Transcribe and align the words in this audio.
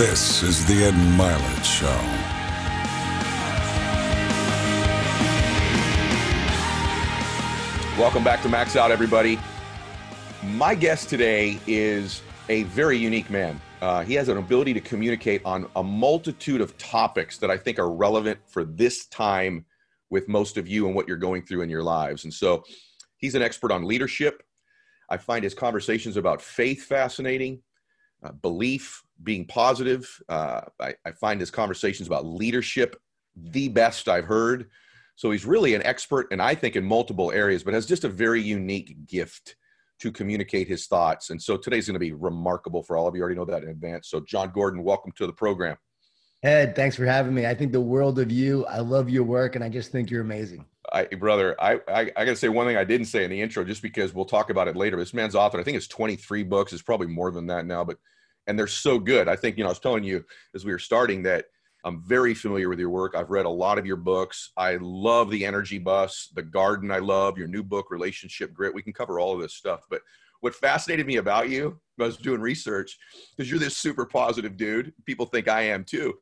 This 0.00 0.42
is 0.42 0.64
the 0.64 0.84
Ed 0.84 0.94
Mylett 0.94 1.62
Show. 1.62 1.86
Welcome 8.00 8.24
back 8.24 8.40
to 8.40 8.48
Max 8.48 8.76
Out, 8.76 8.90
everybody. 8.90 9.38
My 10.42 10.74
guest 10.74 11.10
today 11.10 11.60
is 11.66 12.22
a 12.48 12.62
very 12.62 12.96
unique 12.96 13.28
man. 13.28 13.60
Uh, 13.82 14.02
he 14.02 14.14
has 14.14 14.30
an 14.30 14.38
ability 14.38 14.72
to 14.72 14.80
communicate 14.80 15.42
on 15.44 15.68
a 15.76 15.82
multitude 15.82 16.62
of 16.62 16.78
topics 16.78 17.36
that 17.36 17.50
I 17.50 17.58
think 17.58 17.78
are 17.78 17.92
relevant 17.92 18.40
for 18.46 18.64
this 18.64 19.04
time 19.04 19.66
with 20.08 20.28
most 20.28 20.56
of 20.56 20.66
you 20.66 20.86
and 20.86 20.94
what 20.96 21.08
you're 21.08 21.18
going 21.18 21.42
through 21.42 21.60
in 21.60 21.68
your 21.68 21.82
lives. 21.82 22.24
And 22.24 22.32
so 22.32 22.64
he's 23.18 23.34
an 23.34 23.42
expert 23.42 23.70
on 23.70 23.84
leadership. 23.84 24.42
I 25.10 25.18
find 25.18 25.44
his 25.44 25.52
conversations 25.52 26.16
about 26.16 26.40
faith 26.40 26.84
fascinating, 26.84 27.60
uh, 28.22 28.32
belief, 28.32 29.04
being 29.22 29.44
positive. 29.46 30.20
Uh, 30.28 30.62
I, 30.80 30.94
I 31.04 31.12
find 31.12 31.40
his 31.40 31.50
conversations 31.50 32.06
about 32.06 32.26
leadership 32.26 32.96
the 33.36 33.68
best 33.68 34.08
I've 34.08 34.24
heard. 34.24 34.70
So 35.16 35.30
he's 35.30 35.44
really 35.44 35.74
an 35.74 35.82
expert, 35.84 36.28
and 36.30 36.40
I 36.40 36.54
think 36.54 36.76
in 36.76 36.84
multiple 36.84 37.30
areas, 37.30 37.62
but 37.62 37.74
has 37.74 37.86
just 37.86 38.04
a 38.04 38.08
very 38.08 38.40
unique 38.40 39.06
gift 39.06 39.56
to 39.98 40.10
communicate 40.10 40.66
his 40.66 40.86
thoughts. 40.86 41.28
And 41.28 41.40
so 41.40 41.58
today's 41.58 41.86
going 41.86 41.94
to 41.94 42.00
be 42.00 42.12
remarkable 42.12 42.82
for 42.82 42.96
all 42.96 43.06
of 43.06 43.14
you. 43.14 43.20
Already 43.20 43.36
know 43.36 43.44
that 43.44 43.62
in 43.62 43.68
advance. 43.68 44.08
So, 44.08 44.20
Jon 44.20 44.50
Gordon, 44.54 44.82
welcome 44.82 45.12
to 45.16 45.26
the 45.26 45.32
program. 45.32 45.76
Ed, 46.42 46.74
thanks 46.74 46.96
for 46.96 47.04
having 47.04 47.34
me. 47.34 47.44
I 47.46 47.54
think 47.54 47.70
the 47.70 47.80
world 47.82 48.18
of 48.18 48.32
you. 48.32 48.64
I 48.64 48.78
love 48.78 49.10
your 49.10 49.24
work, 49.24 49.56
and 49.56 49.64
I 49.64 49.68
just 49.68 49.92
think 49.92 50.10
you're 50.10 50.22
amazing. 50.22 50.64
I, 50.90 51.04
brother, 51.04 51.54
I, 51.60 51.80
I, 51.86 52.00
I 52.16 52.24
got 52.24 52.30
to 52.30 52.36
say 52.36 52.48
one 52.48 52.66
thing 52.66 52.78
I 52.78 52.84
didn't 52.84 53.06
say 53.06 53.24
in 53.24 53.30
the 53.30 53.40
intro, 53.40 53.62
just 53.62 53.82
because 53.82 54.14
we'll 54.14 54.24
talk 54.24 54.48
about 54.48 54.68
it 54.68 54.74
later. 54.74 54.96
This 54.96 55.12
man's 55.12 55.34
author, 55.34 55.60
I 55.60 55.62
think 55.62 55.76
it's 55.76 55.86
23 55.86 56.44
books. 56.44 56.72
It's 56.72 56.80
probably 56.80 57.08
more 57.08 57.30
than 57.30 57.46
that 57.48 57.66
now, 57.66 57.84
but 57.84 57.98
and 58.50 58.58
they're 58.58 58.66
so 58.66 58.98
good. 58.98 59.28
I 59.28 59.36
think 59.36 59.56
you 59.56 59.62
know 59.62 59.68
I 59.68 59.70
was 59.70 59.78
telling 59.78 60.02
you 60.02 60.24
as 60.56 60.64
we 60.64 60.72
were 60.72 60.78
starting 60.78 61.22
that 61.22 61.46
I'm 61.84 62.02
very 62.02 62.34
familiar 62.34 62.68
with 62.68 62.80
your 62.80 62.90
work. 62.90 63.14
I've 63.14 63.30
read 63.30 63.46
a 63.46 63.50
lot 63.50 63.78
of 63.78 63.86
your 63.86 63.96
books. 63.96 64.50
I 64.56 64.76
love 64.80 65.30
the 65.30 65.46
Energy 65.46 65.78
Bus, 65.78 66.30
The 66.34 66.42
Garden. 66.42 66.90
I 66.90 66.98
love 66.98 67.38
your 67.38 67.46
new 67.46 67.62
book, 67.62 67.90
Relationship 67.90 68.52
Grit. 68.52 68.74
We 68.74 68.82
can 68.82 68.92
cover 68.92 69.18
all 69.20 69.32
of 69.32 69.40
this 69.40 69.54
stuff. 69.54 69.86
But 69.88 70.02
what 70.40 70.54
fascinated 70.54 71.06
me 71.06 71.16
about 71.16 71.48
you, 71.48 71.80
I 71.98 72.02
was 72.02 72.16
doing 72.16 72.40
research, 72.40 72.98
because 73.34 73.48
you're 73.48 73.60
this 73.60 73.76
super 73.76 74.04
positive 74.04 74.56
dude. 74.56 74.92
People 75.06 75.26
think 75.26 75.48
I 75.48 75.62
am 75.62 75.84
too. 75.84 76.14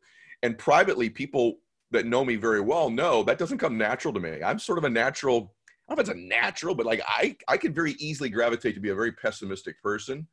And 0.42 0.58
privately, 0.58 1.08
people 1.08 1.54
that 1.92 2.06
know 2.06 2.26
me 2.26 2.36
very 2.36 2.60
well 2.60 2.90
know 2.90 3.22
that 3.24 3.38
doesn't 3.38 3.58
come 3.58 3.78
natural 3.78 4.12
to 4.12 4.20
me. 4.20 4.42
I'm 4.44 4.58
sort 4.58 4.78
of 4.78 4.84
a 4.84 4.90
natural, 4.90 5.54
I 5.88 5.94
don't 5.94 5.96
know 5.96 6.02
if 6.02 6.08
it's 6.10 6.18
a 6.18 6.28
natural, 6.28 6.74
but 6.74 6.84
like 6.84 7.00
I, 7.08 7.36
I 7.48 7.56
can 7.56 7.72
very 7.72 7.92
easily 7.92 8.28
gravitate 8.28 8.74
to 8.74 8.80
be 8.80 8.90
a 8.90 8.94
very 8.94 9.12
pessimistic 9.12 9.82
person 9.82 10.28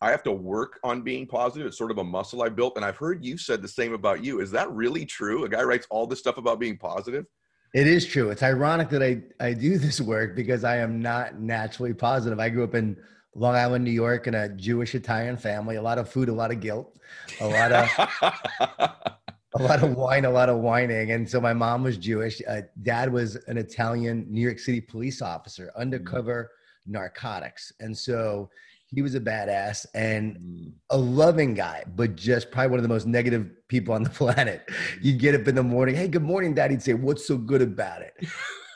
I 0.00 0.10
have 0.10 0.22
to 0.24 0.32
work 0.32 0.80
on 0.82 1.02
being 1.02 1.26
positive. 1.26 1.66
It's 1.66 1.78
sort 1.78 1.90
of 1.90 1.98
a 1.98 2.04
muscle 2.04 2.42
I 2.42 2.48
built. 2.48 2.76
And 2.76 2.84
I've 2.84 2.96
heard 2.96 3.24
you 3.24 3.38
said 3.38 3.62
the 3.62 3.68
same 3.68 3.94
about 3.94 4.24
you. 4.24 4.40
Is 4.40 4.50
that 4.50 4.70
really 4.70 5.06
true? 5.06 5.44
A 5.44 5.48
guy 5.48 5.62
writes 5.62 5.86
all 5.90 6.06
this 6.06 6.18
stuff 6.18 6.36
about 6.36 6.58
being 6.58 6.76
positive? 6.76 7.26
It 7.74 7.86
is 7.86 8.06
true. 8.06 8.30
It's 8.30 8.42
ironic 8.42 8.88
that 8.90 9.02
I, 9.02 9.22
I 9.40 9.52
do 9.52 9.78
this 9.78 10.00
work 10.00 10.36
because 10.36 10.64
I 10.64 10.76
am 10.76 11.00
not 11.00 11.40
naturally 11.40 11.94
positive. 11.94 12.38
I 12.38 12.48
grew 12.48 12.64
up 12.64 12.74
in 12.74 12.96
Long 13.34 13.56
Island, 13.56 13.84
New 13.84 13.90
York, 13.90 14.26
in 14.26 14.34
a 14.34 14.48
Jewish 14.48 14.94
Italian 14.94 15.36
family. 15.36 15.76
A 15.76 15.82
lot 15.82 15.98
of 15.98 16.08
food, 16.08 16.28
a 16.28 16.32
lot 16.32 16.52
of 16.52 16.60
guilt, 16.60 16.96
a 17.40 17.48
lot 17.48 17.72
of 17.72 17.88
a 19.54 19.62
lot 19.62 19.82
of 19.82 19.96
wine, 19.96 20.24
a 20.24 20.30
lot 20.30 20.48
of 20.48 20.58
whining. 20.58 21.12
And 21.12 21.28
so 21.28 21.40
my 21.40 21.52
mom 21.52 21.82
was 21.82 21.96
Jewish. 21.96 22.40
Uh, 22.48 22.62
dad 22.82 23.12
was 23.12 23.36
an 23.46 23.56
Italian 23.56 24.26
New 24.28 24.40
York 24.40 24.58
City 24.58 24.80
police 24.80 25.22
officer, 25.22 25.72
undercover 25.76 26.50
mm. 26.88 26.92
narcotics. 26.92 27.72
And 27.80 27.96
so 27.96 28.50
he 28.94 29.02
was 29.02 29.14
a 29.14 29.20
badass 29.20 29.86
and 29.94 30.36
mm. 30.36 30.72
a 30.90 30.96
loving 30.96 31.54
guy, 31.54 31.84
but 31.96 32.16
just 32.16 32.50
probably 32.50 32.70
one 32.70 32.78
of 32.78 32.82
the 32.82 32.88
most 32.88 33.06
negative 33.06 33.50
people 33.68 33.94
on 33.94 34.02
the 34.02 34.10
planet. 34.20 34.68
You 35.00 35.12
get 35.12 35.34
up 35.34 35.48
in 35.48 35.54
the 35.54 35.62
morning, 35.62 35.94
hey, 35.94 36.08
good 36.08 36.22
morning, 36.22 36.54
dad. 36.54 36.70
He'd 36.70 36.82
say, 36.82 36.94
What's 36.94 37.26
so 37.26 37.36
good 37.36 37.62
about 37.62 38.02
it? 38.02 38.14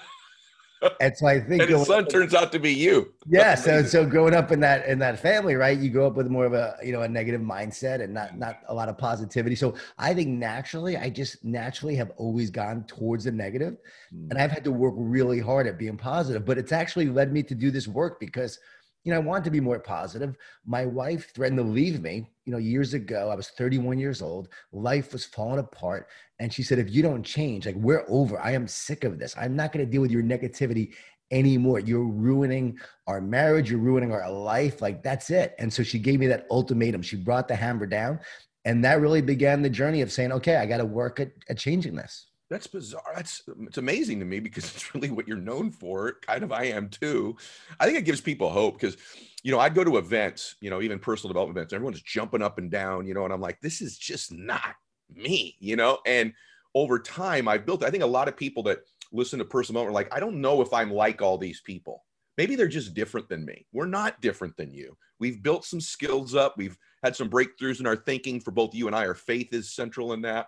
and 1.00 1.16
so 1.17 1.28
I 1.28 1.39
think 1.39 1.63
and 1.63 1.72
his 1.72 1.88
son 1.88 2.03
up, 2.03 2.09
turns 2.09 2.34
out 2.34 2.51
to 2.51 2.59
be 2.59 2.72
you. 2.72 3.13
yeah. 3.28 3.55
So 3.55 3.84
so 3.84 4.05
growing 4.05 4.34
up 4.34 4.51
in 4.51 4.59
that 4.61 4.85
in 4.88 5.00
that 5.00 5.19
family, 5.19 5.55
right? 5.55 5.78
You 5.78 5.89
grow 5.89 6.07
up 6.07 6.16
with 6.16 6.28
more 6.28 6.45
of 6.45 6.53
a 6.53 6.75
you 6.84 6.91
know 6.91 7.01
a 7.01 7.07
negative 7.07 7.41
mindset 7.41 8.01
and 8.01 8.13
not 8.13 8.38
not 8.38 8.59
a 8.67 8.73
lot 8.73 8.89
of 8.89 8.97
positivity. 8.97 9.55
So 9.55 9.75
I 9.97 10.13
think 10.13 10.29
naturally, 10.29 10.97
I 10.97 11.09
just 11.09 11.44
naturally 11.44 11.95
have 11.95 12.11
always 12.17 12.50
gone 12.50 12.84
towards 12.88 13.23
the 13.25 13.31
mm. 13.31 13.78
and 14.11 14.34
I've 14.34 14.51
had 14.51 14.63
to 14.66 14.72
work 14.72 14.94
really 14.97 15.39
hard 15.39 15.67
at 15.67 15.78
being 15.78 15.97
positive. 15.97 16.45
But 16.45 16.57
it's 16.57 16.72
actually 16.72 17.07
led 17.07 17.31
me 17.31 17.44
to 17.44 17.55
do 17.55 17.72
this 17.72 17.88
work 17.88 18.19
because 18.19 18.59
you 19.05 19.11
know, 19.11 19.17
I 19.17 19.23
wanted 19.23 19.43
to 19.45 19.51
be 19.51 19.59
more 19.59 19.79
positive. 19.79 20.35
My 20.66 20.85
wife 20.85 21.31
threatened 21.33 21.59
to 21.59 21.63
leave 21.63 22.01
me, 22.01 22.27
you 22.45 22.51
know, 22.51 22.57
years 22.57 22.95
ago. 22.95 23.29
I 23.29 23.35
was 23.35 23.49
31 23.49 23.99
years 23.99 24.19
old. 24.19 24.49
Life 24.73 25.13
was 25.13 25.23
falling 25.23 25.59
apart. 25.59 26.07
And 26.39 26.51
she 26.51 26.63
said, 26.63 26.79
if 26.79 26.89
you 26.89 27.03
don't 27.03 27.23
change, 27.23 27.67
like, 27.67 27.75
we're 27.75 28.03
over. 28.09 28.39
I 28.39 28.51
am 28.51 28.67
sick 28.67 29.03
of 29.03 29.19
this. 29.19 29.35
I'm 29.38 29.55
not 29.55 29.71
going 29.71 29.85
to 29.85 29.91
deal 29.91 30.01
with 30.01 30.09
your 30.09 30.23
negativity 30.23 30.93
anymore. 31.29 31.79
You're 31.79 32.03
ruining 32.03 32.79
our 33.05 33.21
marriage. 33.21 33.69
You're 33.69 33.79
ruining 33.79 34.11
our 34.11 34.29
life. 34.29 34.81
Like, 34.81 35.03
that's 35.03 35.29
it. 35.29 35.53
And 35.59 35.72
so 35.72 35.83
she 35.83 35.99
gave 35.99 36.19
me 36.19 36.25
that 36.27 36.47
ultimatum. 36.49 37.03
She 37.03 37.16
brought 37.16 37.47
the 37.47 37.55
hammer 37.55 37.85
down. 37.85 38.19
And 38.66 38.83
that 38.83 39.01
really 39.01 39.22
began 39.22 39.61
the 39.61 39.69
journey 39.69 40.01
of 40.01 40.11
saying, 40.11 40.31
okay, 40.31 40.55
I 40.55 40.66
got 40.66 40.77
to 40.77 40.85
work 40.85 41.19
at, 41.19 41.29
at 41.47 41.59
changing 41.59 41.95
this. 41.95 42.25
That's 42.50 42.67
bizarre. 42.67 43.13
That's 43.16 43.41
it's 43.61 43.79
amazing 43.79 44.19
to 44.19 44.25
me 44.25 44.39
because 44.39 44.63
it's 44.75 44.94
really 44.94 45.09
what 45.09 45.28
you're 45.28 45.38
known 45.38 45.72
for. 45.72 46.17
Kind 46.22 46.44
of, 46.44 46.51
I 46.51 46.66
am 46.66 46.89
too. 46.89 47.35
I 47.79 47.85
think 47.85 47.97
it 47.97 48.06
gives 48.06 48.22
people 48.22 48.50
hope 48.50 48.79
because, 48.79 48.97
you 49.44 49.51
know, 49.51 49.59
I'd 49.59 49.75
go 49.75 49.83
to 49.83 49.97
events, 49.97 50.55
you 50.61 50.69
know, 50.69 50.81
even 50.81 51.00
personal 51.00 51.34
development 51.34 51.57
events. 51.57 51.73
Everyone's 51.73 52.01
jumping 52.01 52.41
up 52.41 52.57
and 52.57 52.69
down, 52.69 53.07
you 53.07 53.13
know, 53.13 53.23
and 53.25 53.34
I'm 53.34 53.41
like, 53.41 53.59
this 53.61 53.81
is 53.81 53.97
just 53.97 54.31
not 54.31 54.75
me, 55.13 55.55
you 55.59 55.75
know. 55.75 56.00
And 56.05 56.34
over 56.73 57.00
time, 57.00 57.47
I 57.47 57.57
built. 57.57 57.84
I 57.84 57.89
think 57.89 58.03
a 58.03 58.07
lot 58.07 58.28
of 58.28 58.38
people 58.38 58.63
that 58.63 58.79
listen 59.11 59.39
to 59.39 59.45
personal 59.45 59.81
development 59.81 59.95
are 59.95 60.09
like, 60.09 60.16
I 60.16 60.19
don't 60.19 60.41
know 60.41 60.61
if 60.61 60.73
I'm 60.73 60.91
like 60.91 61.22
all 61.22 61.38
these 61.38 61.61
people. 61.61 62.03
Maybe 62.38 62.55
they're 62.55 62.67
just 62.67 62.94
different 62.94 63.29
than 63.29 63.45
me. 63.45 63.66
We're 63.72 63.85
not 63.85 64.22
different 64.22 64.57
than 64.57 64.73
you. 64.73 64.97
We've 65.19 65.41
built 65.41 65.63
some 65.63 65.79
skills 65.79 66.35
up. 66.35 66.55
We've 66.57 66.78
had 67.01 67.16
some 67.16 67.29
breakthroughs 67.29 67.79
in 67.79 67.88
our 67.88 67.95
thinking. 67.95 68.41
For 68.41 68.51
both 68.51 68.75
you 68.75 68.88
and 68.88 68.95
I, 68.95 69.07
our 69.07 69.13
faith 69.13 69.53
is 69.53 69.73
central 69.73 70.11
in 70.11 70.22
that 70.23 70.47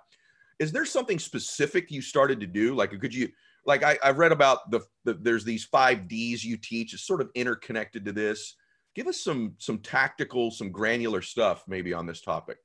is 0.59 0.72
there 0.72 0.85
something 0.85 1.19
specific 1.19 1.91
you 1.91 2.01
started 2.01 2.40
to 2.40 2.47
do? 2.47 2.75
Like, 2.75 3.00
could 3.00 3.13
you, 3.13 3.29
like, 3.66 3.84
I, 3.84 3.97
I 4.03 4.12
read 4.12 4.31
about 4.31 4.72
the, 4.72 4.81
the, 5.03 5.13
there's 5.13 5.44
these 5.44 5.66
five 5.66 6.07
D's 6.07 6.44
you 6.44 6.57
teach. 6.57 6.94
It's 6.94 7.06
sort 7.06 7.22
of 7.22 7.29
interconnected 7.35 8.06
to 8.06 8.12
this. 8.12 8.56
Give 8.95 9.07
us 9.07 9.22
some, 9.23 9.53
some 9.59 9.79
tactical, 9.79 10.50
some 10.50 10.72
granular 10.72 11.22
stuff 11.22 11.63
maybe 11.68 11.94
on 11.94 12.06
this 12.06 12.22
topic. 12.22 12.57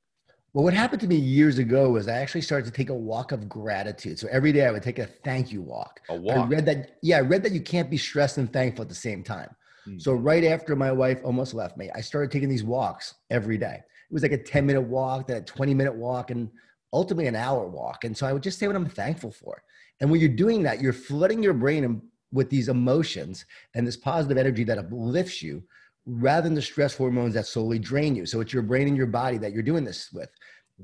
Well, 0.53 0.63
what 0.63 0.73
happened 0.73 1.01
to 1.01 1.07
me 1.07 1.15
years 1.15 1.57
ago 1.57 1.89
was 1.89 2.07
I 2.07 2.19
actually 2.19 2.41
started 2.41 2.65
to 2.65 2.71
take 2.71 2.89
a 2.89 2.95
walk 2.95 3.31
of 3.31 3.49
gratitude. 3.49 4.19
So 4.19 4.27
every 4.31 4.51
day 4.51 4.67
I 4.67 4.71
would 4.71 4.83
take 4.83 4.99
a 4.99 5.07
thank 5.07 5.51
you 5.51 5.63
walk. 5.63 6.01
A 6.09 6.15
walk. 6.15 6.37
I 6.37 6.45
read 6.45 6.65
that, 6.67 6.97
yeah, 7.01 7.17
I 7.17 7.21
read 7.21 7.41
that 7.43 7.53
you 7.53 7.61
can't 7.61 7.89
be 7.89 7.97
stressed 7.97 8.37
and 8.37 8.51
thankful 8.53 8.83
at 8.83 8.89
the 8.89 8.95
same 8.95 9.23
time. 9.23 9.49
Mm-hmm. 9.87 9.97
So 9.97 10.13
right 10.13 10.43
after 10.43 10.75
my 10.75 10.91
wife 10.91 11.19
almost 11.23 11.55
left 11.55 11.75
me, 11.75 11.89
I 11.95 12.01
started 12.01 12.29
taking 12.31 12.49
these 12.49 12.63
walks 12.63 13.15
every 13.31 13.57
day. 13.57 13.77
It 13.77 14.13
was 14.13 14.21
like 14.21 14.31
a 14.31 14.37
10 14.37 14.65
minute 14.65 14.81
walk, 14.81 15.27
then 15.27 15.37
a 15.37 15.41
20 15.41 15.73
minute 15.73 15.95
walk. 15.95 16.29
And 16.29 16.49
ultimately 16.93 17.27
an 17.27 17.35
hour 17.35 17.67
walk. 17.67 18.03
And 18.03 18.15
so 18.15 18.25
I 18.25 18.33
would 18.33 18.43
just 18.43 18.59
say 18.59 18.67
what 18.67 18.75
I'm 18.75 18.87
thankful 18.87 19.31
for. 19.31 19.63
And 19.99 20.09
when 20.09 20.19
you're 20.19 20.29
doing 20.29 20.63
that, 20.63 20.81
you're 20.81 20.93
flooding 20.93 21.43
your 21.43 21.53
brain 21.53 22.01
with 22.31 22.49
these 22.49 22.69
emotions 22.69 23.45
and 23.75 23.85
this 23.85 23.97
positive 23.97 24.37
energy 24.37 24.63
that 24.65 24.77
uplifts 24.77 25.41
you 25.41 25.63
rather 26.05 26.43
than 26.43 26.55
the 26.55 26.61
stress 26.61 26.95
hormones 26.95 27.33
that 27.33 27.47
slowly 27.47 27.79
drain 27.79 28.15
you. 28.15 28.25
So 28.25 28.41
it's 28.41 28.53
your 28.53 28.63
brain 28.63 28.87
and 28.87 28.97
your 28.97 29.07
body 29.07 29.37
that 29.37 29.53
you're 29.53 29.63
doing 29.63 29.83
this 29.83 30.11
with. 30.11 30.29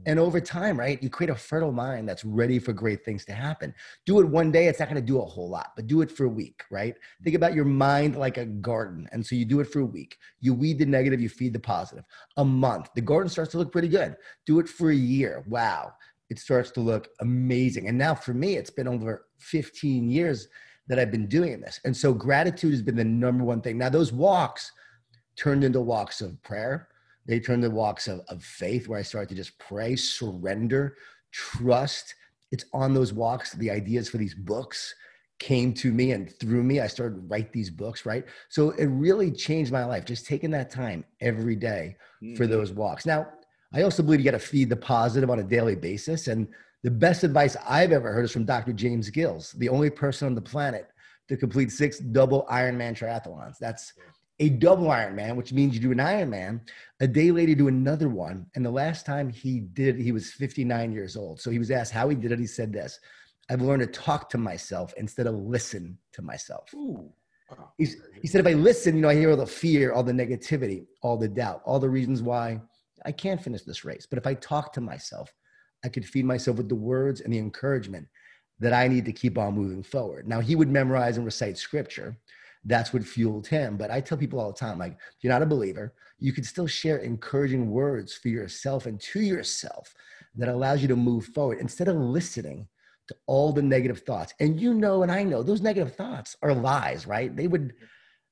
And 0.06 0.20
over 0.20 0.40
time, 0.40 0.80
right, 0.80 1.02
you 1.02 1.10
create 1.10 1.30
a 1.30 1.36
fertile 1.36 1.72
mind 1.72 2.08
that's 2.08 2.24
ready 2.24 2.60
for 2.60 2.74
great 2.74 3.04
things 3.04 3.26
to 3.26 3.34
happen. 3.34 3.74
Do 4.06 4.20
it 4.20 4.28
one 4.28 4.52
day, 4.52 4.68
it's 4.68 4.80
not 4.80 4.90
going 4.90 5.02
to 5.02 5.06
do 5.06 5.20
a 5.20 5.26
whole 5.26 5.50
lot, 5.50 5.72
but 5.76 5.88
do 5.88 6.02
it 6.02 6.12
for 6.12 6.26
a 6.26 6.30
week, 6.30 6.64
right? 6.70 6.96
Think 7.24 7.36
about 7.36 7.54
your 7.56 7.66
mind 7.66 8.16
like 8.16 8.38
a 8.38 8.46
garden. 8.46 9.10
And 9.12 9.26
so 9.26 9.36
you 9.36 9.46
do 9.46 9.60
it 9.60 9.68
for 9.68 9.80
a 9.80 9.86
week. 9.86 10.18
You 10.40 10.54
weed 10.54 10.80
the 10.80 10.86
negative, 10.86 11.20
you 11.20 11.28
feed 11.28 11.54
the 11.54 11.60
positive. 11.60 12.06
A 12.38 12.46
month, 12.46 12.90
the 12.96 13.02
garden 13.02 13.30
starts 13.30 13.52
to 13.52 13.58
look 13.58 13.72
pretty 13.72 13.88
good. 13.88 14.16
Do 14.46 14.60
it 14.60 14.70
for 14.70 14.92
a 14.92 14.96
year. 14.96 15.44
Wow, 15.48 15.94
it 16.30 16.40
starts 16.40 16.72
to 16.72 16.82
look 16.82 17.10
amazing. 17.20 17.88
And 17.88 17.98
now 17.98 18.14
for 18.16 18.34
me, 18.34 18.56
it's 18.56 18.70
been 18.70 18.88
over 18.88 19.26
15 19.40 20.10
years 20.10 20.48
that 20.88 21.00
I've 21.00 21.12
been 21.12 21.28
doing 21.28 21.62
this. 21.62 21.80
And 21.84 21.96
so 21.96 22.14
gratitude 22.14 22.72
has 22.72 22.82
been 22.82 22.96
the 22.96 23.04
number 23.04 23.44
one 23.44 23.62
thing. 23.62 23.78
Now, 23.78 23.90
those 23.90 24.14
walks 24.14 24.72
turned 25.36 25.64
into 25.64 25.82
walks 25.82 26.22
of 26.22 26.42
prayer 26.44 26.90
they 27.30 27.40
turned 27.40 27.62
to 27.62 27.70
walks 27.70 28.08
of, 28.08 28.22
of 28.28 28.44
faith 28.44 28.88
where 28.88 29.00
I 29.00 29.04
started 29.04 29.30
to 29.30 29.36
just 29.36 29.58
pray, 29.60 29.96
surrender, 29.96 30.98
trust. 31.32 32.16
It's 32.52 32.66
on 32.74 32.96
those 32.96 33.14
walks, 33.14 33.54
the 33.54 33.70
ideas 33.70 34.10
for 34.10 34.18
these 34.18 34.34
books 34.34 34.96
came 35.38 35.74
to 35.74 35.92
me 35.92 36.12
and 36.12 36.38
through 36.38 36.64
me 36.64 36.82
i 36.82 36.88
started 36.88 37.16
to 37.16 37.22
write 37.22 37.54
these 37.54 37.70
books 37.70 38.06
right 38.06 38.26
so 38.50 38.72
it 38.72 38.88
really 38.88 39.32
changed 39.32 39.72
my 39.72 39.86
life 39.86 40.04
just 40.04 40.26
taking 40.26 40.52
that 40.52 40.70
time 40.70 41.04
every 41.22 41.56
day 41.56 41.96
for 42.36 42.44
mm-hmm. 42.44 42.52
those 42.52 42.74
walks 42.74 43.06
now 43.06 43.26
i 43.74 43.82
also 43.82 44.04
believe 44.04 44.20
you 44.20 44.26
got 44.26 44.32
to 44.32 44.40
feed 44.40 44.70
the 44.70 44.76
positive 44.76 45.30
on 45.30 45.40
a 45.40 45.44
daily 45.44 45.76
basis 45.76 46.28
and 46.28 46.46
the 46.84 46.92
best 46.92 47.24
advice 47.24 47.56
i've 47.66 47.94
ever 47.94 48.12
heard 48.12 48.26
is 48.26 48.32
from 48.32 48.44
dr 48.44 48.74
james 48.74 49.10
gills 49.10 49.54
the 49.54 49.70
only 49.70 49.90
person 49.90 50.26
on 50.26 50.36
the 50.36 50.42
planet 50.42 50.90
to 51.30 51.38
complete 51.38 51.72
six 51.72 52.00
double 52.00 52.46
ironman 52.52 52.94
triathlons 52.94 53.58
that's 53.60 53.94
a 54.40 54.50
double 54.50 54.88
Ironman, 54.88 55.36
which 55.36 55.52
means 55.52 55.74
you 55.74 55.82
do 55.82 55.92
an 55.92 55.98
Ironman, 55.98 56.62
a 57.02 57.08
day 57.08 57.32
later 57.32 57.56
do 57.56 57.68
another 57.68 58.10
one. 58.10 58.46
And 58.56 58.66
the 58.66 58.72
last 58.72 59.06
time 59.06 59.30
he 59.30 59.60
did 59.60 60.00
it, 60.00 60.02
he 60.02 60.12
was 60.12 60.32
59 60.32 60.92
years 60.92 61.18
old. 61.18 61.42
So 61.42 61.52
he 61.52 61.60
was 61.60 61.72
asked 61.72 61.92
how 61.92 62.08
he 62.08 62.16
did 62.16 62.32
it. 62.32 62.40
He 62.40 62.48
said 62.48 62.72
this 62.72 63.00
I've 63.50 63.62
learned 63.62 63.82
to 63.82 63.88
talk 63.88 64.30
to 64.30 64.38
myself 64.38 64.94
instead 64.98 65.28
of 65.28 65.36
listen 65.36 65.98
to 66.14 66.22
myself. 66.22 66.74
Ooh. 66.74 67.12
he 68.22 68.28
said, 68.28 68.42
if 68.42 68.48
I 68.48 68.54
listen, 68.54 68.96
you 68.96 69.02
know, 69.02 69.10
I 69.10 69.16
hear 69.16 69.32
all 69.32 69.38
the 69.38 69.46
fear, 69.46 69.92
all 69.92 70.04
the 70.04 70.14
negativity, 70.14 70.86
all 71.02 71.18
the 71.18 71.28
doubt, 71.28 71.62
all 71.66 71.80
the 71.80 71.90
reasons 71.90 72.22
why 72.22 72.62
I 73.06 73.12
can't 73.12 73.42
finish 73.42 73.64
this 73.64 73.84
race. 73.84 74.06
But 74.10 74.20
if 74.20 74.28
I 74.28 74.36
talk 74.36 74.72
to 74.74 74.82
myself, 74.82 75.34
I 75.84 75.90
could 75.90 76.06
feed 76.06 76.26
myself 76.26 76.58
with 76.58 76.70
the 76.70 76.76
words 76.76 77.22
and 77.22 77.34
the 77.34 77.40
encouragement 77.40 78.08
that 78.60 78.74
I 78.74 78.88
need 78.88 79.06
to 79.06 79.14
keep 79.14 79.38
on 79.38 79.56
moving 79.56 79.84
forward. 79.84 80.28
Now, 80.28 80.42
he 80.42 80.56
would 80.56 80.70
memorize 80.70 81.18
and 81.18 81.26
recite 81.26 81.58
scripture. 81.58 82.18
That's 82.66 82.94
what 82.94 83.04
fueled 83.04 83.48
him. 83.48 83.78
But 83.78 83.92
I 83.92 84.02
tell 84.02 84.18
people 84.18 84.40
all 84.40 84.52
the 84.52 84.58
time, 84.58 84.80
like, 84.80 84.98
you're 85.22 85.34
not 85.34 85.42
a 85.42 85.48
believer, 85.48 85.94
you 86.20 86.34
can 86.34 86.44
still 86.44 86.68
share 86.68 86.98
encouraging 86.98 87.70
words 87.72 88.14
for 88.14 88.28
yourself 88.28 88.86
and 88.86 89.00
to 89.00 89.22
yourself 89.22 89.94
that 90.36 90.50
allows 90.50 90.82
you 90.82 90.88
to 90.90 90.96
move 90.96 91.26
forward 91.28 91.60
instead 91.60 91.88
of 91.88 91.96
listening 91.96 92.68
to 93.08 93.16
all 93.28 93.52
the 93.52 93.62
negative 93.62 94.02
thoughts. 94.02 94.34
And 94.40 94.60
you 94.60 94.74
know, 94.74 95.04
and 95.04 95.12
I 95.12 95.24
know 95.24 95.42
those 95.42 95.62
negative 95.62 95.96
thoughts 95.96 96.36
are 96.44 96.54
lies, 96.54 97.08
right? 97.08 97.36
They 97.36 97.48
would, 97.48 97.74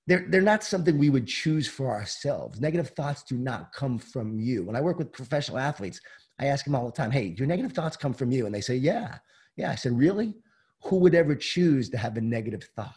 they're, 0.06 0.25
they're 0.30 0.41
not 0.41 0.63
something 0.63 0.97
we 0.97 1.09
would 1.09 1.27
choose 1.27 1.68
for 1.68 1.89
ourselves. 1.89 2.62
Negative 2.62 2.89
thoughts 2.89 3.23
do 3.23 3.38
not 3.38 3.73
come 3.73 3.97
from 3.97 4.39
you. 4.39 4.63
When 4.65 4.75
I 4.75 4.81
work 4.81 5.00
with 5.00 5.12
professional 5.12 5.57
athletes, 5.57 6.00
I 6.39 6.45
ask 6.45 6.65
them 6.65 6.75
all 6.75 6.85
the 6.85 6.91
time, 6.91 7.12
hey, 7.12 7.30
do 7.30 7.45
negative 7.47 7.73
thoughts 7.73 7.97
come 7.97 8.13
from 8.13 8.31
you? 8.31 8.45
And 8.45 8.53
they 8.53 8.62
say, 8.62 8.75
yeah. 8.75 9.18
Yeah. 9.56 9.71
I 9.71 9.75
said, 9.75 9.97
really? 9.97 10.35
Who 10.83 10.97
would 10.97 11.15
ever 11.15 11.35
choose 11.35 11.89
to 11.89 11.97
have 11.97 12.18
a 12.18 12.21
negative 12.21 12.69
thought? 12.75 12.94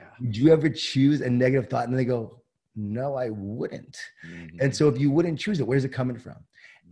Yeah. 0.00 0.26
Would 0.26 0.36
you 0.36 0.52
ever 0.52 0.68
choose 0.68 1.20
a 1.20 1.30
negative 1.30 1.68
thought? 1.68 1.88
And 1.88 1.98
they 1.98 2.04
go, 2.04 2.42
no, 2.76 3.14
I 3.14 3.30
wouldn't. 3.30 3.98
Mm-hmm. 4.26 4.58
And 4.60 4.74
so 4.74 4.88
if 4.88 4.98
you 4.98 5.10
wouldn't 5.10 5.38
choose 5.38 5.60
it, 5.60 5.66
where's 5.66 5.84
it 5.84 5.92
coming 5.92 6.18
from? 6.18 6.36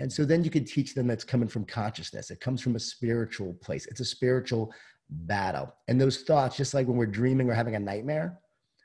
And 0.00 0.12
so 0.12 0.24
then 0.24 0.44
you 0.44 0.50
can 0.50 0.64
teach 0.64 0.94
them 0.94 1.06
that's 1.06 1.24
coming 1.24 1.48
from 1.48 1.64
consciousness. 1.64 2.30
It 2.30 2.40
comes 2.40 2.60
from 2.60 2.76
a 2.76 2.80
spiritual 2.80 3.54
place. 3.54 3.86
It's 3.86 4.00
a 4.00 4.04
spiritual 4.04 4.72
battle. 5.10 5.74
And 5.88 6.00
those 6.00 6.22
thoughts, 6.22 6.56
just 6.56 6.74
like 6.74 6.86
when 6.86 6.96
we're 6.96 7.06
dreaming 7.06 7.50
or 7.50 7.54
having 7.54 7.74
a 7.74 7.80
nightmare, 7.80 8.38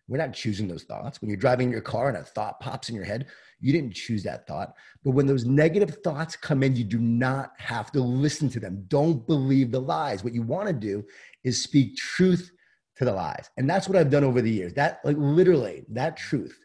we're 0.07 0.17
not 0.17 0.33
choosing 0.33 0.67
those 0.67 0.83
thoughts. 0.83 1.21
When 1.21 1.29
you're 1.29 1.37
driving 1.37 1.71
your 1.71 1.81
car 1.81 2.09
and 2.09 2.17
a 2.17 2.23
thought 2.23 2.59
pops 2.59 2.89
in 2.89 2.95
your 2.95 3.05
head, 3.05 3.27
you 3.59 3.71
didn't 3.71 3.93
choose 3.93 4.23
that 4.23 4.47
thought. 4.47 4.73
But 5.03 5.11
when 5.11 5.25
those 5.25 5.45
negative 5.45 5.97
thoughts 6.03 6.35
come 6.35 6.63
in, 6.63 6.75
you 6.75 6.83
do 6.83 6.99
not 6.99 7.53
have 7.57 7.91
to 7.93 8.01
listen 8.01 8.49
to 8.49 8.59
them. 8.59 8.83
Don't 8.87 9.25
believe 9.25 9.71
the 9.71 9.79
lies. 9.79 10.23
What 10.23 10.33
you 10.33 10.41
want 10.41 10.67
to 10.67 10.73
do 10.73 11.05
is 11.43 11.63
speak 11.63 11.95
truth 11.95 12.51
to 12.97 13.05
the 13.05 13.11
lies. 13.11 13.49
And 13.57 13.69
that's 13.69 13.87
what 13.87 13.97
I've 13.97 14.11
done 14.11 14.23
over 14.23 14.41
the 14.41 14.51
years. 14.51 14.73
That, 14.73 14.99
like, 15.03 15.17
literally, 15.17 15.83
that 15.89 16.17
truth 16.17 16.57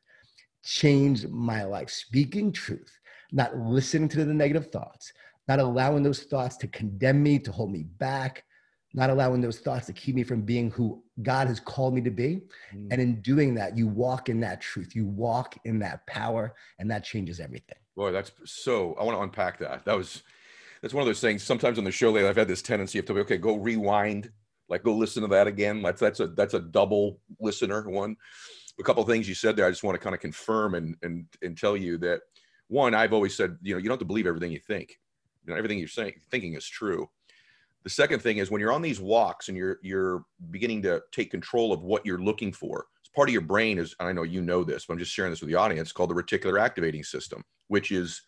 changed 0.64 1.28
my 1.30 1.64
life. 1.64 1.90
Speaking 1.90 2.52
truth, 2.52 2.98
not 3.32 3.56
listening 3.56 4.08
to 4.10 4.25
the 4.25 4.34
negative 4.34 4.70
thoughts, 4.70 5.12
not 5.48 5.58
allowing 5.58 6.02
those 6.02 6.25
thoughts 6.25 6.56
to 6.58 6.69
condemn 6.69 7.22
me, 7.22 7.38
to 7.38 7.52
hold 7.52 7.72
me 7.72 7.84
back, 7.98 8.44
not 8.94 9.10
allowing 9.10 9.40
those 9.40 9.58
thoughts 9.60 9.86
to 9.86 9.92
keep 9.92 10.14
me 10.14 10.25
from 10.25 10.42
being 10.42 10.70
who 10.70 11.02
God 11.22 11.46
has 11.46 11.60
called 11.60 11.94
me 11.94 12.00
to 12.02 12.10
be. 12.10 12.42
Mm. 12.74 12.88
And 12.90 13.00
in 13.00 13.20
doing 13.20 13.54
that, 13.54 13.76
you 13.76 13.86
walk 13.86 14.28
in 14.28 14.40
that 14.40 14.60
truth, 14.60 14.94
you 14.94 15.06
walk 15.06 15.58
in 15.64 15.78
that 15.81 16.06
power, 16.06 16.54
and 16.78 16.90
that 16.90 17.04
changes 17.04 17.40
everything. 17.40 17.78
Boy, 17.96 18.12
that's 18.12 18.32
so. 18.44 18.94
I 18.98 19.04
want 19.04 19.16
to 19.16 19.22
unpack 19.22 19.58
that. 19.58 19.84
That 19.84 19.96
was, 19.96 20.22
that's 20.81 20.94
one 20.94 21.02
of 21.02 21.06
those 21.06 21.20
things. 21.20 21.42
Sometimes 21.42 21.78
on 21.78 21.84
the 21.84 21.92
show 21.92 22.10
lately, 22.10 22.28
I've 22.28 22.36
had 22.36 22.48
this 22.48 22.62
tendency 22.62 22.98
of 22.98 23.04
to 23.06 23.14
be 23.14 23.20
okay, 23.20 23.38
go 23.38 23.56
rewind, 23.56 24.31
like 24.69 24.82
go 24.82 24.94
listen 24.94 25.23
to 25.23 25.29
that 25.29 25.47
again. 25.47 25.82
That's 25.82 26.00
that's 26.00 26.20
a 26.20 26.29
that's 26.29 26.55
a 26.55 26.61
double 26.61 27.20
listener 27.41 27.88
one. 27.88 28.17
A 28.79 28.82
couple 28.82 29.03
things 29.05 29.29
you 29.29 29.35
said 29.35 29.56
there, 29.56 29.67
I 29.67 29.70
just 29.70 29.82
want 29.82 29.97
to 29.97 30.03
kind 30.03 30.15
of 30.15 30.20
confirm 30.20 30.75
and 30.75 30.97
and 31.03 31.26
and 31.43 31.56
tell 31.56 31.76
you 31.76 31.99
that 31.99 32.20
one, 32.69 32.94
I've 32.94 33.12
always 33.12 33.37
said, 33.37 33.56
you 33.62 33.75
know, 33.75 33.79
you 33.79 33.85
don't 33.85 33.94
have 33.94 34.00
to 34.00 34.05
believe 34.05 34.26
everything 34.26 34.53
you 34.53 34.61
think. 34.61 34.99
You 35.44 35.53
know, 35.53 35.59
everything 35.59 35.79
you're 35.79 35.88
saying 35.88 36.15
thinking 36.31 36.55
is 36.55 36.67
true 36.67 37.09
the 37.85 37.91
second 37.91 38.20
thing 38.20 38.38
is 38.38 38.50
when 38.50 38.61
you're 38.61 38.73
on 38.73 38.82
these 38.82 39.00
walks 39.00 39.49
and 39.49 39.56
you're 39.56 39.79
you're 39.82 40.25
beginning 40.50 40.82
to 40.82 41.03
take 41.12 41.31
control 41.31 41.73
of 41.73 41.82
what 41.82 42.05
you're 42.05 42.23
looking 42.23 42.53
for. 42.53 42.87
It's 43.00 43.09
part 43.09 43.29
of 43.29 43.32
your 43.32 43.43
brain 43.43 43.79
is 43.79 43.94
I 44.00 44.12
know 44.12 44.25
you 44.25 44.43
know 44.43 44.65
this, 44.65 44.87
but 44.87 44.93
I'm 44.93 44.99
just 44.99 45.12
sharing 45.12 45.31
this 45.31 45.41
with 45.41 45.49
the 45.49 45.56
audience 45.56 45.93
called 45.93 46.11
the 46.11 46.15
reticular 46.15 46.61
activating 46.61 47.03
system, 47.03 47.43
which 47.69 47.91
is 47.91 48.23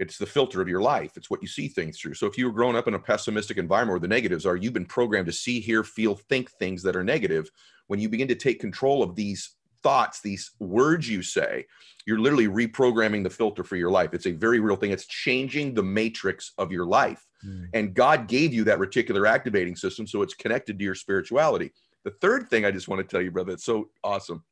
it's 0.00 0.16
the 0.16 0.26
filter 0.26 0.62
of 0.62 0.68
your 0.68 0.80
life. 0.80 1.16
It's 1.16 1.28
what 1.28 1.42
you 1.42 1.48
see 1.48 1.68
things 1.68 2.00
through. 2.00 2.14
So 2.14 2.26
if 2.26 2.38
you 2.38 2.46
were 2.46 2.52
growing 2.52 2.74
up 2.74 2.88
in 2.88 2.94
a 2.94 2.98
pessimistic 2.98 3.58
environment 3.58 3.92
where 3.92 4.08
the 4.08 4.08
negatives 4.08 4.46
are, 4.46 4.56
you've 4.56 4.72
been 4.72 4.86
programmed 4.86 5.26
to 5.26 5.32
see, 5.32 5.60
hear, 5.60 5.84
feel, 5.84 6.14
think 6.14 6.50
things 6.52 6.82
that 6.84 6.96
are 6.96 7.04
negative. 7.04 7.50
When 7.88 8.00
you 8.00 8.08
begin 8.08 8.28
to 8.28 8.34
take 8.34 8.60
control 8.60 9.02
of 9.02 9.14
these 9.14 9.56
thoughts, 9.82 10.20
these 10.20 10.52
words 10.58 11.06
you 11.08 11.22
say, 11.22 11.66
you're 12.06 12.18
literally 12.18 12.48
reprogramming 12.48 13.22
the 13.22 13.30
filter 13.30 13.62
for 13.62 13.76
your 13.76 13.90
life. 13.90 14.14
It's 14.14 14.26
a 14.26 14.32
very 14.32 14.58
real 14.58 14.76
thing. 14.76 14.90
It's 14.90 15.06
changing 15.06 15.74
the 15.74 15.82
matrix 15.82 16.52
of 16.56 16.72
your 16.72 16.86
life. 16.86 17.26
Mm. 17.46 17.68
And 17.74 17.94
God 17.94 18.26
gave 18.26 18.54
you 18.54 18.64
that 18.64 18.78
reticular 18.78 19.28
activating 19.28 19.76
system, 19.76 20.06
so 20.06 20.22
it's 20.22 20.34
connected 20.34 20.78
to 20.78 20.84
your 20.84 20.94
spirituality. 20.94 21.72
The 22.04 22.10
third 22.22 22.48
thing 22.48 22.64
I 22.64 22.70
just 22.70 22.88
want 22.88 23.06
to 23.06 23.06
tell 23.06 23.22
you, 23.22 23.30
brother, 23.30 23.52
it's 23.52 23.64
so 23.64 23.90
awesome, 24.02 24.44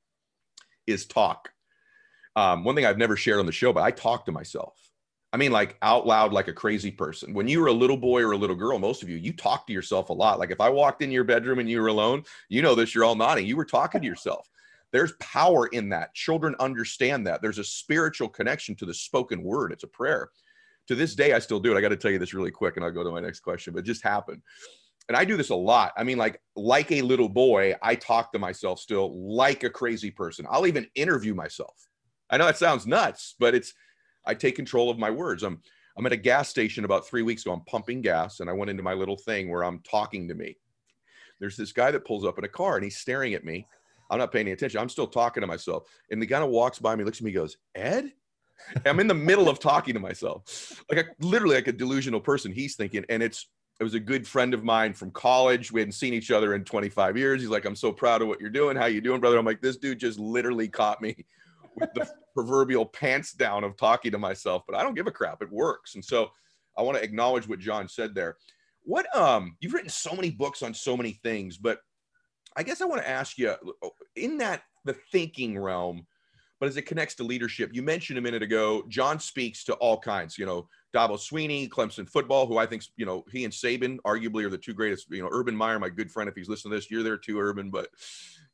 is 0.87 1.07
talk. 1.07 1.51
Um, 2.37 2.65
one 2.65 2.75
thing 2.75 2.85
I've 2.85 2.99
never 2.99 3.17
shared 3.17 3.41
on 3.41 3.47
the 3.47 3.53
show, 3.53 3.73
but 3.73 3.83
I 3.83 3.91
talk 3.91 4.27
to 4.27 4.33
myself. 4.33 4.75
I 5.33 5.37
mean, 5.37 5.53
like 5.53 5.77
out 5.83 6.07
loud, 6.07 6.33
like 6.33 6.49
a 6.49 6.55
crazy 6.55 6.91
person. 6.91 7.35
When 7.35 7.49
you 7.49 7.61
were 7.61 7.67
a 7.67 7.73
little 7.73 7.99
boy 7.99 8.23
or 8.23 8.33
a 8.33 8.37
little 8.37 8.57
girl, 8.57 8.79
most 8.79 9.03
of 9.03 9.11
you, 9.11 9.17
you 9.17 9.33
talk 9.33 9.67
to 9.67 9.73
yourself 9.73 10.09
a 10.09 10.15
lot. 10.15 10.39
Like 10.39 10.51
if 10.51 10.61
I 10.61 10.71
walked 10.71 11.03
in 11.03 11.11
your 11.11 11.25
bedroom 11.25 11.59
and 11.59 11.69
you 11.69 11.81
were 11.81 11.89
alone, 11.89 12.23
you 12.49 12.63
know 12.63 12.75
this, 12.75 12.95
you're 12.95 13.05
all 13.05 13.15
nodding. 13.15 13.47
You 13.47 13.57
were 13.57 13.67
talking 13.67 14.01
to 14.01 14.07
yourself. 14.07 14.49
There's 14.91 15.13
power 15.21 15.67
in 15.67 15.91
that. 15.91 16.15
Children 16.15 16.55
understand 16.61 17.27
that. 17.27 17.43
There's 17.43 17.59
a 17.59 17.65
spiritual 17.65 18.29
connection 18.29 18.75
to 18.77 18.87
the 18.87 18.95
spoken 18.95 19.43
word. 19.43 19.71
It's 19.71 19.85
a 19.85 19.89
prayer 19.89 20.31
to 20.89 20.95
this 20.95 21.15
day, 21.15 21.35
I 21.35 21.39
still 21.39 21.61
do 21.61 21.73
it. 21.73 21.79
I 21.79 21.81
got 21.81 21.91
to 21.91 21.97
tell 21.97 22.11
you 22.11 22.19
this 22.19 22.35
really 22.35 22.51
quick, 22.51 22.77
and 22.77 22.85
I'll 22.85 22.91
go 22.91 23.05
to 23.05 23.11
my 23.11 23.21
next 23.21 23.41
question. 23.41 23.73
But 23.73 23.81
it 23.81 23.87
just 23.87 24.03
happened, 24.03 24.43
and 25.09 25.17
I 25.17 25.25
do 25.25 25.37
this 25.37 25.51
a 25.51 25.55
lot. 25.55 25.93
I 25.97 26.03
mean, 26.03 26.19
like 26.19 26.41
like 26.57 26.91
a 26.91 27.03
little 27.03 27.29
boy, 27.29 27.75
I 27.83 27.95
talk 27.95 28.33
to 28.33 28.39
myself 28.39 28.81
still 28.81 29.15
like 29.15 29.63
a 29.63 29.71
crazy 29.71 30.11
person. 30.11 30.47
I'll 30.51 30.67
even 30.67 30.87
interview 30.95 31.35
myself. 31.35 31.89
I 32.31 32.39
know 32.39 32.47
that 32.47 32.59
sounds 32.59 32.87
nuts, 32.87 33.35
but 33.39 33.55
it's 33.55 33.75
I 34.29 34.35
take 34.35 34.55
control 34.55 34.91
of 34.91 34.99
my 34.99 35.11
words. 35.11 35.43
I'm 35.43 35.61
I'm 35.97 36.07
at 36.07 36.13
a 36.13 36.17
gas 36.17 36.49
station 36.49 36.85
about 36.85 37.09
three 37.09 37.23
weeks 37.23 37.43
ago. 37.43 37.53
I'm 37.53 37.63
pumping 37.63 38.03
gas, 38.03 38.39
and 38.39 38.49
I 38.49 38.53
went 38.53 38.71
into 38.71 38.85
my 38.85 38.95
little 38.95 39.17
thing 39.17 39.51
where 39.51 39.65
I'm 39.65 39.81
talking 39.81 40.29
to 40.29 40.35
me. 40.35 40.57
There's 41.41 41.57
this 41.57 41.73
guy 41.73 41.91
that 41.91 42.05
pulls 42.05 42.25
up 42.25 42.39
in 42.39 42.45
a 42.45 42.49
car, 42.49 42.77
and 42.77 42.85
he's 42.85 42.99
staring 42.99 43.35
at 43.35 43.45
me. 43.45 43.67
I'm 44.09 44.19
not 44.19 44.31
paying 44.31 44.47
any 44.47 44.53
attention. 44.53 44.81
I'm 44.81 44.89
still 44.89 45.09
talking 45.09 45.41
to 45.41 45.49
myself. 45.49 45.89
And 46.11 46.23
the 46.23 46.27
guy 46.27 46.43
walks 46.45 46.79
by 46.79 46.95
me, 46.95 47.03
looks 47.03 47.19
at 47.19 47.25
me, 47.25 47.33
goes, 47.33 47.57
Ed? 47.75 48.13
I'm 48.87 49.01
in 49.01 49.09
the 49.09 49.15
middle 49.15 49.49
of 49.49 49.59
talking 49.59 49.95
to 49.95 50.01
myself, 50.01 50.83
like 50.91 51.09
literally 51.21 51.57
like 51.57 51.69
a 51.69 51.73
delusional 51.73 52.21
person. 52.21 52.53
He's 52.53 52.77
thinking, 52.77 53.05
and 53.09 53.23
it's 53.23 53.49
it 53.81 53.85
was 53.85 53.95
a 53.95 54.01
good 54.01 54.27
friend 54.27 54.55
of 54.55 54.65
mine 54.65 54.93
from 54.95 55.11
college. 55.13 55.71
We 55.71 55.81
hadn't 55.81 55.93
seen 55.93 56.13
each 56.13 56.33
other 56.33 56.55
in 56.55 56.65
25 56.65 57.17
years. 57.17 57.41
He's 57.41 57.51
like, 57.51 57.65
I'm 57.65 57.77
so 57.77 57.93
proud 57.93 58.23
of 58.23 58.29
what 58.29 58.41
you're 58.41 58.51
doing. 58.51 58.77
How 58.77 58.87
you 58.87 59.01
doing, 59.01 59.21
brother? 59.21 59.39
I'm 59.39 59.47
like, 59.47 59.61
this 59.61 59.77
dude 59.77 60.01
just 60.01 60.19
literally 60.19 60.67
caught 60.67 61.01
me 61.01 61.25
with 61.81 61.93
the 61.95 62.09
proverbial 62.35 62.87
pants 62.87 63.33
down 63.33 63.65
of 63.65 63.77
talking 63.77 64.13
to 64.13 64.19
myself, 64.19 64.63
but 64.67 64.77
I 64.77 64.83
don't 64.83 64.95
give 64.95 65.07
a 65.07 65.13
crap. 65.13 65.43
It 65.43 65.51
works. 65.51 65.95
And 65.95 66.05
so 66.05 66.31
I 66.77 66.83
want 66.83 66.97
to 66.99 67.05
acknowledge 67.05 67.49
what 67.49 67.59
Jon 67.59 67.89
said 67.89 68.15
there. 68.15 68.37
What 68.83 69.15
um 69.17 69.57
you've 69.61 69.75
written 69.75 69.91
so 69.91 70.15
many 70.15 70.31
books 70.31 70.63
on 70.63 70.73
so 70.73 70.97
many 70.97 71.21
things, 71.23 71.59
but 71.59 71.81
I 72.57 72.63
guess 72.63 72.81
I 72.81 72.87
want 72.87 73.03
to 73.03 73.09
ask 73.09 73.39
you 73.39 73.55
in 74.17 74.39
that 74.39 74.63
the 74.85 74.95
thinking 75.13 75.59
realm, 75.59 76.07
but 76.61 76.69
as 76.69 76.77
it 76.77 76.83
connects 76.83 77.15
to 77.17 77.23
leadership, 77.23 77.71
you 77.73 77.83
mentioned 77.83 78.19
a 78.19 78.23
minute 78.23 78.43
ago, 78.43 78.85
Jon 78.89 79.21
speaks 79.21 79.63
to 79.65 79.75
all 79.75 79.99
kinds, 79.99 80.39
you 80.39 80.47
know, 80.47 80.69
Dabo 80.95 81.19
Swinney, 81.19 81.69
Clemson 81.69 82.09
football, 82.09 82.47
who 82.47 82.57
I 82.57 82.67
think, 82.67 82.85
you 82.97 83.05
know, 83.05 83.25
he 83.31 83.45
and 83.45 83.53
Saban 83.53 83.99
arguably 84.07 84.45
are 84.45 84.51
the 84.51 84.59
two 84.59 84.73
greatest, 84.73 85.07
you 85.11 85.23
know, 85.23 85.29
Urban 85.31 85.55
Meyer, 85.55 85.79
my 85.79 85.91
good 85.91 86.11
friend, 86.11 86.29
if 86.29 86.35
he's 86.35 86.49
listening 86.49 86.73
to 86.73 86.79
this, 86.79 86.91
you're 86.91 87.03
there 87.03 87.19
too, 87.19 87.39
Urban, 87.39 87.71
but 87.71 87.89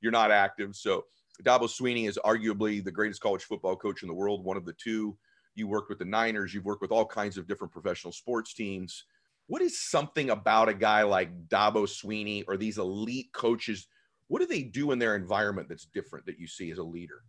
you're 0.01 0.13
not 0.13 0.31
active. 0.31 0.75
So 0.75 1.05
Dabo 1.43 1.63
Swinney 1.63 2.09
is 2.09 2.19
arguably 2.25 2.83
the 2.83 2.93
greatest 2.93 3.21
college 3.21 3.45
football 3.45 3.77
coach 3.77 4.03
in 4.03 4.09
the 4.09 4.15
world, 4.15 4.45
one 4.45 4.57
of 4.57 4.65
the 4.65 4.75
two. 4.75 5.17
You 5.55 5.67
worked 5.67 5.89
with 5.89 5.99
the 5.99 6.05
Niners, 6.05 6.55
you've 6.55 6.65
worked 6.65 6.83
with 6.83 6.93
all 6.93 7.07
kinds 7.07 7.37
of 7.37 7.47
different 7.47 7.73
professional 7.73 8.13
sports 8.13 8.55
teams. 8.55 9.05
What 9.47 9.63
is 9.63 9.81
something 9.81 10.31
about 10.31 10.69
a 10.69 10.75
guy 10.75 11.03
like 11.03 11.49
Dabo 11.49 11.87
Swinney 11.87 12.45
or 12.49 12.57
these 12.57 12.79
elite 12.79 13.33
coaches? 13.33 13.89
What 14.29 14.41
do 14.41 14.47
they 14.47 14.63
do 14.63 14.93
in 14.93 14.99
their 14.99 15.17
environment 15.17 15.69
that's 15.69 15.87
different 15.87 16.27
that 16.27 16.39
you 16.39 16.47
see 16.47 16.71
as 16.71 16.79
a 16.79 16.83
leader? 16.83 17.23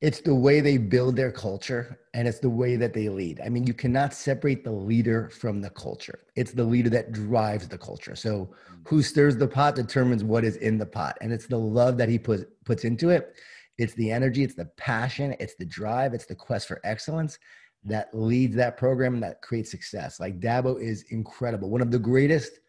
It's 0.00 0.20
the 0.20 0.34
way 0.34 0.60
they 0.60 0.78
build 0.78 1.14
their 1.14 1.30
culture 1.30 1.98
and 2.14 2.26
it's 2.26 2.38
the 2.38 2.48
way 2.48 2.76
that 2.76 2.94
they 2.94 3.10
lead. 3.10 3.40
I 3.44 3.50
mean, 3.50 3.66
you 3.66 3.74
cannot 3.74 4.14
separate 4.14 4.64
the 4.64 4.72
leader 4.72 5.28
from 5.28 5.60
the 5.60 5.68
culture. 5.70 6.20
It's 6.36 6.52
the 6.52 6.64
leader 6.64 6.88
that 6.90 7.12
drives 7.12 7.68
the 7.68 7.76
culture. 7.76 8.16
So, 8.16 8.50
mm. 8.72 8.88
who 8.88 9.02
stirs 9.02 9.36
the 9.36 9.46
pot 9.46 9.74
determines 9.74 10.24
what 10.24 10.44
is 10.44 10.56
in 10.56 10.78
the 10.78 10.86
pot, 10.86 11.18
and 11.20 11.32
it's 11.32 11.46
the 11.46 11.58
love 11.58 11.98
that 11.98 12.08
he 12.08 12.18
puts 12.18 12.44
puts 12.64 12.84
into 12.84 13.10
it. 13.10 13.34
It's 13.76 13.94
the 13.94 14.10
energy, 14.10 14.42
it's 14.42 14.54
the 14.54 14.70
passion, 14.76 15.36
it's 15.38 15.54
the 15.54 15.66
drive, 15.66 16.14
it's 16.14 16.26
the 16.26 16.34
quest 16.34 16.68
for 16.68 16.80
excellence 16.84 17.38
that 17.84 18.08
leads 18.12 18.54
that 18.56 18.76
program 18.76 19.20
that 19.20 19.40
creates 19.42 19.70
success. 19.70 20.20
Like 20.20 20.40
Dabo 20.40 20.80
is 20.80 21.04
incredible, 21.10 21.70
one 21.70 21.80
of 21.80 21.90
the 21.90 21.98
greatest 21.98 22.60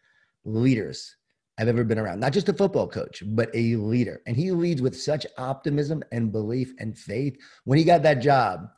leaders 0.44 1.16
I've 1.58 1.68
ever 1.68 1.84
been 1.84 1.98
around. 1.98 2.20
Not 2.20 2.32
just 2.32 2.48
a 2.48 2.52
football 2.52 2.88
coach, 2.88 3.22
but 3.26 3.50
a 3.54 3.76
leader. 3.76 4.22
And 4.26 4.36
he 4.36 4.50
leads 4.50 4.80
with 4.80 4.98
such 4.98 5.26
optimism 5.36 6.02
and 6.10 6.32
belief 6.32 6.72
and 6.78 6.96
faith. 6.96 7.36
When 7.64 7.78
he 7.78 7.84
got 7.84 8.02
that 8.02 8.20
job, 8.20 8.68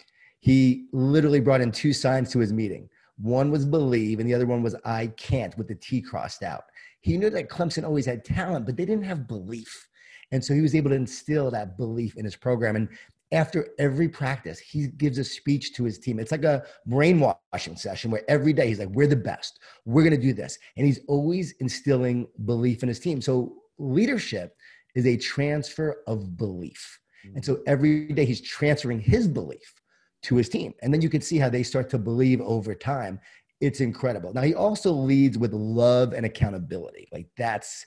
he 0.40 0.88
literally 0.93 1.40
brought 1.40 1.61
in 1.61 1.71
two 1.71 1.93
signs 1.93 2.31
to 2.33 2.40
his 2.40 2.52
meeting. 2.52 2.88
One 3.16 3.50
was 3.50 3.64
believe, 3.64 4.19
and 4.19 4.28
the 4.28 4.35
other 4.35 4.47
one 4.47 4.62
was 4.62 4.75
I 4.85 5.07
can't 5.16 5.57
with 5.57 5.69
the 5.69 5.76
T 5.76 6.02
crossed 6.02 6.43
out. 6.43 6.64
He 7.00 7.16
knew 7.16 7.31
that 7.31 7.49
Clemson 7.49 7.85
always 7.85 8.07
had 8.07 8.25
talent, 8.25 8.66
but 8.66 8.76
they 8.76 8.85
didn't 8.85 9.04
have 9.04 9.28
belief. 9.28 9.88
And 10.33 10.45
so 10.45 10.52
he 10.52 10.61
was 10.61 10.75
able 10.75 10.90
to 10.90 10.97
instill 10.97 11.50
that 11.52 11.76
belief 11.76 12.16
in 12.16 12.25
his 12.25 12.35
program. 12.35 12.75
And 12.75 12.88
after 13.33 13.69
every 13.78 14.09
practice, 14.09 14.59
he 14.59 14.88
gives 14.88 15.19
a 15.19 15.25
speech 15.25 15.75
to 15.75 15.85
his 15.85 15.99
team. 15.99 16.19
It's 16.19 16.33
like 16.33 16.45
a 16.45 16.64
brainwashing 16.87 17.76
session 17.76 18.11
where 18.11 18.28
every 18.28 18.52
day 18.52 18.69
he's 18.69 18.78
like, 18.78 18.90
We're 18.90 19.07
the 19.07 19.16
best. 19.16 19.61
We're 19.85 20.02
going 20.02 20.14
to 20.14 20.26
do 20.26 20.33
this. 20.33 20.59
And 20.76 20.87
he's 20.87 21.00
always 21.09 21.52
instilling 21.61 22.28
belief 22.45 22.83
in 22.83 22.88
his 22.88 23.00
team. 23.00 23.21
So 23.21 23.57
leadership 23.78 24.57
is 24.95 25.07
a 25.07 25.16
transfer 25.16 26.02
of 26.07 26.37
belief. 26.37 27.00
And 27.35 27.45
so 27.45 27.54
mm-hmm. 27.54 27.62
every 27.66 28.09
day 28.09 28.25
he's 28.25 28.40
transferring 28.40 29.00
his 29.00 29.26
belief 29.26 29.75
to 30.23 30.37
his 30.37 30.49
team. 30.49 30.75
And 30.83 30.93
then 30.93 31.00
you 31.00 31.09
can 31.09 31.21
see 31.21 31.38
how 31.38 31.49
they 31.49 31.62
start 31.62 31.88
to 31.90 31.99
believe 31.99 32.40
over 32.40 32.75
time. 32.75 33.21
It's 33.61 33.81
incredible. 33.81 34.33
Now, 34.33 34.43
he 34.43 34.54
also 34.54 34.93
leads 34.93 35.38
with 35.38 35.52
love 35.52 36.12
and 36.12 36.26
accountability. 36.26 37.09
Like 37.12 37.28
that's 37.37 37.87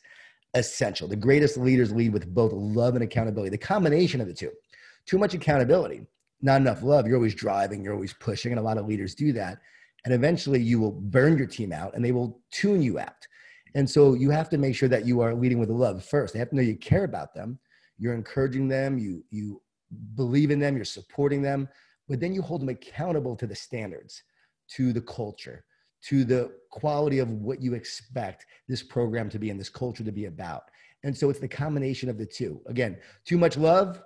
essential. 0.54 1.08
The 1.08 1.16
greatest 1.16 1.58
leaders 1.58 1.92
lead 1.92 2.14
with 2.14 2.34
both 2.34 2.52
love 2.54 2.96
and 2.96 3.04
accountability, 3.04 3.50
the 3.50 3.58
combination 3.58 4.22
of 4.22 4.28
the 4.28 4.34
two. 4.34 4.52
Too 5.08 5.18
much 5.18 5.34
accountability, 5.34 6.06
not 6.42 6.62
enough 6.62 6.84
love. 6.84 7.08
You're 7.08 7.16
always 7.16 7.36
driving, 7.36 7.84
you're 7.84 7.94
always 7.94 8.14
pushing, 8.14 8.52
and 8.52 8.60
a 8.60 8.64
lot 8.64 8.78
of 8.78 8.86
leaders 8.86 9.16
do 9.16 9.34
that. 9.34 9.58
And 10.06 10.14
eventually 10.14 10.62
you 10.62 10.80
will 10.80 10.92
burn 10.92 11.38
your 11.38 11.48
team 11.48 11.74
out 11.74 11.96
and 11.96 12.06
they 12.06 12.12
will 12.12 12.42
tune 12.52 12.82
you 12.82 13.00
out. 13.00 13.28
And 13.76 13.90
so 13.90 14.14
you 14.14 14.30
have 14.30 14.50
to 14.50 14.58
make 14.58 14.76
sure 14.76 14.90
that 14.90 15.06
you 15.06 15.22
are 15.22 15.34
leading 15.34 15.60
with 15.60 15.70
love 15.70 16.04
first. 16.04 16.34
They 16.34 16.40
have 16.40 16.50
to 16.50 16.56
know 16.56 16.62
you 16.62 16.78
care 16.78 17.04
about 17.04 17.34
them, 17.34 17.60
you're 17.98 18.14
encouraging 18.14 18.68
them, 18.68 18.98
you 18.98 19.24
you 19.32 19.62
believe 20.16 20.52
in 20.52 20.60
them, 20.60 20.76
you're 20.76 20.86
supporting 20.86 21.42
them, 21.42 21.68
but 22.08 22.20
then 22.20 22.34
you 22.34 22.42
hold 22.42 22.62
them 22.62 22.70
accountable 22.70 23.36
to 23.36 23.48
the 23.48 23.56
standards, 23.56 24.24
to 24.76 24.94
the 24.94 25.02
culture, 25.02 25.64
to 26.04 26.24
the 26.24 26.52
quality 26.72 27.20
of 27.20 27.32
what 27.32 27.62
you 27.62 27.74
expect 27.74 28.46
this 28.68 28.84
program 28.84 29.30
to 29.30 29.40
be 29.40 29.50
and 29.50 29.60
this 29.60 29.70
culture 29.70 30.04
to 30.04 30.12
be 30.12 30.26
about. 30.26 30.64
And 31.04 31.16
so 31.16 31.30
it's 31.30 31.40
the 31.40 31.48
combination 31.48 32.10
of 32.10 32.18
the 32.18 32.26
two. 32.26 32.62
Again, 32.68 32.98
too 33.26 33.38
much 33.38 33.58
love, 33.58 34.02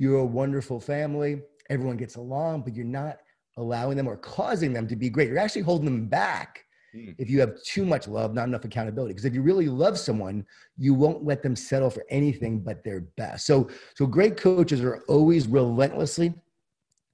you're 0.00 0.20
a 0.20 0.24
wonderful 0.24 0.80
family, 0.80 1.42
everyone 1.68 1.98
gets 1.98 2.16
along, 2.16 2.62
but 2.62 2.74
you're 2.74 2.86
not 2.86 3.18
allowing 3.58 3.98
them 3.98 4.08
or 4.08 4.16
causing 4.16 4.72
them 4.72 4.88
to 4.88 4.96
be 4.96 5.10
great. 5.10 5.28
You're 5.28 5.38
actually 5.38 5.60
holding 5.60 5.84
them 5.84 6.06
back 6.06 6.64
mm. 6.96 7.14
if 7.18 7.28
you 7.28 7.38
have 7.40 7.62
too 7.62 7.84
much 7.84 8.08
love, 8.08 8.32
not 8.32 8.48
enough 8.48 8.64
accountability. 8.64 9.12
Because 9.12 9.26
if 9.26 9.34
you 9.34 9.42
really 9.42 9.68
love 9.68 9.98
someone, 9.98 10.46
you 10.78 10.94
won't 10.94 11.26
let 11.26 11.42
them 11.42 11.54
settle 11.54 11.90
for 11.90 12.06
anything 12.08 12.60
but 12.60 12.82
their 12.82 13.02
best. 13.18 13.44
So, 13.44 13.68
so 13.94 14.06
great 14.06 14.38
coaches 14.38 14.80
are 14.80 15.02
always 15.06 15.46
relentlessly 15.46 16.32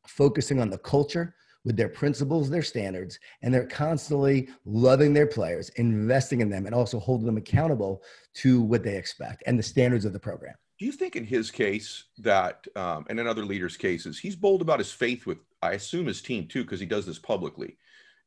focusing 0.06 0.60
on 0.60 0.70
the 0.70 0.78
culture 0.78 1.34
with 1.64 1.76
their 1.76 1.88
principles, 1.88 2.48
their 2.48 2.62
standards, 2.62 3.18
and 3.42 3.52
they're 3.52 3.66
constantly 3.66 4.48
loving 4.64 5.12
their 5.12 5.26
players, 5.26 5.70
investing 5.70 6.40
in 6.40 6.50
them, 6.50 6.66
and 6.66 6.74
also 6.74 7.00
holding 7.00 7.26
them 7.26 7.36
accountable 7.36 8.04
to 8.34 8.62
what 8.62 8.84
they 8.84 8.96
expect 8.96 9.42
and 9.48 9.58
the 9.58 9.62
standards 9.64 10.04
of 10.04 10.12
the 10.12 10.20
program. 10.20 10.54
Do 10.78 10.84
you 10.84 10.92
think 10.92 11.16
in 11.16 11.24
his 11.24 11.50
case 11.50 12.04
that, 12.18 12.66
um, 12.76 13.06
and 13.08 13.18
in 13.18 13.26
other 13.26 13.44
leaders' 13.44 13.76
cases, 13.76 14.18
he's 14.18 14.36
bold 14.36 14.60
about 14.60 14.78
his 14.78 14.92
faith 14.92 15.24
with, 15.24 15.38
I 15.62 15.72
assume, 15.72 16.06
his 16.06 16.20
team 16.20 16.46
too, 16.46 16.64
because 16.64 16.80
he 16.80 16.86
does 16.86 17.06
this 17.06 17.18
publicly. 17.18 17.78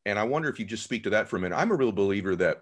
And 0.05 0.17
I 0.17 0.23
wonder 0.23 0.49
if 0.49 0.59
you 0.59 0.65
just 0.65 0.83
speak 0.83 1.03
to 1.03 1.11
that 1.11 1.27
for 1.27 1.37
a 1.37 1.39
minute. 1.39 1.55
I'm 1.55 1.71
a 1.71 1.75
real 1.75 1.91
believer 1.91 2.35
that 2.37 2.61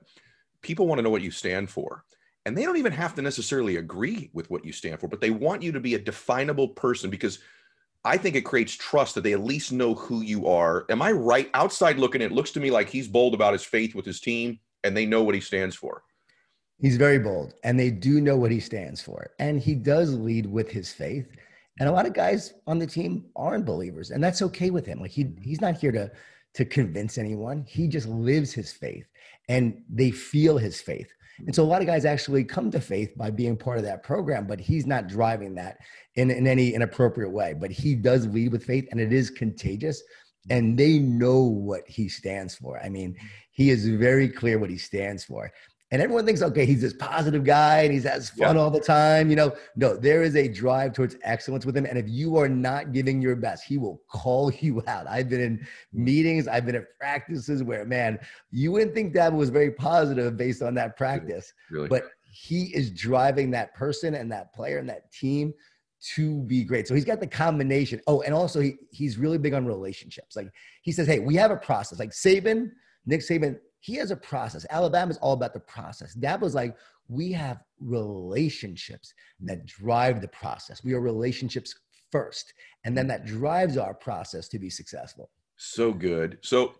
people 0.61 0.87
want 0.87 0.99
to 0.99 1.03
know 1.03 1.09
what 1.09 1.21
you 1.21 1.31
stand 1.31 1.69
for. 1.69 2.03
And 2.45 2.57
they 2.57 2.63
don't 2.63 2.77
even 2.77 2.93
have 2.93 3.15
to 3.15 3.21
necessarily 3.21 3.77
agree 3.77 4.29
with 4.33 4.49
what 4.49 4.65
you 4.65 4.71
stand 4.71 4.99
for, 4.99 5.07
but 5.07 5.21
they 5.21 5.31
want 5.31 5.61
you 5.61 5.71
to 5.73 5.79
be 5.79 5.95
a 5.95 5.99
definable 5.99 6.69
person 6.69 7.09
because 7.09 7.39
I 8.03 8.17
think 8.17 8.35
it 8.35 8.45
creates 8.45 8.73
trust 8.73 9.15
that 9.15 9.21
they 9.21 9.33
at 9.33 9.43
least 9.43 9.71
know 9.71 9.93
who 9.93 10.21
you 10.21 10.47
are. 10.47 10.85
Am 10.89 11.01
I 11.01 11.11
right? 11.11 11.49
Outside 11.53 11.99
looking, 11.99 12.21
it 12.21 12.31
looks 12.31 12.51
to 12.51 12.59
me 12.59 12.71
like 12.71 12.89
he's 12.89 13.07
bold 13.07 13.33
about 13.33 13.53
his 13.53 13.63
faith 13.63 13.95
with 13.95 14.05
his 14.05 14.21
team 14.21 14.59
and 14.83 14.95
they 14.95 15.05
know 15.05 15.23
what 15.23 15.35
he 15.35 15.41
stands 15.41 15.75
for. 15.75 16.03
He's 16.79 16.97
very 16.97 17.17
bold 17.17 17.55
and 17.63 17.79
they 17.79 17.89
do 17.89 18.21
know 18.21 18.37
what 18.37 18.51
he 18.51 18.59
stands 18.59 19.01
for. 19.01 19.31
And 19.39 19.59
he 19.59 19.73
does 19.73 20.13
lead 20.13 20.45
with 20.45 20.69
his 20.69 20.91
faith. 20.91 21.27
And 21.79 21.89
a 21.89 21.91
lot 21.91 22.05
of 22.05 22.13
guys 22.13 22.53
on 22.65 22.79
the 22.79 22.87
team 22.87 23.25
aren't 23.35 23.65
believers, 23.65 24.09
and 24.09 24.23
that's 24.23 24.41
okay 24.41 24.71
with 24.71 24.85
him. 24.85 24.99
Like 24.99 25.11
he 25.11 25.27
he's 25.41 25.61
not 25.61 25.77
here 25.77 25.91
to 25.91 26.11
to 26.55 26.65
convince 26.65 27.19
anyone. 27.19 27.65
He 27.67 27.87
just 27.87 28.07
lives 28.07 28.51
his 28.51 28.71
faith 28.71 29.05
and 29.47 29.83
they 29.89 30.09
feel 30.09 30.57
his 30.57 30.81
faith. 30.81 31.07
And 31.45 31.53
so 31.53 31.61
a 31.61 31.65
lot 31.65 31.81
of 31.81 31.87
guys 31.87 32.03
actually 32.03 32.43
come 32.43 32.71
to 32.71 32.81
faith 32.81 33.15
by 33.15 33.29
being 33.29 33.55
part 33.55 33.77
of 33.77 33.83
that 33.83 34.01
program, 34.01 34.47
but 34.47 34.59
he's 34.59 34.87
not 34.87 35.07
driving 35.07 35.53
that 35.55 35.77
in, 36.15 36.31
in 36.31 36.47
any 36.47 36.73
inappropriate 36.73 37.31
way. 37.31 37.53
But 37.53 37.69
he 37.69 37.93
does 37.93 38.25
lead 38.25 38.51
with 38.51 38.65
faith 38.65 38.87
and 38.89 38.99
it 38.99 39.13
is 39.13 39.29
contagious. 39.29 40.01
And 40.49 40.79
they 40.79 40.97
know 40.97 41.41
what 41.41 41.87
he 41.87 42.09
stands 42.09 42.55
for. 42.55 42.79
I 42.79 42.89
mean, 42.89 43.15
he 43.51 43.69
is 43.69 43.87
very 43.87 44.27
clear 44.27 44.57
what 44.57 44.71
he 44.71 44.79
stands 44.79 45.25
for 45.25 45.51
and 45.91 46.01
everyone 46.01 46.25
thinks, 46.25 46.41
okay, 46.41 46.65
he's 46.65 46.81
this 46.81 46.93
positive 46.93 47.45
guy 47.45 47.81
and 47.81 47.93
he's 47.93 48.03
has 48.03 48.29
fun 48.29 48.55
yeah. 48.55 48.61
all 48.61 48.69
the 48.69 48.79
time. 48.79 49.29
You 49.29 49.37
know, 49.37 49.55
no, 49.77 49.95
there 49.95 50.21
is 50.21 50.35
a 50.35 50.47
drive 50.47 50.91
towards 50.91 51.15
excellence 51.23 51.65
with 51.65 51.77
him. 51.77 51.85
And 51.85 51.97
if 51.97 52.09
you 52.09 52.35
are 52.37 52.49
not 52.49 52.91
giving 52.91 53.21
your 53.21 53.37
best, 53.37 53.63
he 53.63 53.77
will 53.77 54.01
call 54.09 54.51
you 54.59 54.83
out. 54.87 55.07
I've 55.07 55.29
been 55.29 55.41
in 55.41 55.57
mm. 55.57 55.65
meetings, 55.93 56.47
I've 56.47 56.65
been 56.65 56.75
at 56.75 56.97
practices 56.99 57.63
where, 57.63 57.85
man, 57.85 58.19
you 58.51 58.73
wouldn't 58.73 58.93
think 58.93 59.13
that 59.13 59.31
was 59.31 59.49
very 59.49 59.71
positive 59.71 60.35
based 60.35 60.61
on 60.61 60.73
that 60.75 60.97
practice. 60.97 61.53
Really? 61.71 61.87
But 61.87 62.03
he 62.29 62.65
is 62.75 62.91
driving 62.91 63.49
that 63.51 63.73
person 63.73 64.15
and 64.15 64.31
that 64.31 64.53
player 64.53 64.79
and 64.79 64.89
that 64.89 65.11
team 65.11 65.53
to 66.15 66.41
be 66.43 66.63
great. 66.63 66.87
So 66.87 66.95
he's 66.95 67.05
got 67.05 67.21
the 67.21 67.27
combination. 67.27 68.01
Oh, 68.07 68.21
and 68.21 68.33
also 68.33 68.59
he, 68.59 68.75
he's 68.91 69.17
really 69.17 69.37
big 69.37 69.53
on 69.53 69.65
relationships. 69.65 70.35
Like 70.35 70.49
he 70.81 70.91
says, 70.91 71.07
hey, 71.07 71.19
we 71.19 71.35
have 71.35 71.49
a 71.49 71.57
process. 71.57 71.97
Like 71.97 72.11
Saban, 72.11 72.71
Nick 73.05 73.21
Saban 73.21 73.57
he 73.87 73.95
has 73.95 74.11
a 74.11 74.17
process. 74.17 74.65
Alabama 74.69 75.09
is 75.09 75.17
all 75.19 75.31
about 75.31 75.53
the 75.53 75.61
process. 75.61 76.13
Dabo's 76.13 76.53
like, 76.53 76.75
we 77.07 77.31
have 77.31 77.63
relationships 77.79 79.13
that 79.39 79.65
drive 79.65 80.19
the 80.19 80.27
process. 80.27 80.83
We 80.83 80.93
are 80.93 80.99
relationships 80.99 81.73
first, 82.11 82.53
and 82.83 82.97
then 82.97 83.07
that 83.07 83.25
drives 83.25 83.77
our 83.77 83.93
process 83.93 84.49
to 84.49 84.59
be 84.59 84.69
successful. 84.69 85.29
So 85.55 85.93
good. 85.93 86.37
So, 86.41 86.73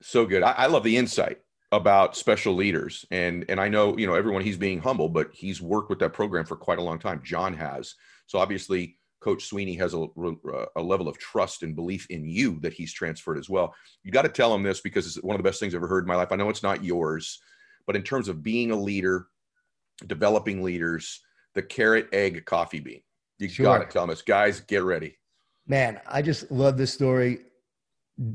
so 0.00 0.24
good. 0.24 0.44
I, 0.44 0.52
I 0.52 0.66
love 0.66 0.84
the 0.84 0.96
insight 0.96 1.40
about 1.72 2.16
special 2.16 2.54
leaders 2.54 3.04
and 3.10 3.44
and 3.48 3.60
I 3.60 3.68
know 3.68 3.98
you 3.98 4.06
know 4.06 4.14
everyone 4.14 4.42
he's 4.42 4.56
being 4.56 4.78
humble 4.78 5.08
but 5.08 5.30
he's 5.32 5.60
worked 5.60 5.90
with 5.90 5.98
that 5.98 6.12
program 6.12 6.44
for 6.44 6.54
quite 6.54 6.78
a 6.78 6.82
long 6.82 7.00
time 7.00 7.20
Jon 7.24 7.52
has 7.54 7.96
so 8.28 8.38
obviously 8.38 8.98
Coach 9.26 9.50
Swinney 9.50 9.76
has 9.76 9.92
a, 9.92 10.06
a 10.76 10.80
level 10.80 11.08
of 11.08 11.18
trust 11.18 11.64
and 11.64 11.74
belief 11.74 12.06
in 12.10 12.24
you 12.28 12.60
that 12.60 12.72
he's 12.72 12.92
transferred 12.92 13.38
as 13.38 13.50
well. 13.50 13.74
You 14.04 14.12
got 14.12 14.22
to 14.22 14.28
tell 14.28 14.54
him 14.54 14.62
this 14.62 14.80
because 14.80 15.04
it's 15.04 15.20
one 15.20 15.34
of 15.34 15.40
the 15.40 15.48
best 15.48 15.58
things 15.58 15.74
I've 15.74 15.80
ever 15.80 15.88
heard 15.88 16.04
in 16.04 16.08
my 16.08 16.14
life. 16.14 16.30
I 16.30 16.36
know 16.36 16.48
it's 16.48 16.62
not 16.62 16.84
yours, 16.84 17.40
but 17.88 17.96
in 17.96 18.04
terms 18.04 18.28
of 18.28 18.44
being 18.44 18.70
a 18.70 18.76
leader, 18.76 19.26
developing 20.06 20.62
leaders, 20.62 21.22
the 21.56 21.62
carrot, 21.62 22.08
egg, 22.12 22.44
coffee 22.44 22.78
bean. 22.78 23.02
You 23.40 23.48
sure. 23.48 23.64
got 23.64 23.78
to 23.78 23.92
tell 23.92 24.08
us, 24.08 24.22
guys, 24.22 24.60
get 24.60 24.84
ready. 24.84 25.18
Man, 25.66 26.00
I 26.06 26.22
just 26.22 26.48
love 26.52 26.78
this 26.78 26.94
story. 26.94 27.40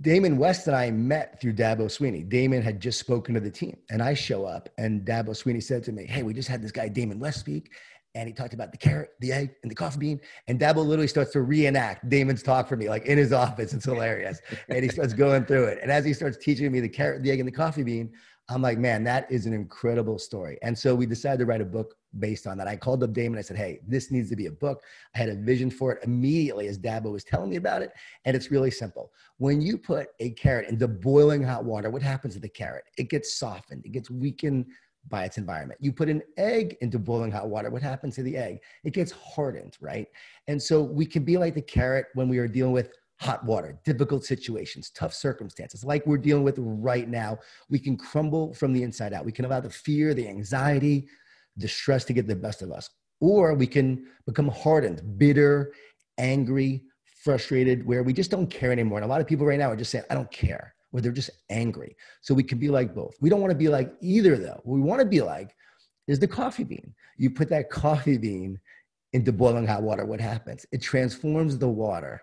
Damon 0.01 0.37
West 0.37 0.67
and 0.67 0.75
I 0.75 0.91
met 0.91 1.39
through 1.39 1.53
Dabo 1.53 1.85
Swinney. 1.85 2.27
Damon 2.27 2.61
had 2.61 2.81
just 2.81 2.99
spoken 2.99 3.33
to 3.33 3.39
the 3.39 3.49
team, 3.49 3.77
and 3.89 4.03
I 4.03 4.13
show 4.13 4.43
up, 4.43 4.67
and 4.77 5.05
Dabo 5.05 5.29
Swinney 5.29 5.63
said 5.63 5.85
to 5.85 5.93
me, 5.93 6.05
"Hey, 6.05 6.21
we 6.21 6.33
just 6.33 6.49
had 6.49 6.61
this 6.61 6.71
guy 6.71 6.89
Damon 6.89 7.17
West 7.17 7.39
speak, 7.39 7.71
and 8.15 8.27
he 8.27 8.33
talked 8.33 8.53
about 8.53 8.71
the 8.71 8.77
carrot, 8.77 9.11
the 9.19 9.31
egg, 9.31 9.55
and 9.63 9.71
the 9.71 9.75
coffee 9.75 9.99
bean. 9.99 10.21
And 10.47 10.59
Dabo 10.59 10.85
literally 10.85 11.07
starts 11.07 11.31
to 11.31 11.41
reenact 11.41 12.09
Damon's 12.09 12.43
talk 12.43 12.67
for 12.67 12.75
me, 12.75 12.89
like 12.89 13.05
in 13.05 13.17
his 13.17 13.31
office. 13.31 13.73
It's 13.73 13.85
hilarious. 13.85 14.41
and 14.69 14.83
he 14.83 14.89
starts 14.89 15.13
going 15.13 15.45
through 15.45 15.65
it. 15.65 15.79
And 15.81 15.91
as 15.91 16.03
he 16.03 16.13
starts 16.13 16.37
teaching 16.37 16.71
me 16.71 16.81
the 16.81 16.89
carrot, 16.89 17.23
the 17.23 17.31
egg, 17.31 17.39
and 17.39 17.47
the 17.47 17.53
coffee 17.53 17.83
bean, 17.83 18.11
I'm 18.49 18.61
like, 18.61 18.77
man, 18.77 19.03
that 19.05 19.31
is 19.31 19.45
an 19.45 19.53
incredible 19.53 20.19
story. 20.19 20.57
And 20.61 20.77
so 20.77 20.93
we 20.93 21.05
decided 21.05 21.39
to 21.39 21.45
write 21.45 21.61
a 21.61 21.65
book 21.65 21.95
based 22.19 22.47
on 22.47 22.57
that. 22.57 22.67
I 22.67 22.75
called 22.75 23.01
up 23.01 23.13
Damon. 23.13 23.39
I 23.39 23.43
said, 23.43 23.55
hey, 23.55 23.79
this 23.87 24.11
needs 24.11 24.29
to 24.29 24.35
be 24.35 24.47
a 24.47 24.51
book. 24.51 24.83
I 25.15 25.19
had 25.19 25.29
a 25.29 25.35
vision 25.35 25.71
for 25.71 25.93
it 25.93 26.03
immediately 26.03 26.67
as 26.67 26.77
Dabo 26.77 27.13
was 27.13 27.23
telling 27.23 27.49
me 27.49 27.55
about 27.55 27.81
it. 27.81 27.91
And 28.25 28.35
it's 28.35 28.51
really 28.51 28.71
simple. 28.71 29.13
When 29.37 29.61
you 29.61 29.77
put 29.77 30.07
a 30.19 30.31
carrot 30.31 30.67
into 30.67 30.87
boiling 30.89 31.43
hot 31.43 31.63
water, 31.63 31.89
what 31.89 32.01
happens 32.01 32.33
to 32.33 32.41
the 32.41 32.49
carrot? 32.49 32.83
It 32.97 33.09
gets 33.09 33.37
softened, 33.37 33.85
it 33.85 33.93
gets 33.93 34.09
weakened 34.09 34.65
by 35.07 35.25
its 35.25 35.37
environment. 35.37 35.79
You 35.81 35.91
put 35.91 36.09
an 36.09 36.21
egg 36.37 36.77
into 36.81 36.99
boiling 36.99 37.31
hot 37.31 37.49
water, 37.49 37.69
what 37.69 37.81
happens 37.81 38.15
to 38.15 38.23
the 38.23 38.37
egg? 38.37 38.59
It 38.83 38.93
gets 38.93 39.11
hardened, 39.11 39.77
right? 39.81 40.07
And 40.47 40.61
so 40.61 40.81
we 40.81 41.05
can 41.05 41.23
be 41.23 41.37
like 41.37 41.55
the 41.55 41.61
carrot 41.61 42.07
when 42.13 42.29
we 42.29 42.37
are 42.37 42.47
dealing 42.47 42.73
with 42.73 42.93
hot 43.19 43.43
water, 43.45 43.79
difficult 43.83 44.25
situations, 44.25 44.89
tough 44.91 45.13
circumstances, 45.13 45.83
like 45.83 46.05
we're 46.07 46.17
dealing 46.17 46.43
with 46.43 46.55
right 46.57 47.07
now. 47.07 47.37
We 47.69 47.77
can 47.77 47.95
crumble 47.95 48.53
from 48.53 48.73
the 48.73 48.83
inside 48.83 49.13
out. 49.13 49.25
We 49.25 49.31
can 49.31 49.45
allow 49.45 49.59
the 49.59 49.69
fear, 49.69 50.13
the 50.13 50.27
anxiety, 50.27 51.07
the 51.57 51.67
stress 51.67 52.03
to 52.05 52.13
get 52.13 52.27
the 52.27 52.35
best 52.35 52.61
of 52.61 52.71
us. 52.71 52.89
Or 53.19 53.53
we 53.53 53.67
can 53.67 54.07
become 54.25 54.47
hardened, 54.47 55.19
bitter, 55.19 55.73
angry, 56.17 56.83
frustrated, 57.23 57.85
where 57.85 58.01
we 58.01 58.13
just 58.13 58.31
don't 58.31 58.49
care 58.49 58.71
anymore. 58.71 58.97
And 58.97 59.05
a 59.05 59.07
lot 59.07 59.21
of 59.21 59.27
people 59.27 59.45
right 59.45 59.59
now 59.59 59.69
are 59.69 59.75
just 59.75 59.91
saying, 59.91 60.05
I 60.09 60.15
don't 60.15 60.31
care 60.31 60.73
where 60.91 61.01
they're 61.01 61.11
just 61.11 61.31
angry. 61.49 61.95
So 62.21 62.33
we 62.33 62.43
can 62.43 62.59
be 62.59 62.69
like 62.69 62.93
both. 62.93 63.15
We 63.19 63.29
don't 63.29 63.41
want 63.41 63.51
to 63.51 63.57
be 63.57 63.69
like 63.69 63.93
either, 64.01 64.37
though. 64.37 64.61
What 64.63 64.75
we 64.75 64.81
want 64.81 64.99
to 64.99 65.07
be 65.07 65.21
like 65.21 65.55
is 66.07 66.19
the 66.19 66.27
coffee 66.27 66.63
bean. 66.63 66.93
You 67.17 67.31
put 67.31 67.49
that 67.49 67.69
coffee 67.71 68.17
bean 68.17 68.59
into 69.13 69.31
boiling 69.31 69.67
hot 69.67 69.83
water, 69.83 70.05
what 70.05 70.21
happens? 70.21 70.65
It 70.71 70.81
transforms 70.81 71.57
the 71.57 71.67
water 71.67 72.21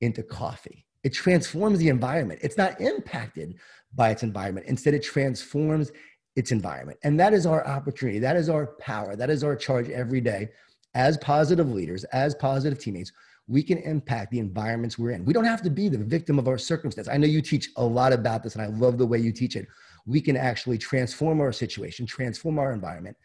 into 0.00 0.22
coffee. 0.22 0.84
It 1.02 1.12
transforms 1.12 1.78
the 1.78 1.88
environment. 1.88 2.40
It's 2.42 2.58
not 2.58 2.80
impacted 2.80 3.54
by 3.94 4.10
its 4.10 4.22
environment. 4.22 4.66
Instead, 4.66 4.94
it 4.94 5.02
transforms 5.02 5.92
its 6.34 6.52
environment. 6.52 6.98
And 7.04 7.18
that 7.18 7.32
is 7.32 7.46
our 7.46 7.66
opportunity. 7.66 8.18
That 8.18 8.36
is 8.36 8.48
our 8.48 8.74
power. 8.78 9.16
That 9.16 9.30
is 9.30 9.42
our 9.42 9.56
charge 9.56 9.88
every 9.88 10.20
day 10.20 10.48
as 10.94 11.16
positive 11.18 11.72
leaders, 11.72 12.04
as 12.04 12.34
positive 12.34 12.78
teammates. 12.78 13.12
We 13.48 13.62
can 13.62 13.78
impact 13.78 14.32
the 14.32 14.38
environments 14.38 14.98
we're 14.98 15.12
in. 15.12 15.24
We 15.24 15.32
don't 15.32 15.44
have 15.44 15.62
to 15.62 15.70
be 15.70 15.88
the 15.88 15.98
victim 15.98 16.38
of 16.38 16.48
our 16.48 16.58
circumstance. 16.58 17.08
I 17.08 17.16
know 17.16 17.26
you 17.26 17.42
teach 17.42 17.70
a 17.76 17.84
lot 17.84 18.12
about 18.12 18.42
this, 18.42 18.54
and 18.54 18.62
I 18.62 18.66
love 18.66 18.98
the 18.98 19.06
way 19.06 19.18
you 19.18 19.32
teach 19.32 19.56
it. 19.56 19.68
We 20.04 20.20
can 20.20 20.36
actually 20.36 20.78
transform 20.78 21.40
our 21.40 21.52
situation, 21.52 22.06
transform 22.06 22.58
our 22.58 22.72
environment, 22.72 23.16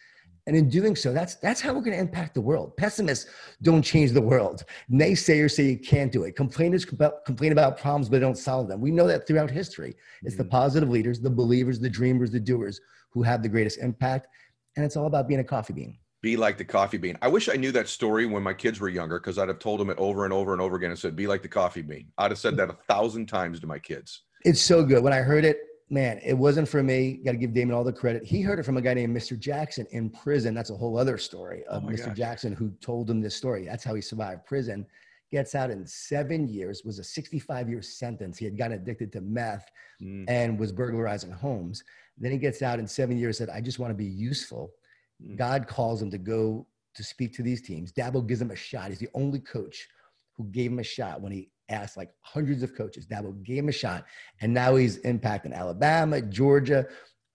and 0.48 0.56
in 0.56 0.70
doing 0.70 0.96
so, 0.96 1.14
that's 1.14 1.36
that's 1.36 1.62
how 1.62 1.74
we're 1.74 1.82
going 1.82 1.96
to 1.96 2.00
impact 2.00 2.34
the 2.34 2.42
world. 2.42 2.76
Pessimists 2.76 3.30
don't 3.62 3.84
change 3.84 4.12
the 4.12 4.22
world. 4.22 4.64
Naysayers 4.92 5.52
say 5.52 5.64
you 5.70 5.78
can't 5.78 6.12
do 6.12 6.24
it. 6.24 6.36
Complainers 6.36 6.84
complain 6.84 7.52
about 7.52 7.78
problems 7.78 8.10
but 8.10 8.22
don't 8.22 8.38
solve 8.38 8.68
them. 8.68 8.82
We 8.82 8.92
know 8.92 9.08
that 9.08 9.28
throughout 9.28 9.52
history. 9.52 9.96
It's 10.24 10.36
the 10.36 10.44
mm. 10.44 10.50
positive 10.50 10.90
leaders, 10.90 11.20
the 11.20 11.30
believers, 11.30 11.80
the 11.80 11.90
dreamers, 11.90 12.32
the 12.32 12.40
doers 12.40 12.82
who 13.12 13.22
have 13.22 13.44
the 13.44 13.50
greatest 13.50 13.80
impact. 13.80 14.28
And 14.76 14.84
it's 14.86 14.98
all 14.98 15.06
about 15.06 15.28
being 15.28 15.42
a 15.42 15.44
coffee 15.44 15.74
bean. 15.74 15.98
Be 16.22 16.38
like 16.38 16.58
the 16.58 16.66
coffee 16.66 16.98
bean. 16.98 17.18
I 17.22 17.28
wish 17.28 17.50
I 17.50 17.56
knew 17.56 17.72
that 17.72 17.88
story 17.88 18.28
when 18.28 18.44
my 18.44 18.54
kids 18.54 18.80
were 18.80 18.90
younger 18.90 19.20
because 19.20 19.40
I'd 19.40 19.48
have 19.48 19.58
told 19.58 19.80
them 19.80 19.90
it 19.90 19.98
over 19.98 20.24
and 20.24 20.34
over 20.34 20.54
and 20.54 20.62
over 20.62 20.76
again 20.76 20.92
and 20.92 21.00
said, 21.00 21.16
"Be 21.16 21.26
like 21.26 21.42
the 21.42 21.48
coffee 21.48 21.82
bean." 21.82 22.12
I'd 22.18 22.30
have 22.32 22.38
said 22.38 22.56
that 22.58 22.70
a 22.70 22.78
thousand 22.88 23.26
times 23.26 23.60
to 23.62 23.68
my 23.68 23.80
kids. 23.80 24.24
It's 24.46 24.62
so 24.62 24.84
good. 24.84 25.04
When 25.04 25.14
I 25.14 25.18
heard 25.18 25.46
it, 25.46 25.62
man, 25.90 26.20
it 26.24 26.34
wasn't 26.34 26.68
for 26.68 26.84
me. 26.84 27.20
Got 27.26 27.34
to 27.34 27.38
give 27.38 27.54
Damon 27.54 27.76
all 27.76 27.84
the 27.84 27.92
credit. 27.92 28.24
He 28.24 28.42
heard 28.42 28.60
it 28.60 28.64
from 28.64 28.78
a 28.78 28.82
guy 28.82 28.94
named 28.94 29.16
Mr. 29.16 29.38
Jackson 29.38 29.88
in 29.92 30.10
prison. 30.10 30.54
That's 30.54 30.70
a 30.70 30.76
whole 30.76 30.98
other 30.98 31.18
story 31.18 31.64
of 31.66 31.84
oh 31.84 31.88
Mr. 31.88 32.08
Gosh. 32.08 32.18
Jackson 32.18 32.54
who 32.54 32.72
told 32.82 33.10
him 33.10 33.20
this 33.20 33.36
story. 33.36 33.66
That's 33.66 33.84
how 33.84 33.96
he 33.96 34.02
survived 34.02 34.46
prison. 34.46 34.86
Gets 35.32 35.56
out 35.56 35.72
in 35.72 35.88
seven 35.88 36.48
years, 36.48 36.84
was 36.84 37.00
a 37.00 37.04
65 37.04 37.70
year 37.70 37.82
sentence. 37.82 38.38
He 38.38 38.46
had 38.46 38.58
gotten 38.58 38.78
addicted 38.78 39.12
to 39.14 39.22
meth 39.22 39.70
mm. 40.02 40.26
and 40.28 40.60
was 40.60 40.72
burglarizing 40.72 41.32
homes. 41.32 41.84
Then 42.18 42.32
he 42.32 42.38
gets 42.38 42.62
out 42.62 42.80
in 42.80 42.88
seven 42.88 43.18
years, 43.18 43.38
said, 43.38 43.50
I 43.50 43.62
just 43.62 43.80
want 43.80 43.92
to 43.92 43.96
be 43.96 44.06
useful. 44.06 44.72
Mm. 45.26 45.38
God 45.38 45.68
calls 45.68 46.02
him 46.02 46.12
to 46.12 46.18
go 46.18 46.68
to 46.96 47.04
speak 47.04 47.34
to 47.36 47.44
these 47.44 47.62
teams. 47.62 47.92
Dabo 47.94 48.26
gives 48.26 48.42
him 48.42 48.52
a 48.52 48.56
shot. 48.56 48.90
He's 48.90 49.00
the 49.00 49.10
only 49.14 49.40
coach 49.40 49.88
who 50.36 50.46
gave 50.46 50.72
him 50.72 50.80
a 50.80 50.84
shot 50.84 51.22
when 51.22 51.32
he 51.32 51.50
asked 51.70 51.98
like 51.98 52.12
hundreds 52.22 52.64
of 52.64 52.76
coaches. 52.76 53.06
Dabo 53.06 53.42
gave 53.44 53.60
him 53.60 53.70
a 53.70 53.74
shot, 53.74 54.06
and 54.42 54.54
now 54.54 54.76
he's 54.76 55.00
impacting 55.00 55.54
Alabama, 55.54 56.22
Georgia, 56.22 56.86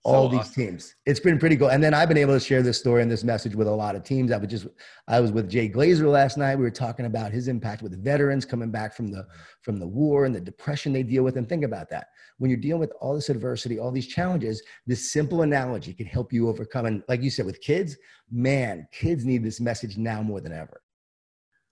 all 0.04 0.30
so 0.30 0.36
these 0.36 0.40
awesome. 0.40 0.66
teams. 0.66 0.94
It's 1.04 1.20
been 1.20 1.38
pretty 1.38 1.56
cool. 1.56 1.68
And 1.68 1.82
then 1.82 1.92
I've 1.92 2.08
been 2.08 2.18
able 2.18 2.34
to 2.34 2.40
share 2.40 2.62
this 2.62 2.78
story 2.78 3.02
and 3.02 3.10
this 3.10 3.24
message 3.24 3.54
with 3.54 3.66
a 3.66 3.72
lot 3.72 3.96
of 3.96 4.04
teams. 4.04 4.30
I 4.30 4.36
was 4.36 4.48
just 4.48 4.66
I 5.08 5.20
was 5.20 5.32
with 5.32 5.50
Jay 5.50 5.68
Glazer 5.68 6.10
last 6.10 6.38
night. 6.38 6.56
We 6.56 6.62
were 6.62 6.70
talking 6.70 7.06
about 7.06 7.32
his 7.32 7.48
impact 7.48 7.82
with 7.82 8.02
veterans 8.02 8.44
coming 8.44 8.70
back 8.70 8.94
from 8.94 9.08
the 9.08 9.26
from 9.62 9.78
the 9.78 9.86
war 9.86 10.24
and 10.24 10.34
the 10.34 10.40
depression 10.40 10.92
they 10.92 11.02
deal 11.02 11.24
with. 11.24 11.36
And 11.36 11.48
think 11.48 11.64
about 11.64 11.90
that. 11.90 12.08
When 12.38 12.50
you're 12.50 12.60
dealing 12.60 12.80
with 12.80 12.92
all 13.00 13.14
this 13.14 13.30
adversity, 13.30 13.78
all 13.78 13.90
these 13.90 14.06
challenges, 14.06 14.62
this 14.86 15.12
simple 15.12 15.42
analogy 15.42 15.92
can 15.92 16.06
help 16.06 16.32
you 16.32 16.48
overcome. 16.48 16.86
And 16.86 17.02
like 17.08 17.22
you 17.22 17.30
said, 17.30 17.46
with 17.46 17.60
kids, 17.60 17.96
man, 18.30 18.86
kids 18.92 19.24
need 19.24 19.42
this 19.42 19.60
message 19.60 19.96
now 19.96 20.22
more 20.22 20.40
than 20.40 20.52
ever. 20.52 20.82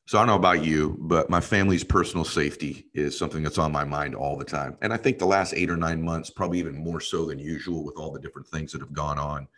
So 0.07 0.19
I 0.19 0.21
don't 0.21 0.29
know 0.29 0.35
about 0.35 0.63
you, 0.63 0.99
but 1.01 1.31
my 1.31 1.41
family's 1.41 1.83
personal 1.83 2.27
safety 2.27 2.87
is 2.93 3.19
something 3.19 3.43
that's 3.43 3.57
on 3.57 3.73
my 3.73 3.85
mind 3.85 4.15
all 4.15 4.37
the 4.37 4.45
time. 4.45 4.77
And 4.83 4.93
I 4.93 4.99
think 4.99 5.19
the 5.19 5.25
last 5.25 5.55
eight 5.55 5.71
or 5.71 5.79
nine 5.79 6.03
months, 6.03 6.29
probably 6.29 6.59
even 6.59 6.77
more 6.77 7.01
so 7.01 7.25
than 7.25 7.39
usual 7.39 7.83
with 7.83 7.97
all 7.97 8.13
the 8.13 8.21
different 8.21 8.47
things 8.47 8.73
that 8.73 8.83
have 8.83 8.93
gone 8.93 9.19
on 9.19 9.49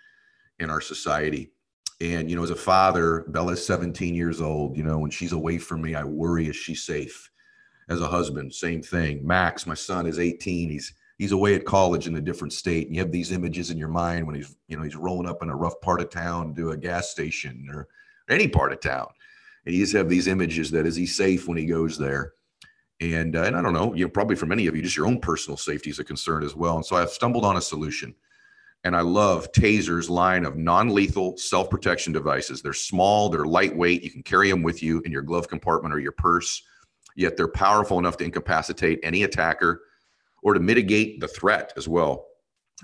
in 0.60 0.70
our 0.70 0.80
society. 0.80 1.50
And, 2.00 2.30
you 2.30 2.36
know, 2.36 2.44
as 2.44 2.50
a 2.50 2.56
father, 2.56 3.24
Bella's 3.28 3.66
17 3.66 4.14
years 4.14 4.40
old. 4.40 4.76
You 4.76 4.84
know, 4.84 4.98
when 4.98 5.10
she's 5.10 5.32
away 5.32 5.58
from 5.58 5.82
me, 5.82 5.96
I 5.96 6.04
worry, 6.04 6.46
is 6.46 6.54
she 6.54 6.76
safe? 6.76 7.28
As 7.88 8.00
a 8.00 8.06
husband, 8.06 8.54
same 8.54 8.82
thing. 8.82 9.26
Max, 9.26 9.66
my 9.66 9.74
son, 9.74 10.06
is 10.06 10.18
18. 10.20 10.70
He's 10.70 10.92
he's 11.18 11.32
away 11.32 11.54
at 11.54 11.64
college 11.64 12.06
in 12.06 12.16
a 12.16 12.20
different 12.20 12.52
state. 12.52 12.86
And 12.86 12.94
you 12.94 13.02
have 13.02 13.10
these 13.10 13.32
images 13.32 13.70
in 13.70 13.78
your 13.78 13.88
mind 13.88 14.26
when 14.26 14.36
he's, 14.36 14.54
you 14.68 14.76
know, 14.76 14.82
he's 14.82 14.96
rolling 14.96 15.28
up 15.28 15.42
in 15.42 15.48
a 15.48 15.56
rough 15.56 15.80
part 15.80 16.00
of 16.00 16.10
town 16.10 16.54
to 16.54 16.70
a 16.70 16.76
gas 16.76 17.10
station 17.10 17.68
or 17.72 17.88
any 18.28 18.46
part 18.46 18.72
of 18.72 18.80
town 18.80 19.06
and 19.66 19.74
you 19.74 19.82
just 19.82 19.96
have 19.96 20.08
these 20.08 20.28
images 20.28 20.70
that 20.70 20.86
is 20.86 20.96
he 20.96 21.06
safe 21.06 21.48
when 21.48 21.58
he 21.58 21.66
goes 21.66 21.98
there? 21.98 22.32
And 23.00 23.36
uh, 23.36 23.42
and 23.42 23.54
i 23.54 23.60
don't 23.60 23.74
know 23.74 23.92
you 23.92 24.06
know 24.06 24.10
probably 24.10 24.36
for 24.36 24.46
many 24.46 24.66
of 24.66 24.74
you 24.74 24.80
just 24.80 24.96
your 24.96 25.06
own 25.06 25.20
personal 25.20 25.58
safety 25.58 25.90
is 25.90 25.98
a 25.98 26.04
concern 26.04 26.42
as 26.42 26.56
well. 26.56 26.76
And 26.76 26.86
so 26.86 26.96
i've 26.96 27.10
stumbled 27.10 27.44
on 27.44 27.56
a 27.58 27.60
solution. 27.60 28.14
And 28.84 28.96
i 28.96 29.02
love 29.02 29.52
taser's 29.52 30.08
line 30.08 30.46
of 30.46 30.56
non-lethal 30.56 31.36
self-protection 31.36 32.14
devices. 32.14 32.62
They're 32.62 32.72
small 32.72 33.28
they're 33.28 33.44
lightweight 33.44 34.02
you 34.02 34.10
can 34.10 34.22
carry 34.22 34.50
them 34.50 34.62
with 34.62 34.82
you 34.82 35.00
in 35.00 35.12
your 35.12 35.20
glove 35.20 35.46
compartment 35.46 35.94
or 35.94 35.98
your 35.98 36.12
purse 36.12 36.62
yet 37.16 37.36
they're 37.36 37.48
powerful 37.48 37.98
enough 37.98 38.16
to 38.18 38.24
incapacitate 38.24 39.00
any 39.02 39.24
attacker 39.24 39.82
or 40.42 40.54
to 40.54 40.60
mitigate 40.60 41.20
the 41.20 41.28
threat 41.28 41.72
as 41.76 41.88
well. 41.88 42.28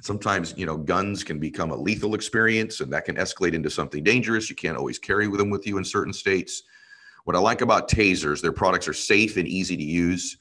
Sometimes 0.00 0.52
you 0.58 0.66
know 0.66 0.76
guns 0.76 1.22
can 1.22 1.38
become 1.38 1.70
a 1.70 1.76
lethal 1.76 2.14
experience 2.14 2.80
and 2.80 2.92
that 2.92 3.04
can 3.04 3.16
escalate 3.16 3.54
into 3.54 3.70
something 3.70 4.02
dangerous. 4.02 4.50
You 4.50 4.56
can't 4.56 4.76
always 4.76 4.98
carry 4.98 5.26
them 5.26 5.48
with 5.48 5.66
you 5.66 5.78
in 5.78 5.84
certain 5.84 6.12
states 6.12 6.64
what 7.24 7.36
i 7.36 7.38
like 7.38 7.60
about 7.60 7.88
tasers 7.88 8.40
their 8.40 8.52
products 8.52 8.88
are 8.88 8.92
safe 8.92 9.36
and 9.36 9.48
easy 9.48 9.76
to 9.76 9.82
use 9.82 10.38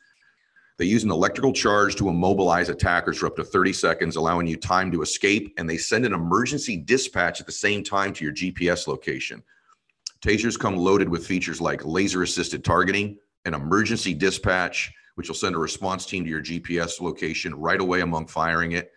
they 0.78 0.86
use 0.86 1.04
an 1.04 1.12
electrical 1.12 1.54
charge 1.54 1.96
to 1.96 2.10
immobilize 2.10 2.70
attackers 2.70 3.20
for 3.20 3.28
up 3.28 3.36
to 3.36 3.44
30 3.44 3.74
seconds 3.74 4.16
allowing 4.16 4.48
you 4.48 4.58
time 4.58 4.92
to 4.92 5.02
escape 5.02 5.54
and 5.58 5.70
they 5.70 5.78
send 5.78 6.06
an 6.06 6.14
emergency 6.14 6.78
dispatch 6.78 7.40
at 7.40 7.46
the 7.46 7.52
same 7.52 7.84
time 7.84 8.14
to 8.14 8.24
your 8.24 8.34
gps 8.34 8.88
location 8.88 9.42
tasers 10.22 10.60
come 10.60 10.76
loaded 10.76 11.10
with 11.10 11.26
features 11.26 11.62
like 11.62 11.86
laser 11.86 12.24
assisted 12.24 12.64
targeting 12.64 13.18
an 13.46 13.54
emergency 13.54 14.14
dispatch 14.14 14.92
which 15.16 15.28
will 15.28 15.36
send 15.36 15.56
a 15.56 15.60
response 15.60 16.06
team 16.06 16.24
to 16.24 16.30
your 16.30 16.42
gps 16.42 17.02
location 17.02 17.54
right 17.56 17.82
away 17.82 18.02
among 18.02 18.28
firing 18.28 18.74
it 18.74 18.92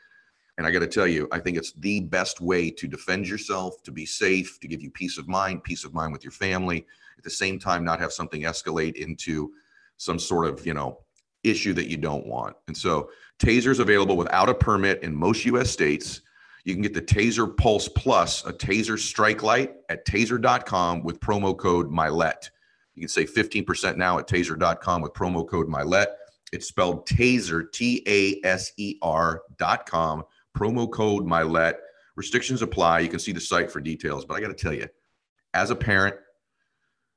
and 0.56 0.66
I 0.66 0.70
got 0.70 0.80
to 0.80 0.86
tell 0.86 1.06
you, 1.06 1.28
I 1.32 1.40
think 1.40 1.56
it's 1.56 1.72
the 1.72 2.00
best 2.00 2.40
way 2.40 2.70
to 2.70 2.86
defend 2.86 3.26
yourself, 3.26 3.82
to 3.82 3.90
be 3.90 4.06
safe, 4.06 4.60
to 4.60 4.68
give 4.68 4.82
you 4.82 4.90
peace 4.90 5.18
of 5.18 5.26
mind, 5.26 5.64
peace 5.64 5.84
of 5.84 5.94
mind 5.94 6.12
with 6.12 6.22
your 6.22 6.30
family. 6.30 6.86
The 7.24 7.30
same 7.30 7.58
time, 7.58 7.84
not 7.84 8.00
have 8.00 8.12
something 8.12 8.42
escalate 8.42 8.96
into 8.96 9.52
some 9.96 10.18
sort 10.18 10.46
of, 10.46 10.66
you 10.66 10.74
know, 10.74 11.00
issue 11.42 11.72
that 11.74 11.88
you 11.88 11.96
don't 11.96 12.26
want. 12.26 12.56
And 12.68 12.76
so, 12.76 13.10
tasers 13.38 13.80
available 13.80 14.16
without 14.16 14.48
a 14.48 14.54
permit 14.54 15.02
in 15.02 15.14
most 15.14 15.44
US 15.46 15.70
states. 15.70 16.20
You 16.64 16.72
can 16.72 16.82
get 16.82 16.94
the 16.94 17.02
Taser 17.02 17.54
Pulse 17.54 17.88
Plus, 17.88 18.44
a 18.46 18.52
Taser 18.52 18.98
strike 18.98 19.42
light 19.42 19.74
at 19.90 20.06
taser.com 20.06 21.02
with 21.02 21.20
promo 21.20 21.56
code 21.56 21.90
MYLETT. 21.90 22.50
You 22.94 23.02
can 23.02 23.08
save 23.08 23.34
15% 23.34 23.96
now 23.96 24.18
at 24.18 24.26
taser.com 24.26 25.02
with 25.02 25.12
promo 25.12 25.46
code 25.46 25.68
MYLETT. 25.68 26.06
It's 26.52 26.66
spelled 26.66 27.06
Taser, 27.06 27.70
T 27.72 28.02
A 28.06 28.46
S 28.46 28.72
E 28.78 28.96
R.com 29.02 30.24
promo 30.56 30.90
code 30.90 31.26
MYLETT. 31.26 31.74
Restrictions 32.16 32.62
apply. 32.62 33.00
You 33.00 33.08
can 33.08 33.18
see 33.18 33.32
the 33.32 33.40
site 33.40 33.70
for 33.70 33.80
details. 33.80 34.24
But 34.24 34.34
I 34.34 34.40
got 34.40 34.48
to 34.48 34.54
tell 34.54 34.72
you, 34.72 34.88
as 35.52 35.70
a 35.70 35.76
parent, 35.76 36.14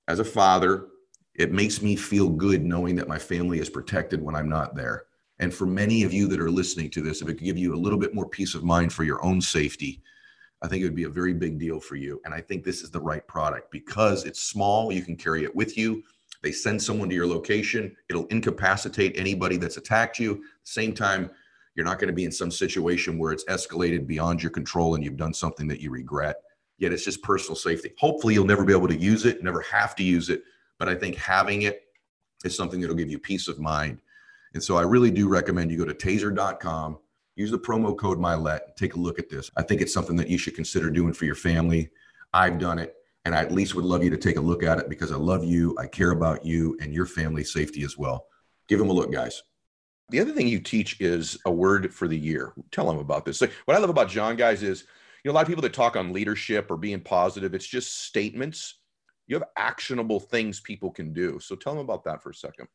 as 0.08 0.20
a 0.20 0.26
father, 0.26 0.88
it 1.36 1.52
makes 1.52 1.82
me 1.82 1.96
feel 1.96 2.30
good 2.30 2.63
knowing 2.63 2.96
that 2.96 3.08
my 3.08 3.20
family 3.20 3.60
is 3.60 3.70
protected 3.70 4.22
when 4.22 4.36
I'm 4.36 4.50
not 4.50 4.76
there. 4.76 5.04
And 5.39 5.54
for 5.54 5.67
many 5.67 6.04
of 6.04 6.13
you 6.13 6.28
that 6.30 6.39
are 6.39 6.50
listening 6.50 6.89
to 6.91 7.02
this, 7.02 7.22
if 7.22 7.30
it 7.30 7.36
could 7.36 7.43
give 7.43 7.58
you 7.58 7.76
a 7.76 7.78
little 7.78 8.00
bit 8.00 8.15
more 8.15 8.28
peace 8.28 8.56
of 8.56 8.63
mind 8.63 8.91
for 8.91 9.04
your 9.04 9.24
own 9.24 9.39
safety, 9.39 10.02
I 10.63 10.67
think 10.67 10.82
it 10.82 10.86
would 10.86 10.96
be 10.96 11.04
a 11.04 11.10
very 11.10 11.34
big 11.34 11.60
deal 11.60 11.80
for 11.80 11.96
you. 11.96 12.20
And 12.26 12.34
I 12.34 12.41
think 12.41 12.63
this 12.63 12.82
is 12.82 12.89
the 12.89 13.00
right 13.00 13.26
product 13.28 13.72
because 13.72 14.26
it's 14.26 14.41
small. 14.41 14.91
You 14.91 15.04
can 15.04 15.15
carry 15.15 15.43
it 15.43 15.56
with 15.56 15.78
you. 15.78 16.04
They 16.41 16.52
send 16.52 16.82
someone 16.82 17.10
to 17.10 17.15
your 17.15 17.28
location. 17.28 17.96
It'll 18.10 18.26
incapacitate 18.28 19.17
anybody 19.17 19.58
that's 19.58 19.78
attacked 19.78 20.17
you. 20.17 20.43
Same 20.63 20.93
time, 20.93 21.30
you're 21.76 21.86
not 21.86 22.00
going 22.00 22.08
to 22.08 22.13
be 22.13 22.26
in 22.26 22.32
some 22.32 22.50
situation 22.50 23.20
where 23.20 23.32
it's 23.32 23.46
escalated 23.46 24.08
beyond 24.08 24.41
your 24.41 24.52
control 24.52 24.96
and 24.96 25.04
you've 25.04 25.17
done 25.17 25.34
something 25.34 25.67
that 25.67 25.80
you 25.80 25.91
regret. 25.91 26.38
Yet 26.78 26.94
it's 26.94 27.04
just 27.06 27.24
personal 27.24 27.56
safety. 27.56 27.94
Hopefully, 27.98 28.34
you'll 28.34 28.46
never 28.46 28.63
be 28.63 28.74
able 28.74 28.88
to 28.88 28.98
use 28.98 29.26
it, 29.26 29.44
never 29.44 29.62
have 29.62 29.96
to 29.96 30.04
use 30.04 30.30
it. 30.30 30.44
But 30.78 30.90
I 30.90 30.96
think 30.96 31.16
having 31.16 31.63
it 31.63 31.84
is 32.46 32.56
something 32.56 32.80
that'll 32.80 32.96
give 32.96 33.10
you 33.10 33.20
peace 33.20 33.48
of 33.48 33.60
mind. 33.60 34.02
And 34.54 34.63
so 34.63 34.78
I 34.78 34.84
really 34.84 35.12
do 35.12 35.28
recommend 35.28 35.72
you 35.72 35.78
go 35.78 35.86
to 35.86 35.94
taser.com, 35.94 36.98
use 37.36 37.52
the 37.52 37.60
promo 37.60 37.98
code 37.98 38.20
MYLETT, 38.20 38.76
take 38.76 38.96
a 38.96 39.00
look 39.00 39.20
at 39.20 39.30
this. 39.30 39.52
I 39.58 39.63
think 39.63 39.82
it's 39.82 39.94
something 39.94 40.16
that 40.18 40.30
you 40.30 40.38
should 40.38 40.56
consider 40.56 40.90
doing 40.90 41.13
for 41.13 41.26
your 41.26 41.36
family. 41.36 41.90
I've 42.34 42.60
done 42.60 42.80
it, 42.80 42.96
and 43.26 43.36
I 43.36 43.40
at 43.40 43.52
least 43.52 43.76
would 43.76 43.86
love 43.86 44.04
you 44.04 44.10
to 44.10 44.18
take 44.18 44.38
a 44.38 44.42
look 44.42 44.63
at 44.63 44.80
it 44.80 44.90
because 44.90 45.12
I 45.12 45.16
love 45.16 45.44
you, 45.44 45.76
I 45.80 45.88
care 45.88 46.12
about 46.12 46.46
you, 46.46 46.78
and 46.80 46.94
your 46.94 47.06
family's 47.06 47.52
safety 47.52 47.84
as 47.84 47.98
well. 47.98 48.28
Give 48.68 48.80
them 48.80 48.90
a 48.90 48.94
look, 48.94 49.12
guys. 49.12 49.44
The 50.10 50.20
other 50.20 50.32
thing 50.32 50.48
you 50.48 50.60
teach 50.60 51.02
is 51.02 51.38
a 51.46 51.52
word 51.52 51.94
for 51.94 52.08
the 52.08 52.18
year. 52.18 52.54
Tell 52.72 52.88
them 52.88 53.00
about 53.00 53.26
this. 53.26 53.38
So 53.40 53.48
what 53.66 53.76
I 53.76 53.80
love 53.80 53.90
about 53.90 54.10
Jon, 54.10 54.38
guys, 54.38 54.63
is 54.63 54.86
know 55.28 55.34
a 55.34 55.36
lot 55.36 55.42
of 55.42 55.48
people 55.48 55.62
that 55.62 55.74
talk 55.74 55.96
on 55.96 56.13
leadership 56.13 56.72
or 56.72 56.78
being 56.78 57.02
positive. 57.02 57.54
It's 57.54 57.68
just 57.68 58.06
statements. 58.06 58.80
You 59.28 59.36
have 59.36 59.48
actionable 59.58 60.20
things 60.20 60.60
people 60.60 60.90
can 60.92 61.13
do. 61.13 61.40
So 61.40 61.56
tell 61.56 61.74
them 61.74 61.84
about 61.84 62.04
that 62.06 62.24
for 62.24 62.30
a 62.30 62.36
second. 62.36 62.68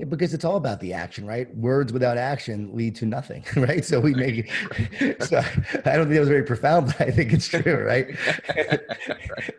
Yeah, 0.00 0.06
because 0.06 0.32
it's 0.32 0.46
all 0.46 0.56
about 0.56 0.80
the 0.80 0.94
action, 0.94 1.26
right? 1.26 1.54
Words 1.54 1.92
without 1.92 2.16
action 2.16 2.74
lead 2.74 2.96
to 2.96 3.06
nothing, 3.06 3.44
right? 3.56 3.84
So 3.84 4.00
we 4.00 4.14
make 4.14 4.48
it. 4.48 5.20
So 5.26 5.38
I 5.38 5.96
don't 5.96 6.06
think 6.06 6.14
that 6.14 6.20
was 6.20 6.28
very 6.30 6.42
profound, 6.42 6.86
but 6.86 7.02
I 7.02 7.10
think 7.10 7.34
it's 7.34 7.46
true, 7.48 7.84
right? 7.84 8.06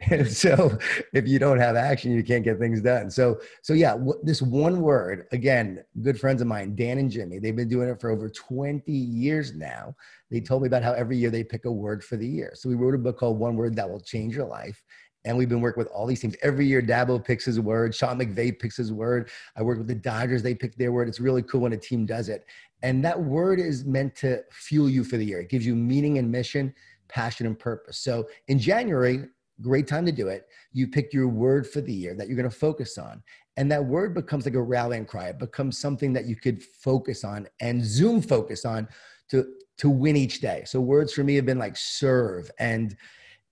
and 0.10 0.28
so 0.28 0.80
if 1.14 1.28
you 1.28 1.38
don't 1.38 1.60
have 1.60 1.76
action, 1.76 2.12
you 2.12 2.24
can't 2.24 2.44
get 2.44 2.58
things 2.58 2.82
done. 2.82 3.12
So 3.12 3.40
so 3.62 3.74
yeah, 3.74 3.96
this 4.24 4.42
one 4.42 4.82
word 4.82 5.28
again. 5.32 5.84
Good 6.02 6.20
friends 6.20 6.42
of 6.42 6.48
mine, 6.48 6.76
Dan 6.76 6.98
and 6.98 7.12
Jimmy, 7.12 7.38
they've 7.38 7.56
been 7.56 7.70
doing 7.70 7.88
it 7.90 8.02
for 8.02 8.10
over 8.10 8.28
20 8.28 8.92
years 8.92 9.54
now. 9.54 9.96
They 10.32 10.42
told 10.42 10.64
me 10.64 10.68
about 10.68 10.82
how 10.82 10.94
every 10.94 11.18
year 11.18 11.30
they 11.30 11.44
pick 11.44 11.66
a 11.66 11.72
word 11.72 12.04
for 12.04 12.18
the 12.18 12.28
year. 12.28 12.54
So 12.56 12.68
we 12.68 12.76
wrote 12.76 12.96
a 12.96 12.98
book 12.98 13.20
called 13.20 13.38
One 13.38 13.56
Word 13.56 13.76
That 13.76 13.90
Will 13.90 14.02
Change 14.02 14.36
Your 14.36 14.48
Life. 14.48 14.82
And 15.24 15.38
we've 15.38 15.50
been 15.50 15.62
working 15.62 15.82
with 15.82 15.92
all 15.92 16.08
these 16.08 16.20
teams. 16.20 16.36
Every 16.42 16.66
year, 16.66 16.82
Dabo 16.82 17.24
picks 17.24 17.46
his 17.46 17.60
word. 17.60 17.94
Sean 17.94 18.20
McVay 18.20 18.58
picks 18.58 18.78
his 18.78 18.92
word. 18.92 19.30
I 19.56 19.62
work 19.62 19.78
with 19.78 19.88
the 19.88 19.96
Dodgers. 19.96 20.42
They 20.42 20.56
pick 20.56 20.76
their 20.76 20.92
word. 20.92 21.08
It's 21.08 21.20
really 21.20 21.44
cool 21.44 21.62
when 21.62 21.74
a 21.74 21.78
team 21.78 22.06
does 22.06 22.30
it. 22.30 22.46
And 22.84 23.06
that 23.06 23.22
word 23.22 23.60
is 23.60 23.86
meant 23.86 24.16
to 24.18 24.42
fuel 24.52 24.90
you 24.90 25.04
for 25.04 25.18
the 25.18 25.26
year. 25.26 25.42
It 25.42 25.50
gives 25.50 25.66
you 25.66 25.76
meaning 25.76 26.18
and 26.18 26.32
mission, 26.32 26.74
passion 27.08 27.46
and 27.46 27.58
purpose. 27.58 28.00
So 28.00 28.28
in 28.48 28.58
January, 28.58 29.26
great 29.62 29.88
time 29.88 30.06
to 30.08 30.12
do 30.12 30.28
it. 30.28 30.48
You 30.74 30.88
pick 30.88 31.14
your 31.14 31.28
word 31.28 31.68
for 31.68 31.82
the 31.82 31.94
year 31.94 32.16
that 32.16 32.28
you're 32.28 32.38
going 32.38 32.50
to 32.50 32.56
focus 32.56 32.98
on. 32.98 33.22
And 33.58 33.72
that 33.72 33.86
word 33.86 34.14
becomes 34.16 34.46
like 34.46 34.56
a 34.56 34.62
rallying 34.62 35.06
cry. 35.06 35.28
It 35.28 35.38
becomes 35.38 35.78
something 35.78 36.14
that 36.14 36.26
you 36.26 36.36
could 36.36 36.64
focus 36.64 37.24
on 37.24 37.48
and 37.60 37.84
Zoom 37.84 38.22
focus 38.22 38.66
on 38.66 38.88
to, 39.30 39.46
to 39.78 39.90
win 39.90 40.16
each 40.16 40.42
day. 40.42 40.64
So 40.66 40.82
words 40.82 41.14
for 41.14 41.24
me 41.24 41.36
have 41.36 41.46
been 41.46 41.60
like 41.60 41.78
serve 41.78 42.50
and 42.60 42.96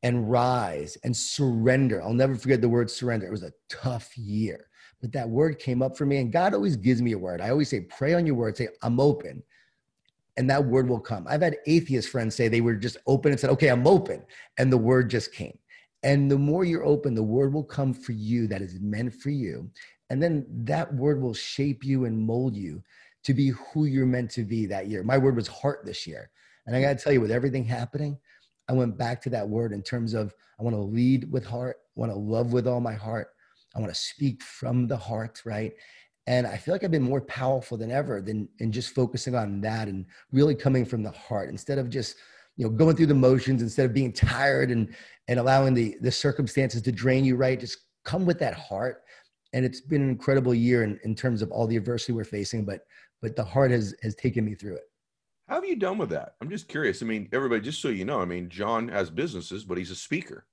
and 0.03 0.29
rise 0.29 0.97
and 1.03 1.15
surrender. 1.15 2.01
I'll 2.01 2.13
never 2.13 2.35
forget 2.35 2.61
the 2.61 2.69
word 2.69 2.89
surrender. 2.89 3.27
It 3.27 3.31
was 3.31 3.43
a 3.43 3.53
tough 3.69 4.17
year, 4.17 4.67
but 5.01 5.11
that 5.11 5.29
word 5.29 5.59
came 5.59 5.81
up 5.81 5.97
for 5.97 6.05
me. 6.05 6.17
And 6.17 6.31
God 6.31 6.53
always 6.53 6.75
gives 6.75 7.01
me 7.01 7.11
a 7.11 7.17
word. 7.17 7.41
I 7.41 7.49
always 7.49 7.69
say, 7.69 7.81
pray 7.81 8.13
on 8.13 8.25
your 8.25 8.35
word, 8.35 8.57
say, 8.57 8.69
I'm 8.81 8.99
open. 8.99 9.43
And 10.37 10.49
that 10.49 10.63
word 10.63 10.87
will 10.87 11.01
come. 11.01 11.25
I've 11.27 11.41
had 11.41 11.57
atheist 11.67 12.09
friends 12.09 12.33
say 12.33 12.47
they 12.47 12.61
were 12.61 12.75
just 12.75 12.95
open 13.07 13.31
and 13.31 13.39
said, 13.39 13.49
okay, 13.49 13.67
I'm 13.67 13.85
open. 13.85 14.23
And 14.57 14.71
the 14.71 14.77
word 14.77 15.09
just 15.09 15.33
came. 15.33 15.57
And 16.03 16.31
the 16.31 16.37
more 16.37 16.63
you're 16.63 16.85
open, 16.85 17.13
the 17.13 17.21
word 17.21 17.53
will 17.53 17.63
come 17.63 17.93
for 17.93 18.13
you 18.13 18.47
that 18.47 18.61
is 18.61 18.79
meant 18.79 19.13
for 19.13 19.31
you. 19.31 19.69
And 20.09 20.23
then 20.23 20.45
that 20.49 20.93
word 20.93 21.21
will 21.21 21.33
shape 21.33 21.83
you 21.83 22.05
and 22.05 22.17
mold 22.17 22.55
you 22.55 22.81
to 23.23 23.33
be 23.33 23.49
who 23.49 23.83
you're 23.83 24.05
meant 24.05 24.31
to 24.31 24.43
be 24.43 24.65
that 24.67 24.87
year. 24.87 25.03
My 25.03 25.17
word 25.17 25.35
was 25.35 25.49
heart 25.49 25.81
this 25.83 26.07
year. 26.07 26.29
And 26.65 26.75
I 26.75 26.81
got 26.81 26.97
to 26.97 27.03
tell 27.03 27.11
you, 27.11 27.19
with 27.19 27.31
everything 27.31 27.65
happening, 27.65 28.17
I 28.69 28.73
went 28.73 28.97
back 28.97 29.21
to 29.23 29.29
that 29.31 29.49
word 29.49 29.73
in 29.73 29.81
terms 29.81 30.13
of 30.13 30.33
I 30.59 30.63
want 30.63 30.75
to 30.75 30.81
lead 30.81 31.29
with 31.31 31.43
heart, 31.43 31.77
want 31.95 32.11
to 32.11 32.17
love 32.17 32.53
with 32.53 32.67
all 32.67 32.79
my 32.79 32.93
heart, 32.93 33.29
I 33.75 33.79
want 33.79 33.91
to 33.91 33.99
speak 33.99 34.43
from 34.43 34.87
the 34.87 34.97
heart, 34.97 35.41
right? 35.43 35.73
And 36.27 36.45
I 36.45 36.57
feel 36.57 36.75
like 36.75 36.83
I've 36.83 36.91
been 36.91 37.01
more 37.01 37.21
powerful 37.21 37.77
than 37.77 37.91
ever 37.91 38.21
than 38.21 38.47
in 38.59 38.71
just 38.71 38.93
focusing 38.93 39.35
on 39.35 39.61
that 39.61 39.87
and 39.87 40.05
really 40.31 40.53
coming 40.53 40.85
from 40.85 41.01
the 41.01 41.11
heart 41.11 41.49
instead 41.49 41.79
of 41.79 41.89
just 41.89 42.17
you 42.55 42.65
know 42.65 42.71
going 42.71 42.95
through 42.95 43.07
the 43.07 43.15
motions 43.15 43.63
instead 43.63 43.85
of 43.85 43.93
being 43.93 44.13
tired 44.13 44.69
and 44.69 44.93
and 45.27 45.39
allowing 45.39 45.73
the 45.73 45.97
the 46.01 46.11
circumstances 46.11 46.83
to 46.83 46.91
drain 46.91 47.25
you 47.25 47.35
right? 47.35 47.59
Just 47.59 47.79
come 48.05 48.25
with 48.25 48.37
that 48.39 48.53
heart. 48.53 49.01
And 49.53 49.65
it's 49.65 49.81
been 49.81 50.03
an 50.03 50.09
incredible 50.09 50.53
year 50.53 50.83
in, 50.83 50.99
in 51.03 51.15
terms 51.15 51.41
of 51.41 51.49
all 51.51 51.65
the 51.65 51.77
adversity 51.77 52.13
we're 52.13 52.23
facing 52.23 52.65
but 52.65 52.81
but 53.21 53.35
the 53.35 53.43
heart 53.43 53.71
has 53.71 53.95
has 54.03 54.13
taken 54.13 54.45
me 54.45 54.53
through 54.53 54.75
it 54.75 54.83
how 55.49 55.55
have 55.55 55.65
you 55.65 55.75
done 55.75 55.97
with 55.97 56.09
that? 56.11 56.35
I'm 56.41 56.49
just 56.49 56.67
curious. 56.67 57.01
I 57.01 57.05
mean, 57.05 57.27
everybody, 57.33 57.61
just 57.61 57.81
so 57.81 57.89
you 57.89 58.05
know, 58.05 58.21
I 58.21 58.25
mean, 58.25 58.49
Jon 58.49 58.87
has 58.89 59.09
businesses, 59.09 59.65
but 59.65 59.79
he's 59.79 59.89
a 59.89 59.95
speaker, 59.95 60.45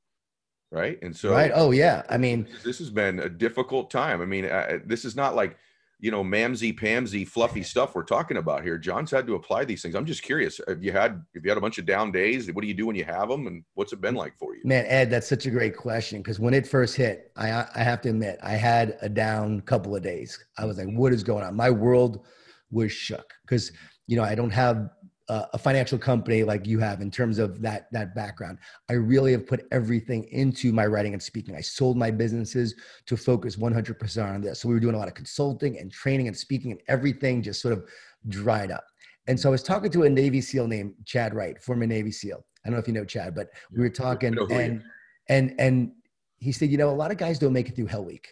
right? 0.73 0.99
And 1.03 1.15
so, 1.15 1.33
right. 1.33 1.53
Oh 1.55 1.71
yeah. 1.71 2.03
I 2.09 2.17
mean, 2.17 2.49
this 2.65 2.79
has 2.79 2.91
been 2.91 3.21
a 3.21 3.29
difficult 3.29 3.91
time. 3.91 4.23
I 4.23 4.25
mean, 4.25 4.47
uh, 4.47 4.79
this 4.87 5.05
is 5.05 5.15
not 5.15 5.37
like 5.37 5.59
you 5.99 6.11
know, 6.11 6.23
mamsy 6.23 6.79
pamsy 6.79 7.27
fluffy 7.27 7.63
stuff 7.63 7.95
we're 7.95 8.03
talking 8.03 8.37
about 8.37 8.63
here. 8.63 8.77
Jon's 8.77 9.11
had 9.11 9.27
to 9.27 9.35
apply 9.35 9.65
these 9.65 9.81
things. 9.81 9.95
I'm 9.95 10.05
just 10.05 10.23
curious. 10.23 10.61
Have 10.69 10.83
you 10.83 10.93
had 10.93 11.23
have 11.35 11.45
you 11.45 11.51
had 11.51 11.57
a 11.57 11.61
bunch 11.61 11.79
of 11.79 11.87
down 11.87 12.13
days? 12.13 12.53
What 12.53 12.61
do 12.61 12.69
you 12.69 12.75
do 12.75 12.87
when 12.87 12.97
you 12.97 13.05
have 13.05 13.29
them, 13.29 13.47
and 13.47 13.65
what's 13.75 13.93
it 13.93 14.01
been 14.01 14.15
like 14.15 14.37
for 14.39 14.55
you? 14.55 14.61
Man, 14.65 14.85
Ed, 14.89 15.11
that's 15.11 15.27
such 15.27 15.47
a 15.47 15.51
great 15.51 15.77
question 15.77 16.21
because 16.21 16.39
when 16.39 16.53
it 16.53 16.67
first 16.67 16.97
hit, 16.97 17.33
I 17.37 17.67
I 17.75 17.83
have 17.83 18.03
to 18.03 18.11
admit 18.11 18.39
I 18.43 18.53
had 18.53 18.99
a 19.01 19.09
down 19.09 19.63
couple 19.63 19.97
of 19.97 20.03
days. 20.03 20.39
I 20.59 20.67
was 20.67 20.77
like, 20.77 20.89
what 20.89 21.13
is 21.13 21.23
going 21.23 21.45
on? 21.45 21.55
My 21.55 21.71
world 21.71 22.27
was 22.71 22.93
shook 22.93 23.33
because 23.47 23.73
you 24.07 24.17
know, 24.17 24.25
I 24.25 24.35
don't 24.35 24.51
have 24.51 24.91
a 25.29 25.59
financial 25.59 25.99
company 25.99 26.45
like 26.45 26.67
you 26.67 26.79
have 26.79 27.01
in 27.01 27.11
terms 27.11 27.41
of 27.41 27.61
that 27.61 27.89
that 27.91 28.15
background. 28.15 28.59
I 28.89 28.93
really 28.93 29.33
have 29.33 29.47
put 29.47 29.67
everything 29.73 30.25
into 30.31 30.73
my 30.73 30.87
writing 30.87 31.15
and 31.15 31.23
speaking. 31.23 31.57
I 31.57 31.61
sold 31.61 31.97
my 31.97 32.13
businesses 32.13 32.77
to 33.07 33.17
focus 33.17 33.57
100% 33.57 34.35
on 34.35 34.41
this. 34.41 34.61
So 34.61 34.69
we 34.69 34.75
were 34.75 34.81
doing 34.81 34.95
a 34.95 34.99
lot 34.99 35.09
of 35.09 35.15
consulting 35.15 35.79
and 35.79 35.91
training 35.91 36.29
and 36.29 36.37
speaking, 36.37 36.71
and 36.71 36.81
everything 36.87 37.43
just 37.43 37.61
sort 37.61 37.73
of 37.73 37.89
dried 38.29 38.71
up. 38.71 38.85
And 39.27 39.39
so 39.39 39.49
I 39.49 39.53
was 39.53 39.65
talking 39.65 39.91
to 39.91 40.05
a 40.05 40.09
Navy 40.09 40.41
SEAL 40.41 40.69
named 40.69 40.95
Chad 41.05 41.35
Wright, 41.35 41.61
former 41.61 41.87
Navy 41.87 42.13
SEAL. 42.13 42.47
I 42.65 42.69
don't 42.69 42.75
know 42.75 42.81
if 42.81 42.87
you 42.87 42.95
know 42.95 43.05
Chad, 43.05 43.35
but 43.35 43.49
we 43.73 43.81
were 43.81 43.91
talking, 43.91 44.39
and 44.51 44.83
and 45.29 45.55
and 45.59 45.91
he 46.39 46.53
said, 46.53 46.71
you 46.71 46.79
know, 46.79 46.91
a 46.91 46.95
lot 46.95 47.11
of 47.11 47.17
guys 47.17 47.41
don't 47.41 47.53
make 47.53 47.69
it 47.69 47.75
through 47.75 47.87
Hell 47.87 48.05
Week, 48.05 48.29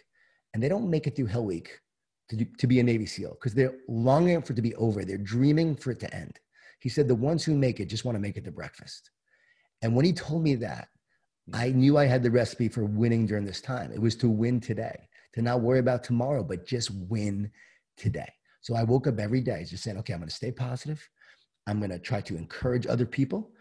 and 0.53 0.63
they 0.63 0.69
don't 0.69 0.89
make 0.89 1.07
it 1.07 1.15
through 1.17 1.25
Hell 1.25 1.45
Week 1.45 1.77
to, 2.29 2.35
do, 2.37 2.45
to 2.57 2.67
be 2.67 2.79
a 2.79 2.83
Navy 2.83 3.05
SEAL 3.05 3.31
because 3.31 3.53
they're 3.53 3.75
longing 3.87 4.41
for 4.41 4.53
it 4.53 4.55
to 4.57 4.61
be 4.61 4.75
over. 4.75 5.05
They're 5.05 5.17
dreaming 5.17 5.75
for 5.75 5.91
it 5.91 5.99
to 6.01 6.15
end. 6.15 6.39
He 6.79 6.89
said, 6.89 7.07
the 7.07 7.15
ones 7.15 7.43
who 7.43 7.55
make 7.55 7.79
it 7.79 7.85
just 7.85 8.05
want 8.05 8.15
to 8.15 8.21
make 8.21 8.37
it 8.37 8.45
to 8.45 8.51
breakfast. 8.51 9.11
And 9.81 9.95
when 9.95 10.05
he 10.05 10.13
told 10.13 10.43
me 10.43 10.55
that, 10.55 10.89
hmm. 11.49 11.55
I 11.55 11.69
knew 11.69 11.97
I 11.97 12.05
had 12.05 12.23
the 12.23 12.31
recipe 12.31 12.69
for 12.69 12.85
winning 12.85 13.25
during 13.25 13.45
this 13.45 13.61
time. 13.61 13.91
It 13.91 14.01
was 14.01 14.15
to 14.17 14.29
win 14.29 14.59
today, 14.59 15.07
to 15.33 15.41
not 15.41 15.61
worry 15.61 15.79
about 15.79 16.03
tomorrow, 16.03 16.43
but 16.43 16.65
just 16.65 16.91
win 16.91 17.51
today. 17.97 18.31
So 18.61 18.75
I 18.75 18.83
woke 18.83 19.05
up 19.07 19.19
every 19.19 19.41
day 19.41 19.63
just 19.63 19.83
saying, 19.83 19.97
okay, 19.99 20.13
I'm 20.13 20.19
going 20.19 20.29
to 20.29 20.35
stay 20.35 20.51
positive. 20.51 21.07
I'm 21.67 21.79
going 21.79 21.91
to 21.91 21.99
try 21.99 22.21
to 22.21 22.35
encourage 22.35 22.87
other 22.87 23.05
people 23.05 23.51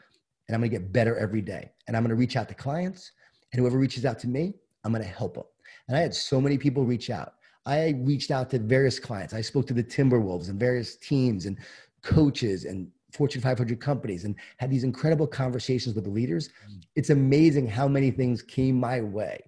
and 0.48 0.54
I'm 0.54 0.60
going 0.60 0.70
to 0.70 0.78
get 0.78 0.92
better 0.92 1.16
every 1.16 1.42
day. 1.42 1.72
And 1.86 1.96
I'm 1.96 2.02
going 2.02 2.10
to 2.10 2.16
reach 2.16 2.36
out 2.36 2.48
to 2.48 2.54
clients 2.54 3.12
and 3.52 3.60
whoever 3.60 3.78
reaches 3.78 4.04
out 4.04 4.18
to 4.20 4.28
me, 4.28 4.54
I'm 4.82 4.92
going 4.92 5.04
to 5.04 5.08
help 5.08 5.34
them. 5.34 5.44
And 5.88 5.96
I 5.96 6.00
had 6.00 6.14
so 6.14 6.40
many 6.40 6.58
people 6.58 6.84
reach 6.84 7.10
out. 7.10 7.34
I 7.66 7.94
reached 7.98 8.30
out 8.30 8.50
to 8.50 8.58
various 8.58 8.98
clients. 8.98 9.32
I 9.32 9.40
spoke 9.40 9.66
to 9.68 9.74
the 9.74 9.84
Timberwolves 9.84 10.48
and 10.48 10.60
various 10.60 10.96
teams 10.96 11.46
and 11.46 11.58
coaches 12.02 12.64
and 12.64 12.88
Fortune 13.12 13.40
500 13.40 13.80
companies 13.80 14.24
and 14.24 14.34
had 14.58 14.70
these 14.70 14.84
incredible 14.84 15.26
conversations 15.26 15.94
with 15.94 16.04
the 16.04 16.10
leaders. 16.10 16.50
It's 16.96 17.10
amazing 17.10 17.68
how 17.68 17.88
many 17.88 18.10
things 18.10 18.42
came 18.42 18.78
my 18.78 19.00
way 19.00 19.40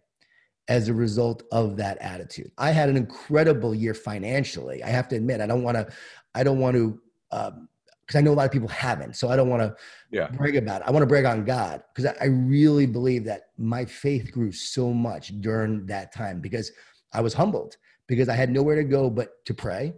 as 0.69 0.89
a 0.89 0.95
result 0.95 1.43
of 1.53 1.77
that 1.77 1.99
attitude. 2.01 2.51
I 2.59 2.71
had 2.71 2.89
an 2.89 2.97
incredible 2.97 3.75
year 3.75 3.95
financially. 3.95 4.83
I 4.83 4.89
have 4.89 5.09
to 5.09 5.17
admit, 5.17 5.41
I 5.41 5.47
don't 5.47 5.63
want 5.63 5.77
to, 5.77 5.89
I 6.35 6.43
don't 6.43 6.59
want 6.59 6.77
to, 6.77 7.01
um, 7.33 7.69
because 8.07 8.19
I 8.19 8.21
know 8.21 8.33
a 8.33 8.35
lot 8.35 8.47
of 8.47 8.53
people 8.53 8.69
haven't. 8.69 9.17
So 9.17 9.29
I 9.29 9.37
don't 9.37 9.49
want 9.49 9.63
to 9.63 9.75
yeah. 10.13 10.29
brag 10.29 10.55
about 10.55 10.81
it. 10.81 10.87
I 10.87 10.93
want 10.93 11.03
to 11.03 11.07
brag 11.07 11.25
on 11.25 11.45
God 11.45 11.83
because 11.93 12.15
I 12.21 12.27
really 12.27 12.87
believe 12.87 13.25
that 13.25 13.49
my 13.59 13.85
faith 13.85 14.31
grew 14.31 14.53
so 14.53 14.93
much 14.93 15.41
during 15.41 15.87
that 15.87 16.15
time 16.15 16.41
because 16.41 16.71
I 17.13 17.21
was 17.21 17.35
humbled 17.35 17.77
because 18.07 18.29
I 18.29 18.35
had 18.35 18.51
nowhere 18.51 18.77
to 18.77 18.85
go 18.85 19.11
but 19.11 19.45
to 19.47 19.55
pray. 19.55 19.95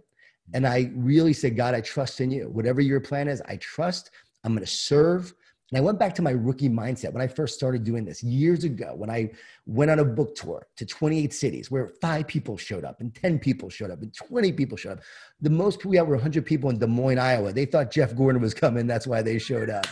And 0.53 0.65
I 0.65 0.91
really 0.95 1.33
said, 1.33 1.55
God, 1.55 1.75
I 1.75 1.81
trust 1.81 2.21
in 2.21 2.31
you. 2.31 2.49
Whatever 2.49 2.81
your 2.81 2.99
plan 2.99 3.27
is, 3.27 3.41
I 3.47 3.57
trust. 3.57 4.11
I'm 4.43 4.53
going 4.53 4.65
to 4.65 4.71
serve. 4.71 5.33
And 5.71 5.77
I 5.77 5.81
went 5.81 5.99
back 5.99 6.15
to 6.15 6.23
my 6.23 6.31
rookie 6.31 6.69
mindset 6.69 7.13
when 7.13 7.21
I 7.21 7.27
first 7.27 7.53
started 7.53 7.83
doing 7.83 8.03
this 8.03 8.23
years 8.23 8.63
ago, 8.63 8.93
when 8.95 9.11
I 9.11 9.29
went 9.67 9.91
on 9.91 9.99
a 9.99 10.05
book 10.05 10.33
tour 10.35 10.65
to 10.77 10.85
28 10.85 11.31
cities 11.31 11.69
where 11.69 11.89
five 12.01 12.25
people 12.25 12.57
showed 12.57 12.83
up 12.83 13.01
and 13.01 13.13
10 13.13 13.37
people 13.37 13.69
showed 13.69 13.91
up 13.91 14.01
and 14.01 14.11
20 14.11 14.51
people 14.53 14.77
showed 14.77 14.93
up. 14.93 15.03
The 15.41 15.51
most 15.51 15.85
we 15.85 15.97
had 15.97 16.07
were 16.07 16.15
100 16.15 16.43
people 16.43 16.71
in 16.71 16.79
Des 16.79 16.87
Moines, 16.87 17.19
Iowa. 17.19 17.53
They 17.53 17.65
thought 17.65 17.91
Jeff 17.91 18.15
Gordon 18.15 18.41
was 18.41 18.55
coming. 18.55 18.87
That's 18.87 19.05
why 19.05 19.21
they 19.21 19.37
showed 19.37 19.69
up. 19.69 19.85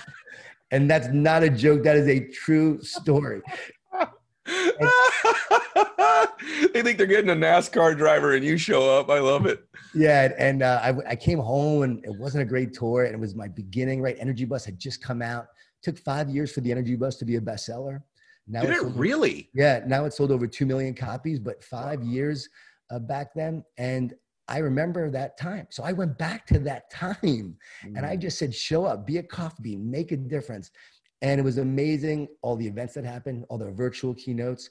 And 0.72 0.90
that's 0.90 1.10
not 1.10 1.44
a 1.44 1.50
joke. 1.50 1.84
That 1.84 1.96
is 1.96 2.08
a 2.08 2.28
true 2.28 2.82
story. 2.82 3.42
they 6.74 6.82
think 6.82 6.98
they're 6.98 7.06
getting 7.06 7.30
a 7.30 7.36
NASCAR 7.36 7.98
driver 7.98 8.36
and 8.36 8.46
you 8.46 8.58
show 8.58 8.98
up. 8.98 9.10
I 9.10 9.20
love 9.20 9.46
it. 9.46 9.68
Yeah. 9.94 10.32
And 10.38 10.64
uh, 10.64 10.80
I, 10.82 11.12
I 11.12 11.16
came 11.16 11.40
home 11.40 11.84
and 11.84 12.04
it 12.06 12.18
wasn't 12.18 12.44
a 12.44 12.46
great 12.46 12.74
tour. 12.74 13.04
And 13.04 13.14
it 13.14 13.20
was 13.20 13.36
my 13.36 13.48
beginning, 13.48 14.02
right? 14.02 14.16
Energy 14.20 14.46
Bus 14.46 14.66
had 14.66 14.80
just 14.80 15.04
come 15.04 15.22
out. 15.22 15.44
It 15.44 15.84
took 15.84 15.98
five 15.98 16.30
years 16.30 16.52
for 16.52 16.62
the 16.62 16.72
Energy 16.72 16.96
Bus 16.96 17.18
to 17.18 17.26
be 17.26 17.36
a 17.36 17.42
bestseller. 17.42 18.02
Now 18.48 18.62
Did 18.62 18.72
it 18.72 18.84
really? 18.84 19.50
yeah. 19.54 19.82
Now 19.86 20.06
it 20.06 20.14
sold 20.14 20.32
over 20.32 20.48
2 20.48 20.66
million 20.66 20.94
copies, 20.94 21.40
but 21.40 21.64
five 21.64 22.04
years 22.04 22.48
uh, 22.90 23.00
back 23.00 23.34
then. 23.36 23.64
And 23.78 24.14
I 24.48 24.60
remember 24.60 25.10
that 25.10 25.38
time. 25.38 25.68
So 25.70 25.84
I 25.84 25.92
went 25.92 26.18
back 26.18 26.46
to 26.48 26.60
that 26.60 26.90
time 26.92 27.16
mm. 27.24 27.54
and 27.84 28.06
I 28.06 28.16
mm. 28.16 28.22
just 28.22 28.40
said, 28.40 28.56
show 28.56 28.86
up, 28.86 29.06
be 29.06 29.18
a 29.18 29.24
coffee 29.24 29.62
bean, 29.62 29.90
make 29.90 30.12
a 30.12 30.18
difference. 30.18 30.72
And 31.22 31.40
it 31.40 31.44
was 31.44 31.58
amazing. 31.58 32.28
All 32.42 32.56
the 32.56 32.68
events 32.68 32.94
that 32.94 33.06
happened, 33.06 33.46
all 33.50 33.58
the 33.58 33.72
virtual 33.72 34.14
keynotes, 34.14 34.70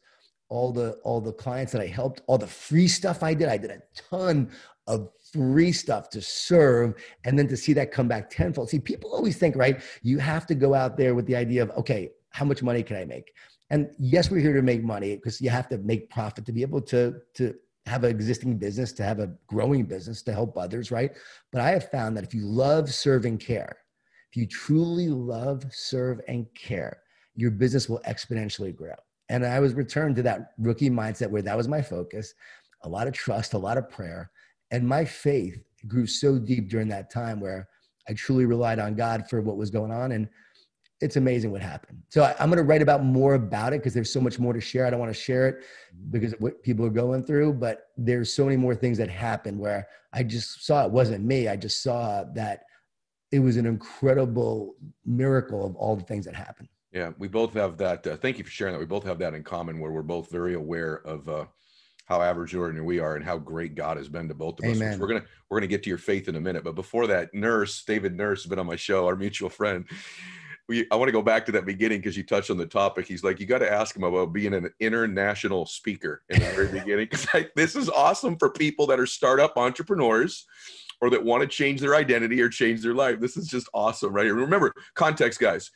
all 0.48 0.72
the 0.72 0.92
all 1.02 1.20
the 1.20 1.32
clients 1.32 1.72
that 1.72 1.82
I 1.82 1.86
helped, 1.86 2.22
all 2.26 2.38
the 2.38 2.46
free 2.46 2.88
stuff 2.88 3.22
I 3.22 3.34
did. 3.34 3.48
I 3.48 3.56
did 3.56 3.70
a 3.70 3.82
ton 3.94 4.50
of 4.86 5.10
free 5.32 5.72
stuff 5.72 6.08
to 6.10 6.22
serve 6.22 6.94
and 7.24 7.38
then 7.38 7.48
to 7.48 7.56
see 7.56 7.72
that 7.72 7.90
come 7.90 8.06
back 8.06 8.30
tenfold. 8.30 8.70
See, 8.70 8.78
people 8.78 9.12
always 9.12 9.36
think, 9.36 9.56
right? 9.56 9.82
You 10.02 10.18
have 10.18 10.46
to 10.46 10.54
go 10.54 10.74
out 10.74 10.96
there 10.96 11.14
with 11.14 11.26
the 11.26 11.34
idea 11.34 11.62
of, 11.62 11.70
okay, 11.70 12.10
how 12.30 12.44
much 12.44 12.62
money 12.62 12.82
can 12.82 12.96
I 12.96 13.04
make? 13.04 13.32
And 13.70 13.90
yes, 13.98 14.30
we're 14.30 14.40
here 14.40 14.54
to 14.54 14.62
make 14.62 14.84
money 14.84 15.16
because 15.16 15.40
you 15.40 15.50
have 15.50 15.68
to 15.70 15.78
make 15.78 16.08
profit 16.10 16.46
to 16.46 16.52
be 16.52 16.62
able 16.62 16.80
to 16.82 17.16
to 17.34 17.54
have 17.86 18.02
an 18.02 18.10
existing 18.10 18.58
business, 18.58 18.92
to 18.92 19.04
have 19.04 19.20
a 19.20 19.32
growing 19.46 19.84
business, 19.84 20.22
to 20.22 20.32
help 20.32 20.58
others, 20.58 20.90
right? 20.90 21.12
But 21.52 21.60
I 21.62 21.70
have 21.70 21.88
found 21.90 22.16
that 22.16 22.24
if 22.24 22.34
you 22.34 22.44
love, 22.44 22.92
serving 22.92 23.38
care, 23.38 23.76
if 24.36 24.40
you 24.40 24.46
truly 24.46 25.08
love, 25.08 25.64
serve, 25.70 26.20
and 26.28 26.46
care, 26.54 26.98
your 27.36 27.50
business 27.50 27.88
will 27.88 28.00
exponentially 28.06 28.76
grow. 28.76 28.92
And 29.30 29.46
I 29.46 29.60
was 29.60 29.72
returned 29.72 30.14
to 30.16 30.22
that 30.24 30.52
rookie 30.58 30.90
mindset 30.90 31.30
where 31.30 31.40
that 31.40 31.56
was 31.56 31.68
my 31.68 31.80
focus, 31.80 32.34
a 32.82 32.88
lot 32.88 33.06
of 33.06 33.14
trust, 33.14 33.54
a 33.54 33.58
lot 33.58 33.78
of 33.78 33.88
prayer. 33.88 34.30
And 34.70 34.86
my 34.86 35.06
faith 35.06 35.58
grew 35.88 36.06
so 36.06 36.38
deep 36.38 36.68
during 36.68 36.86
that 36.88 37.10
time 37.10 37.40
where 37.40 37.66
I 38.10 38.12
truly 38.12 38.44
relied 38.44 38.78
on 38.78 38.94
God 38.94 39.26
for 39.28 39.40
what 39.40 39.56
was 39.56 39.70
going 39.70 39.90
on. 39.90 40.12
And 40.12 40.28
it's 41.00 41.16
amazing 41.16 41.50
what 41.50 41.62
happened. 41.62 42.02
So 42.10 42.22
I, 42.22 42.34
am 42.38 42.50
going 42.50 42.58
to 42.58 42.62
write 42.62 42.82
about 42.82 43.04
more 43.04 43.34
about 43.34 43.72
it 43.72 43.80
because 43.80 43.94
there's 43.94 44.12
so 44.12 44.20
much 44.20 44.38
more 44.38 44.52
to 44.52 44.60
share. 44.60 44.86
I 44.86 44.90
don't 44.90 45.00
want 45.00 45.14
to 45.14 45.20
share 45.20 45.48
it 45.48 45.56
mm-hmm. 45.56 46.10
because 46.10 46.34
of 46.34 46.40
what 46.40 46.62
people 46.62 46.84
are 46.84 46.90
going 46.90 47.24
through, 47.24 47.54
but 47.54 47.86
there's 47.96 48.34
so 48.34 48.44
many 48.44 48.58
more 48.58 48.74
things 48.74 48.98
that 48.98 49.08
happened 49.08 49.58
where 49.58 49.88
I 50.12 50.22
just 50.22 50.66
saw 50.66 50.84
it 50.84 50.92
wasn't 50.92 51.24
me. 51.24 51.48
I 51.48 51.56
just 51.56 51.82
saw 51.82 52.24
that 52.34 52.64
it 53.32 53.40
was 53.40 53.56
an 53.56 53.66
incredible 53.66 54.76
miracle 55.04 55.66
of 55.66 55.76
all 55.76 55.96
the 55.96 56.04
things 56.04 56.24
that 56.24 56.34
happened. 56.34 56.68
Yeah, 56.92 57.12
we 57.18 57.28
both 57.28 57.52
have 57.54 57.76
that. 57.78 58.06
Uh, 58.06 58.16
thank 58.16 58.38
you 58.38 58.44
for 58.44 58.50
sharing 58.50 58.72
that. 58.72 58.78
We 58.78 58.86
both 58.86 59.04
have 59.04 59.18
that 59.18 59.34
in 59.34 59.42
common 59.42 59.78
where 59.78 59.90
we're 59.90 60.02
both 60.02 60.30
very 60.30 60.54
aware 60.54 61.06
of 61.06 61.28
uh, 61.28 61.44
how 62.06 62.22
average 62.22 62.54
ordinary 62.54 62.86
we 62.86 63.00
are 63.00 63.16
and 63.16 63.24
how 63.24 63.36
great 63.36 63.74
God 63.74 63.96
has 63.96 64.08
been 64.08 64.28
to 64.28 64.34
both 64.34 64.58
of 64.60 64.64
Amen. 64.64 64.94
us. 64.94 64.98
We're 64.98 65.08
gonna 65.08 65.24
we're 65.50 65.58
gonna 65.58 65.66
get 65.66 65.82
to 65.82 65.88
your 65.88 65.98
faith 65.98 66.28
in 66.28 66.36
a 66.36 66.40
minute, 66.40 66.64
but 66.64 66.74
before 66.74 67.06
that, 67.08 67.34
Nurse 67.34 67.84
David 67.84 68.16
Nurse 68.16 68.44
has 68.44 68.48
been 68.48 68.58
on 68.58 68.66
my 68.66 68.76
show, 68.76 69.06
our 69.06 69.16
mutual 69.16 69.50
friend 69.50 69.84
we, 70.68 70.86
I 70.90 70.96
want 70.96 71.08
to 71.08 71.12
go 71.12 71.22
back 71.22 71.46
to 71.46 71.52
that 71.52 71.64
beginning 71.64 71.98
because 71.98 72.16
you 72.16 72.24
touched 72.24 72.50
on 72.50 72.56
the 72.56 72.66
topic. 72.66 73.06
He's 73.06 73.22
like, 73.22 73.38
you 73.38 73.46
got 73.46 73.58
to 73.58 73.72
ask 73.72 73.94
him 73.94 74.02
about 74.02 74.32
being 74.32 74.52
an 74.52 74.70
international 74.80 75.66
speaker 75.66 76.22
in 76.28 76.40
the 76.40 76.46
very 76.46 76.68
beginning 76.68 77.06
because 77.10 77.46
this 77.54 77.76
is 77.76 77.88
awesome 77.88 78.36
for 78.36 78.50
people 78.50 78.86
that 78.88 78.98
are 78.98 79.06
startup 79.06 79.56
entrepreneurs 79.56 80.46
or 81.00 81.10
that 81.10 81.24
want 81.24 81.42
to 81.42 81.48
change 81.48 81.80
their 81.80 81.94
identity 81.94 82.40
or 82.40 82.48
change 82.48 82.82
their 82.82 82.94
life. 82.94 83.20
This 83.20 83.36
is 83.36 83.48
just 83.48 83.68
awesome, 83.74 84.12
right? 84.12 84.24
Remember, 84.24 84.72
context, 84.94 85.40
guys. 85.40 85.70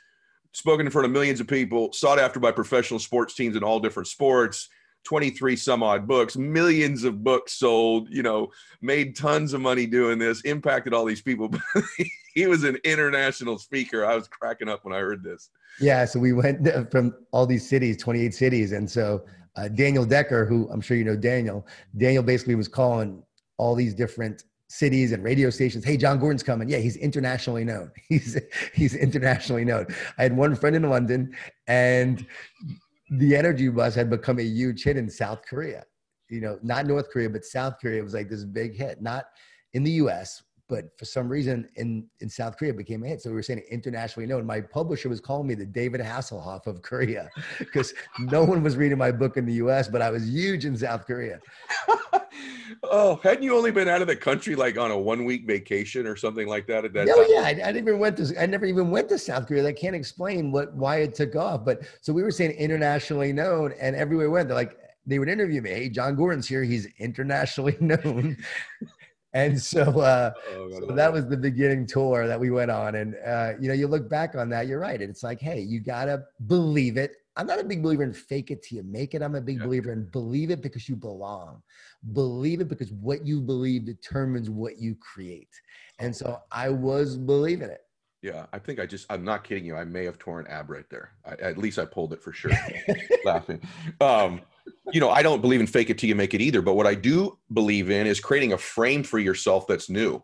Spoken 0.53 0.87
in 0.87 0.91
front 0.91 1.07
of 1.07 1.13
millions 1.13 1.41
of 1.41 1.47
people, 1.47 1.93
sought 1.93 2.19
after 2.19 2.41
by 2.41 2.51
professional 2.51 2.99
sports 2.99 3.35
teams 3.35 3.55
in 3.55 3.63
all 3.63 3.79
different 3.79 4.09
sports 4.09 4.69
23 5.05 5.57
some 5.57 5.83
odd 5.83 6.07
books, 6.07 6.37
millions 6.37 7.05
of 7.05 7.25
books 7.25 7.55
sold, 7.55 8.09
you 8.11 8.23
know, 8.23 8.49
made 8.81 9.17
tons 9.17 9.53
of 9.53 9.61
money 9.61 9.87
doing 9.87 10.19
this, 10.19 10.43
impacted 10.43 10.93
all 10.93 11.05
these 11.05 11.23
people. 11.23 11.51
he 12.35 12.47
was 12.47 12.65
an 12.65 12.77
international 12.85 13.59
speaker. 13.59 14.05
I 14.05 14.15
was 14.15 14.29
cracking 14.29 14.69
up 14.69 14.85
when 14.85 14.95
I 14.95 14.99
heard 14.99 15.23
this. 15.23 15.51
Yeah. 15.81 16.05
So 16.05 16.21
we 16.21 16.33
went 16.33 16.69
from 16.91 17.15
all 17.33 17.47
these 17.47 17.69
cities, 17.69 17.97
28 17.97 18.35
cities. 18.35 18.73
And 18.73 18.89
so 18.89 19.25
uh, 19.57 19.69
Daniel 19.69 20.05
Decker, 20.05 20.45
who 20.45 20.69
I'm 20.71 20.81
sure 20.81 20.97
you 20.97 21.05
know 21.05 21.17
Daniel, 21.17 21.67
Daniel 21.97 22.23
basically 22.23 22.55
was 22.55 22.69
calling 22.69 23.23
all 23.57 23.75
these 23.75 23.95
different 23.95 24.45
cities 24.71 25.11
and 25.11 25.25
radio 25.25 25.51
stations. 25.51 25.85
Hey, 25.85 25.97
Jon 25.97 26.21
Gordon's 26.21 26.45
coming. 26.45 26.69
Yeah, 26.69 26.79
he's 26.79 26.97
internationally 26.97 27.65
known. 27.65 27.91
He's 28.09 28.39
he's 28.73 28.95
internationally 28.95 29.65
known. 29.65 29.87
I 30.17 30.23
had 30.23 30.37
one 30.37 30.55
friend 30.55 30.77
in 30.77 30.89
London, 30.89 31.35
and 31.67 32.25
the 33.11 33.35
energy 33.37 33.69
bus 33.69 33.95
had 33.95 34.09
become 34.09 34.39
a 34.39 34.45
huge 34.45 34.85
hit 34.85 34.97
in 34.97 35.11
South 35.11 35.43
Korea. 35.49 35.85
You 36.29 36.41
know, 36.41 36.59
not 36.63 36.87
North 36.87 37.11
Korea, 37.11 37.29
but 37.29 37.45
South 37.45 37.75
Korea 37.81 38.03
was 38.03 38.15
like 38.15 38.31
this 38.31 38.45
big 38.45 38.77
hit. 38.77 39.03
Not 39.03 39.25
in 39.75 39.83
the 39.83 39.91
U.S., 40.03 40.43
but 40.69 40.97
for 40.97 41.05
some 41.05 41.29
reason 41.29 41.69
in 41.75 42.07
in 42.21 42.29
South 42.29 42.57
Korea 42.57 42.73
became 42.73 43.03
a 43.03 43.09
hit. 43.09 43.23
So 43.23 43.31
we 43.31 43.37
were 43.37 43.43
saying 43.43 43.63
internationally 43.71 44.29
known. 44.29 44.47
My 44.47 44.61
publisher 44.61 45.09
was 45.09 45.21
calling 45.21 45.49
me 45.49 45.55
the 45.55 45.67
David 45.67 46.01
Hasselhoff 46.01 46.69
of 46.69 46.83
Korea 46.83 47.29
because 47.59 47.93
no 48.21 48.45
one 48.45 48.63
was 48.63 48.77
reading 48.77 48.99
my 48.99 49.11
book 49.11 49.37
in 49.37 49.47
the 49.47 49.55
U.S., 49.55 49.89
but 49.89 50.01
I 50.01 50.11
was 50.11 50.29
huge 50.29 50.65
in 50.65 50.77
South 50.77 51.07
Korea. 51.07 51.41
Oh, 52.83 53.21
hadn't 53.23 53.43
you 53.43 53.57
only 53.57 53.71
been 53.71 53.89
out 53.89 54.03
of 54.03 54.09
the 54.09 54.17
country 54.17 54.55
like 54.55 54.79
on 54.79 54.91
a 54.91 54.99
one 54.99 55.25
week 55.25 55.47
vacation 55.47 56.07
or 56.07 56.17
something 56.17 56.47
like 56.47 56.67
that 56.67 56.85
at 56.85 56.93
that 56.93 57.07
no, 57.07 57.21
yeah, 57.23 57.43
I, 57.43 57.61
I, 57.71 57.77
even 57.77 57.99
went 57.99 58.17
to. 58.19 58.41
I 58.41 58.47
never 58.47 58.67
even 58.67 58.91
went 58.91 59.09
to 59.11 59.19
South 59.19 59.47
Korea. 59.47 59.67
I 59.67 59.73
can't 59.73 59.97
explain 59.97 60.53
what 60.53 60.75
why 60.75 60.99
it 60.99 61.15
took 61.15 61.37
off. 61.37 61.65
But 61.65 61.83
so 62.01 62.13
we 62.13 62.23
were 62.23 62.31
saying 62.31 62.53
internationally 62.53 63.33
known, 63.33 63.75
and 63.81 63.97
everywhere 63.97 64.29
we 64.29 64.35
went, 64.35 64.49
they're 64.49 64.57
like 64.57 64.77
they 65.07 65.19
would 65.19 65.29
interview 65.29 65.63
me. 65.63 65.71
Hey, 65.71 65.89
Jon 65.89 66.17
Gordon's 66.17 66.49
here. 66.49 66.63
He's 66.63 66.87
internationally 66.99 67.77
known. 67.81 68.37
and 69.33 69.61
so, 69.61 69.83
uh, 70.01 70.33
oh, 70.55 70.71
so 70.71 70.95
that 70.95 71.13
was 71.13 71.27
the 71.27 71.37
beginning 71.37 71.87
tour 71.87 72.27
that 72.27 72.39
we 72.39 72.51
went 72.51 72.71
on. 72.71 72.95
And 72.97 73.17
uh, 73.27 73.53
you 73.61 73.69
know, 73.69 73.75
you 73.75 73.87
look 73.87 74.09
back 74.09 74.35
on 74.35 74.49
that, 74.51 74.67
you're 74.67 74.81
right. 74.81 75.01
It's 75.01 75.23
like, 75.23 75.41
hey, 75.41 75.61
you 75.61 75.81
gotta 75.81 76.25
believe 76.47 76.97
it. 76.97 77.17
I'm 77.37 77.47
not 77.47 77.61
a 77.61 77.65
big 77.65 77.83
believer 77.83 78.03
in 78.03 78.13
fake 78.13 78.51
it 78.51 78.63
till 78.63 78.79
you 78.79 78.85
make 78.85 79.15
it. 79.15 79.23
I'm 79.23 79.35
a 79.35 79.41
big 79.41 79.59
yeah. 79.59 79.65
believer 79.65 79.93
in 79.93 80.05
believe 80.05 80.51
it 80.51 80.63
because 80.63 80.89
you 80.89 80.97
belong. 80.97 81.63
Believe 82.13 82.61
it 82.61 82.69
because 82.69 82.93
what 82.93 83.25
you 83.25 83.41
believe 83.41 83.85
determines 83.85 84.51
what 84.51 84.79
you 84.79 84.97
create. 84.97 85.49
And 85.99 86.15
so 86.15 86.41
I 86.51 86.71
was 86.71 87.17
believing 87.17 87.71
it. 87.71 87.83
Yeah, 88.23 88.47
I 88.53 88.59
think 88.59 88.81
I 88.81 88.87
just, 88.87 89.07
I'm 89.11 89.25
not 89.25 89.45
kidding 89.45 89.65
you. 89.65 89.77
I 89.77 89.85
may 89.85 90.05
have 90.05 90.19
torn 90.19 90.47
ab 90.49 90.69
right 90.69 90.85
there. 90.91 91.13
I, 91.25 91.33
at 91.43 91.57
least 91.57 91.79
I 91.79 91.87
pulled 91.87 92.13
it 92.13 92.23
for 92.23 92.33
sure. 92.33 92.51
laughing. 93.25 93.63
Um, 94.01 94.43
you 94.93 95.01
know, 95.01 95.09
I 95.09 95.23
don't 95.23 95.41
believe 95.41 95.61
in 95.61 95.67
fake 95.67 95.89
it 95.89 95.97
till 95.97 96.09
you 96.09 96.15
make 96.15 96.35
it 96.35 96.43
either. 96.43 96.61
But 96.61 96.75
what 96.75 96.87
I 96.87 96.95
do 96.95 97.39
believe 97.53 97.91
in 97.91 98.07
is 98.07 98.21
creating 98.21 98.53
a 98.53 98.59
frame 98.59 99.03
for 99.03 99.19
yourself 99.19 99.67
that's 99.67 99.89
new, 99.89 100.23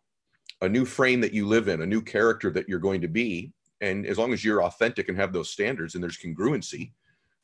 a 0.61 0.69
new 0.69 0.85
frame 0.85 1.23
that 1.23 1.33
you 1.33 1.47
live 1.47 1.69
in, 1.69 1.81
a 1.81 1.87
new 1.87 2.03
character 2.03 2.51
that 2.51 2.69
you're 2.69 2.81
going 2.81 3.01
to 3.01 3.09
be. 3.09 3.53
And 3.81 4.07
as 4.07 4.19
long 4.19 4.33
as 4.33 4.45
you're 4.45 4.65
authentic 4.65 5.09
and 5.09 5.19
have 5.19 5.33
those 5.33 5.51
standards 5.51 5.95
and 5.95 6.03
there's 6.03 6.19
congruency, 6.19 6.93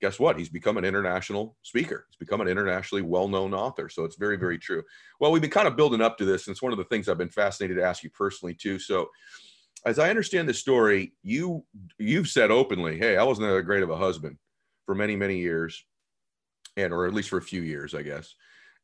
guess 0.02 0.18
what? 0.18 0.36
He's 0.36 0.48
become 0.48 0.76
an 0.76 0.84
international 0.84 1.56
speaker. 1.62 2.06
He's 2.10 2.16
become 2.16 2.40
an 2.40 2.48
internationally 2.48 3.02
well-known 3.02 3.54
author. 3.54 3.88
So 3.88 4.04
it's 4.04 4.16
very, 4.16 4.36
very 4.36 4.58
true. 4.58 4.82
Well, 5.20 5.30
we've 5.30 5.40
been 5.40 5.50
kind 5.50 5.68
of 5.68 5.76
building 5.76 6.00
up 6.00 6.18
to 6.18 6.24
this, 6.24 6.46
and 6.46 6.52
it's 6.52 6.62
one 6.62 6.72
of 6.72 6.78
the 6.78 6.84
things 6.84 7.08
I've 7.08 7.18
been 7.18 7.28
fascinated 7.28 7.76
to 7.76 7.84
ask 7.84 8.02
you 8.02 8.10
personally 8.10 8.54
too. 8.54 8.78
So, 8.78 9.08
as 9.84 9.98
I 9.98 10.10
understand 10.10 10.48
the 10.48 10.54
story, 10.54 11.12
you 11.22 11.64
you've 11.98 12.28
said 12.28 12.50
openly, 12.50 12.98
"Hey, 12.98 13.16
I 13.16 13.24
wasn't 13.24 13.48
that 13.48 13.62
great 13.62 13.82
of 13.82 13.90
a 13.90 13.96
husband 13.96 14.36
for 14.86 14.94
many, 14.94 15.16
many 15.16 15.38
years, 15.38 15.84
and 16.76 16.92
or 16.92 17.06
at 17.06 17.14
least 17.14 17.30
for 17.30 17.38
a 17.38 17.42
few 17.42 17.62
years, 17.62 17.94
I 17.94 18.02
guess." 18.02 18.34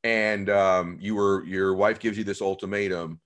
And 0.02 0.50
um, 0.50 0.98
you 1.00 1.14
were 1.14 1.44
your 1.44 1.74
wife 1.74 2.00
gives 2.00 2.18
you 2.18 2.24
this 2.24 2.42
ultimatum, 2.42 3.20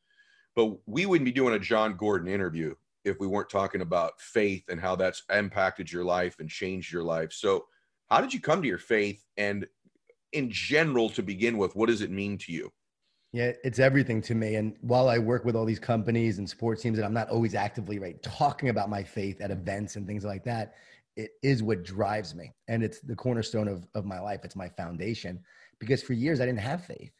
but 0.54 0.78
we 0.86 1.06
wouldn't 1.06 1.24
be 1.24 1.32
doing 1.32 1.54
a 1.54 1.58
Jon 1.58 1.96
Gordon 1.96 2.28
interview 2.28 2.74
if 3.04 3.18
we 3.20 3.26
weren't 3.26 3.50
talking 3.50 3.80
about 3.80 4.20
faith 4.20 4.64
and 4.68 4.80
how 4.80 4.96
that's 4.96 5.22
impacted 5.32 5.90
your 5.90 6.04
life 6.04 6.36
and 6.38 6.48
changed 6.48 6.92
your 6.92 7.02
life. 7.02 7.32
So 7.32 7.66
how 8.10 8.20
did 8.20 8.32
you 8.32 8.40
come 8.40 8.62
to 8.62 8.68
your 8.68 8.78
faith? 8.78 9.24
And 9.36 9.66
in 10.32 10.50
general, 10.50 11.08
to 11.10 11.22
begin 11.22 11.58
with, 11.58 11.74
what 11.76 11.88
does 11.88 12.02
it 12.02 12.10
mean 12.10 12.38
to 12.38 12.52
you? 12.52 12.70
Yeah, 13.32 13.52
it's 13.64 13.78
everything 13.78 14.20
to 14.22 14.34
me. 14.34 14.56
And 14.56 14.76
while 14.82 15.08
I 15.08 15.18
work 15.18 15.44
with 15.44 15.56
all 15.56 15.64
these 15.64 15.78
companies 15.78 16.38
and 16.38 16.48
sports 16.48 16.82
teams, 16.82 16.98
and 16.98 17.04
I'm 17.06 17.14
not 17.14 17.30
always 17.30 17.54
actively 17.54 17.98
right 17.98 18.22
talking 18.22 18.68
about 18.68 18.90
my 18.90 19.02
faith 19.02 19.40
at 19.40 19.50
events 19.50 19.96
and 19.96 20.06
things 20.06 20.24
like 20.24 20.44
that, 20.44 20.74
it 21.16 21.30
is 21.42 21.62
what 21.62 21.82
drives 21.82 22.34
me. 22.34 22.52
And 22.68 22.82
it's 22.82 23.00
the 23.00 23.16
cornerstone 23.16 23.68
of, 23.68 23.86
of 23.94 24.04
my 24.04 24.20
life. 24.20 24.40
It's 24.44 24.56
my 24.56 24.68
foundation. 24.68 25.40
Because 25.78 26.02
for 26.02 26.12
years 26.12 26.40
I 26.40 26.46
didn't 26.46 26.60
have 26.60 26.84
faith. 26.84 27.12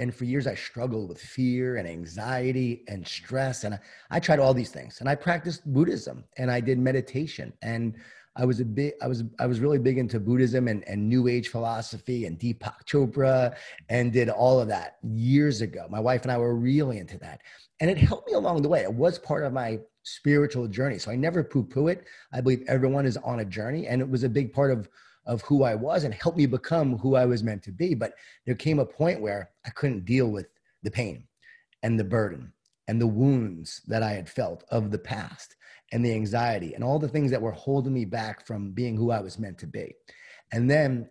And 0.00 0.14
for 0.14 0.24
years 0.24 0.46
I 0.46 0.54
struggled 0.54 1.10
with 1.10 1.20
fear 1.20 1.76
and 1.76 1.86
anxiety 1.86 2.84
and 2.88 3.06
stress. 3.06 3.64
And 3.64 3.74
I, 3.74 3.80
I 4.10 4.18
tried 4.18 4.40
all 4.40 4.54
these 4.54 4.70
things. 4.70 5.00
And 5.00 5.08
I 5.08 5.14
practiced 5.14 5.70
Buddhism 5.72 6.24
and 6.38 6.50
I 6.50 6.60
did 6.60 6.78
meditation. 6.78 7.52
And 7.62 7.94
I 8.34 8.44
was 8.46 8.60
a 8.60 8.64
big, 8.64 8.94
I 9.02 9.06
was, 9.06 9.24
I 9.38 9.46
was 9.46 9.60
really 9.60 9.78
big 9.78 9.98
into 9.98 10.18
Buddhism 10.18 10.68
and, 10.68 10.82
and 10.88 11.06
New 11.06 11.28
Age 11.28 11.48
philosophy 11.48 12.24
and 12.24 12.38
Deepak 12.38 12.86
Chopra 12.86 13.54
and 13.90 14.12
did 14.12 14.30
all 14.30 14.58
of 14.58 14.68
that 14.68 14.96
years 15.02 15.60
ago. 15.60 15.86
My 15.90 16.00
wife 16.00 16.22
and 16.22 16.32
I 16.32 16.38
were 16.38 16.56
really 16.56 16.98
into 16.98 17.18
that. 17.18 17.42
And 17.80 17.90
it 17.90 17.98
helped 17.98 18.28
me 18.28 18.34
along 18.34 18.62
the 18.62 18.68
way. 18.68 18.80
It 18.80 18.94
was 18.94 19.18
part 19.18 19.44
of 19.44 19.52
my 19.52 19.80
spiritual 20.04 20.66
journey. 20.66 20.98
So 20.98 21.10
I 21.10 21.16
never 21.16 21.44
poo 21.44 21.64
poo 21.64 21.88
it. 21.88 22.04
I 22.32 22.40
believe 22.40 22.62
everyone 22.68 23.04
is 23.04 23.18
on 23.18 23.40
a 23.40 23.44
journey. 23.44 23.86
And 23.86 24.00
it 24.00 24.08
was 24.08 24.22
a 24.22 24.28
big 24.28 24.52
part 24.54 24.70
of, 24.70 24.88
of 25.26 25.42
who 25.42 25.62
I 25.62 25.74
was 25.74 26.04
and 26.04 26.14
helped 26.14 26.38
me 26.38 26.46
become 26.46 26.98
who 26.98 27.14
I 27.14 27.26
was 27.26 27.42
meant 27.42 27.62
to 27.64 27.72
be. 27.72 27.94
But 27.94 28.14
there 28.46 28.54
came 28.54 28.78
a 28.78 28.86
point 28.86 29.20
where 29.20 29.50
I 29.66 29.70
couldn't 29.70 30.04
deal 30.04 30.28
with 30.28 30.46
the 30.82 30.90
pain 30.90 31.24
and 31.82 31.98
the 31.98 32.04
burden 32.04 32.52
and 32.88 33.00
the 33.00 33.06
wounds 33.06 33.82
that 33.86 34.02
I 34.02 34.12
had 34.12 34.28
felt 34.28 34.64
of 34.70 34.90
the 34.90 34.98
past 34.98 35.56
and 35.92 36.04
the 36.04 36.12
anxiety 36.12 36.74
and 36.74 36.84
all 36.84 36.98
the 36.98 37.08
things 37.08 37.30
that 37.30 37.42
were 37.42 37.52
holding 37.52 37.92
me 37.92 38.04
back 38.04 38.46
from 38.46 38.72
being 38.72 38.96
who 38.96 39.10
I 39.10 39.20
was 39.20 39.38
meant 39.38 39.58
to 39.58 39.66
be. 39.66 39.94
And 40.52 40.70
then 40.70 41.08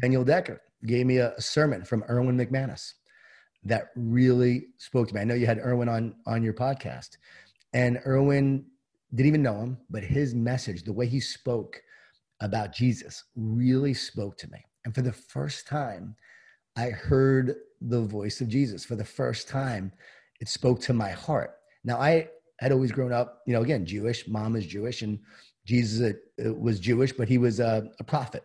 Daniel 0.00 0.24
Decker 0.24 0.60
gave 0.86 1.06
me 1.06 1.18
a, 1.18 1.38
sermon 1.40 1.84
from 1.84 2.04
Erwin 2.08 2.36
McManus 2.36 2.94
that 3.64 3.88
really 3.96 4.66
spoke 4.78 5.08
to 5.08 5.14
me. 5.14 5.20
I 5.20 5.24
know 5.24 5.34
you 5.34 5.46
had 5.46 5.58
Erwin 5.58 5.88
on 5.88 6.14
on 6.26 6.42
your 6.42 6.54
podcast, 6.54 7.16
and 7.72 8.00
Erwin 8.06 8.64
didn't 9.14 9.28
even 9.28 9.42
know 9.42 9.60
him, 9.60 9.78
but 9.90 10.04
his 10.04 10.34
message, 10.34 10.84
the 10.84 10.92
way 10.92 11.06
he 11.06 11.20
spoke 11.20 11.82
about 12.40 12.74
Jesus, 12.74 13.24
really 13.36 13.94
spoke 13.94 14.36
to 14.38 14.50
me. 14.50 14.64
And 14.84 14.94
for 14.94 15.02
the 15.02 15.12
first 15.12 15.66
time, 15.66 16.16
I 16.76 16.90
heard 16.90 17.56
the 17.80 18.02
voice 18.02 18.40
of 18.40 18.48
Jesus. 18.48 18.84
For 18.84 18.96
the 18.96 19.04
first 19.04 19.48
time, 19.48 19.92
it 20.40 20.48
spoke 20.48 20.80
to 20.82 20.92
my 20.92 21.10
heart. 21.10 21.56
Now, 21.84 21.98
I 21.98 22.28
had 22.60 22.72
always 22.72 22.92
grown 22.92 23.12
up, 23.12 23.42
you 23.46 23.52
know, 23.52 23.62
again, 23.62 23.84
Jewish. 23.86 24.26
Mom 24.28 24.56
is 24.56 24.66
Jewish, 24.66 25.02
and 25.02 25.18
Jesus 25.64 26.14
uh, 26.44 26.54
was 26.54 26.80
Jewish, 26.80 27.12
but 27.12 27.28
he 27.28 27.38
was 27.38 27.60
a, 27.60 27.88
a 28.00 28.04
prophet. 28.04 28.44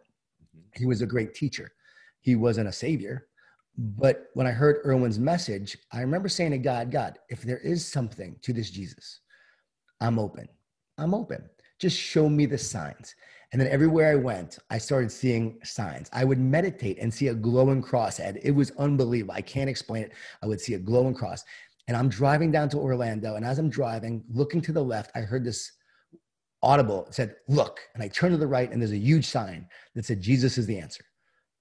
Mm-hmm. 0.56 0.80
He 0.80 0.86
was 0.86 1.02
a 1.02 1.08
great 1.08 1.34
teacher. 1.34 1.72
He 2.22 2.36
wasn't 2.36 2.68
a 2.68 2.72
savior, 2.72 3.28
But 3.78 4.28
when 4.34 4.46
I 4.46 4.52
heard 4.52 4.86
Erwin's 4.86 5.20
message, 5.20 5.78
I 5.92 6.02
remember 6.02 6.30
saying 6.30 6.52
to 6.52 6.58
God, 6.58 6.92
God, 6.92 7.18
if 7.30 7.42
there 7.42 7.58
is 7.60 7.86
something 7.86 8.36
to 8.44 8.54
this 8.54 8.70
Jesus, 8.70 9.22
I'm 10.00 10.20
open. 10.20 10.48
I'm 10.98 11.14
open. 11.14 11.50
Just 11.80 11.98
show 11.98 12.30
me 12.30 12.46
the 12.46 12.58
signs. 12.58 13.16
And 13.54 13.62
then 13.62 13.70
everywhere 13.70 14.12
I 14.12 14.16
went, 14.16 14.58
I 14.72 14.80
started 14.80 15.12
seeing 15.12 15.60
signs. 15.64 16.10
I 16.12 16.24
would 16.24 16.40
meditate 16.40 16.98
and 17.00 17.14
see 17.14 17.28
a 17.28 17.36
glowing 17.36 17.84
cross, 17.84 18.20
Ed. 18.20 18.40
It 18.42 18.50
was 18.50 18.72
unbelievable. 18.72 19.36
I 19.36 19.42
can't 19.42 19.70
explain 19.70 20.02
it. 20.02 20.12
I 20.42 20.48
would 20.48 20.60
see 20.60 20.74
a 20.74 20.80
glowing 20.80 21.14
cross. 21.14 21.44
And 21.88 21.96
I'm 21.96 22.10
driving 22.10 22.52
down 22.52 22.68
to 22.70 22.80
Orlando. 22.80 23.36
And 23.36 23.46
as 23.46 23.60
I'm 23.60 23.70
driving, 23.70 24.24
looking 24.28 24.60
to 24.62 24.72
the 24.72 24.84
left, 24.84 25.12
I 25.14 25.20
heard 25.20 25.46
this 25.46 25.72
audible. 26.64 27.06
It 27.06 27.14
said, 27.14 27.36
Look. 27.48 27.80
And 27.94 28.02
I 28.02 28.08
turn 28.08 28.32
to 28.32 28.38
the 28.38 28.48
right, 28.48 28.72
and 28.72 28.82
there's 28.82 28.92
a 28.92 28.98
huge 28.98 29.28
sign 29.28 29.68
that 29.94 30.06
said, 30.06 30.20
Jesus 30.20 30.58
is 30.58 30.66
the 30.66 30.80
answer. 30.80 31.06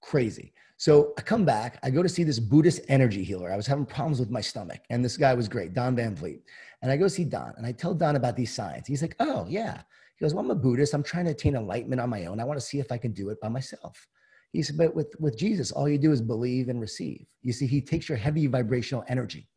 Crazy. 0.01 0.51
So 0.77 1.13
I 1.19 1.21
come 1.21 1.45
back, 1.45 1.77
I 1.83 1.91
go 1.91 2.01
to 2.01 2.09
see 2.09 2.23
this 2.23 2.39
Buddhist 2.39 2.81
energy 2.87 3.23
healer. 3.23 3.53
I 3.53 3.55
was 3.55 3.67
having 3.67 3.85
problems 3.85 4.19
with 4.19 4.31
my 4.31 4.41
stomach, 4.41 4.81
and 4.89 5.05
this 5.05 5.15
guy 5.15 5.35
was 5.35 5.47
great, 5.47 5.73
Don 5.73 5.95
Van 5.95 6.15
Vliet. 6.15 6.41
And 6.81 6.91
I 6.91 6.97
go 6.97 7.07
see 7.07 7.23
Don, 7.23 7.53
and 7.55 7.67
I 7.67 7.71
tell 7.71 7.93
Don 7.93 8.15
about 8.15 8.35
these 8.35 8.53
signs. 8.53 8.87
He's 8.87 9.03
like, 9.03 9.15
Oh, 9.19 9.45
yeah. 9.47 9.83
He 10.15 10.23
goes, 10.23 10.33
Well, 10.33 10.43
I'm 10.43 10.51
a 10.51 10.55
Buddhist. 10.55 10.93
I'm 10.93 11.03
trying 11.03 11.25
to 11.25 11.31
attain 11.31 11.55
enlightenment 11.55 12.01
on 12.01 12.09
my 12.09 12.25
own. 12.25 12.39
I 12.39 12.45
want 12.45 12.59
to 12.59 12.65
see 12.65 12.79
if 12.79 12.91
I 12.91 12.97
can 12.97 13.13
do 13.13 13.29
it 13.29 13.39
by 13.41 13.49
myself. 13.49 14.07
He 14.51 14.61
said, 14.61 14.77
But 14.77 14.95
with, 14.95 15.13
with 15.19 15.37
Jesus, 15.37 15.71
all 15.71 15.89
you 15.89 15.97
do 15.97 16.11
is 16.11 16.21
believe 16.21 16.69
and 16.69 16.79
receive. 16.79 17.25
You 17.41 17.53
see, 17.53 17.67
he 17.67 17.81
takes 17.81 18.07
your 18.07 18.17
heavy 18.17 18.47
vibrational 18.47 19.03
energy, 19.07 19.47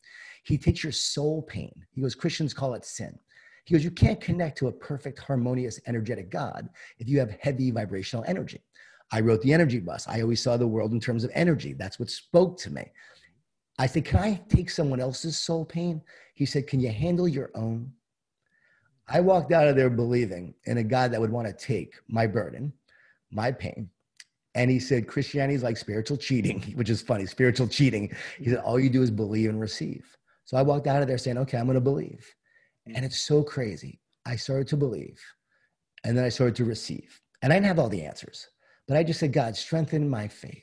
he 0.44 0.58
takes 0.58 0.82
your 0.82 0.92
soul 0.92 1.42
pain. 1.42 1.72
He 1.92 2.00
goes, 2.00 2.14
Christians 2.14 2.54
call 2.54 2.74
it 2.74 2.84
sin. 2.84 3.18
He 3.64 3.74
goes, 3.74 3.84
You 3.84 3.90
can't 3.90 4.20
connect 4.20 4.58
to 4.58 4.68
a 4.68 4.72
perfect, 4.72 5.18
harmonious, 5.18 5.80
energetic 5.86 6.30
God 6.30 6.68
if 6.98 7.08
you 7.08 7.18
have 7.18 7.36
heavy 7.40 7.70
vibrational 7.70 8.24
energy. 8.26 8.62
I 9.12 9.20
wrote 9.20 9.42
the 9.42 9.52
energy 9.52 9.78
bus. 9.78 10.08
I 10.08 10.20
always 10.20 10.40
saw 10.40 10.56
the 10.56 10.66
world 10.66 10.92
in 10.92 11.00
terms 11.00 11.22
of 11.24 11.30
energy. 11.34 11.74
That's 11.74 12.00
what 12.00 12.10
spoke 12.10 12.58
to 12.58 12.72
me. 12.72 12.90
I 13.78 13.86
said, 13.86 14.04
Can 14.04 14.20
I 14.20 14.40
take 14.48 14.70
someone 14.70 15.00
else's 15.00 15.36
soul 15.36 15.64
pain? 15.64 16.00
He 16.34 16.46
said, 16.46 16.66
Can 16.66 16.80
you 16.80 16.90
handle 16.90 17.28
your 17.28 17.50
own? 17.54 17.92
I 19.08 19.20
walked 19.20 19.52
out 19.52 19.68
of 19.68 19.76
there 19.76 19.90
believing 19.90 20.54
in 20.64 20.78
a 20.78 20.84
God 20.84 21.12
that 21.12 21.20
would 21.20 21.30
want 21.30 21.46
to 21.46 21.52
take 21.52 21.94
my 22.08 22.26
burden, 22.26 22.72
my 23.30 23.52
pain. 23.52 23.88
And 24.54 24.70
he 24.70 24.78
said, 24.78 25.06
Christianity 25.06 25.54
is 25.54 25.62
like 25.62 25.76
spiritual 25.76 26.16
cheating, 26.16 26.62
which 26.74 26.90
is 26.90 27.02
funny, 27.02 27.26
spiritual 27.26 27.68
cheating. 27.68 28.14
He 28.38 28.46
said, 28.50 28.58
All 28.58 28.80
you 28.80 28.90
do 28.90 29.02
is 29.02 29.10
believe 29.10 29.50
and 29.50 29.60
receive. 29.60 30.16
So 30.44 30.56
I 30.56 30.62
walked 30.62 30.86
out 30.86 31.02
of 31.02 31.08
there 31.08 31.18
saying, 31.18 31.38
Okay, 31.38 31.58
I'm 31.58 31.66
going 31.66 31.74
to 31.74 31.80
believe. 31.80 32.26
And 32.86 33.04
it's 33.04 33.18
so 33.18 33.42
crazy. 33.42 34.00
I 34.24 34.36
started 34.36 34.68
to 34.68 34.76
believe 34.76 35.20
and 36.06 36.16
then 36.16 36.24
I 36.24 36.28
started 36.28 36.54
to 36.56 36.64
receive. 36.64 37.20
And 37.42 37.52
I 37.52 37.56
didn't 37.56 37.66
have 37.66 37.78
all 37.80 37.88
the 37.88 38.04
answers. 38.04 38.48
But 38.86 38.96
I 38.96 39.02
just 39.02 39.18
said, 39.18 39.32
God, 39.32 39.56
strengthen 39.56 40.08
my 40.08 40.28
faith. 40.28 40.62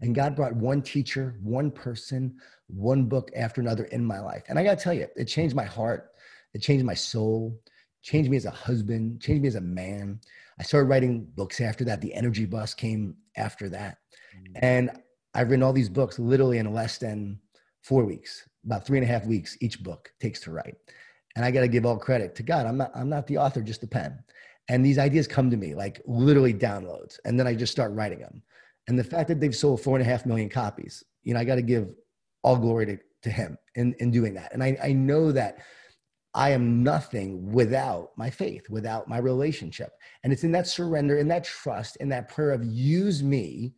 And 0.00 0.14
God 0.14 0.36
brought 0.36 0.54
one 0.54 0.82
teacher, 0.82 1.38
one 1.42 1.70
person, 1.70 2.36
one 2.66 3.04
book 3.04 3.30
after 3.34 3.62
another 3.62 3.84
in 3.84 4.04
my 4.04 4.20
life. 4.20 4.42
And 4.48 4.58
I 4.58 4.64
got 4.64 4.78
to 4.78 4.84
tell 4.84 4.92
you, 4.92 5.06
it 5.16 5.24
changed 5.24 5.56
my 5.56 5.64
heart. 5.64 6.10
It 6.52 6.60
changed 6.60 6.84
my 6.84 6.94
soul, 6.94 7.58
changed 8.04 8.30
me 8.30 8.36
as 8.36 8.44
a 8.44 8.50
husband, 8.50 9.20
changed 9.20 9.42
me 9.42 9.48
as 9.48 9.54
a 9.54 9.60
man. 9.60 10.20
I 10.60 10.62
started 10.62 10.88
writing 10.88 11.26
books 11.34 11.60
after 11.60 11.84
that. 11.86 12.00
The 12.00 12.14
Energy 12.14 12.44
Bus 12.44 12.74
came 12.74 13.16
after 13.36 13.68
that. 13.70 13.98
Mm-hmm. 14.36 14.58
And 14.62 14.90
I've 15.34 15.50
written 15.50 15.62
all 15.62 15.72
these 15.72 15.88
books 15.88 16.18
literally 16.18 16.58
in 16.58 16.72
less 16.72 16.98
than 16.98 17.40
four 17.82 18.04
weeks, 18.04 18.46
about 18.64 18.86
three 18.86 18.98
and 18.98 19.08
a 19.08 19.10
half 19.10 19.26
weeks 19.26 19.56
each 19.60 19.82
book 19.82 20.12
takes 20.20 20.40
to 20.40 20.52
write. 20.52 20.74
And 21.34 21.44
I 21.44 21.50
got 21.50 21.62
to 21.62 21.68
give 21.68 21.86
all 21.86 21.96
credit 21.96 22.34
to 22.36 22.42
God. 22.42 22.66
I'm 22.66 22.76
not, 22.76 22.92
I'm 22.94 23.08
not 23.08 23.26
the 23.26 23.38
author, 23.38 23.62
just 23.62 23.80
the 23.80 23.86
pen. 23.86 24.22
And 24.68 24.84
these 24.84 24.98
ideas 24.98 25.26
come 25.26 25.50
to 25.50 25.56
me 25.56 25.74
like 25.74 26.00
literally 26.06 26.54
downloads. 26.54 27.18
And 27.24 27.40
then 27.40 27.46
I 27.46 27.54
just 27.54 27.72
start 27.72 27.92
writing 27.92 28.20
them. 28.20 28.42
And 28.86 28.98
the 28.98 29.04
fact 29.04 29.28
that 29.28 29.40
they've 29.40 29.56
sold 29.56 29.80
four 29.80 29.96
and 29.96 30.06
a 30.06 30.08
half 30.08 30.26
million 30.26 30.50
copies, 30.50 31.02
you 31.22 31.32
know, 31.32 31.40
I 31.40 31.44
got 31.44 31.56
to 31.56 31.62
give 31.62 31.88
all 32.42 32.56
glory 32.56 32.86
to, 32.86 32.98
to 33.22 33.30
him 33.30 33.56
in, 33.74 33.94
in 33.98 34.10
doing 34.10 34.34
that. 34.34 34.52
And 34.52 34.62
I, 34.62 34.76
I 34.82 34.92
know 34.92 35.32
that 35.32 35.58
I 36.34 36.50
am 36.50 36.82
nothing 36.82 37.52
without 37.52 38.10
my 38.16 38.28
faith, 38.28 38.68
without 38.68 39.08
my 39.08 39.18
relationship. 39.18 39.92
And 40.22 40.32
it's 40.32 40.42
in 40.42 40.52
that 40.52 40.66
surrender, 40.66 41.18
in 41.18 41.28
that 41.28 41.44
trust, 41.44 41.96
in 41.96 42.08
that 42.08 42.28
prayer 42.28 42.50
of 42.50 42.64
use 42.64 43.22
me 43.22 43.74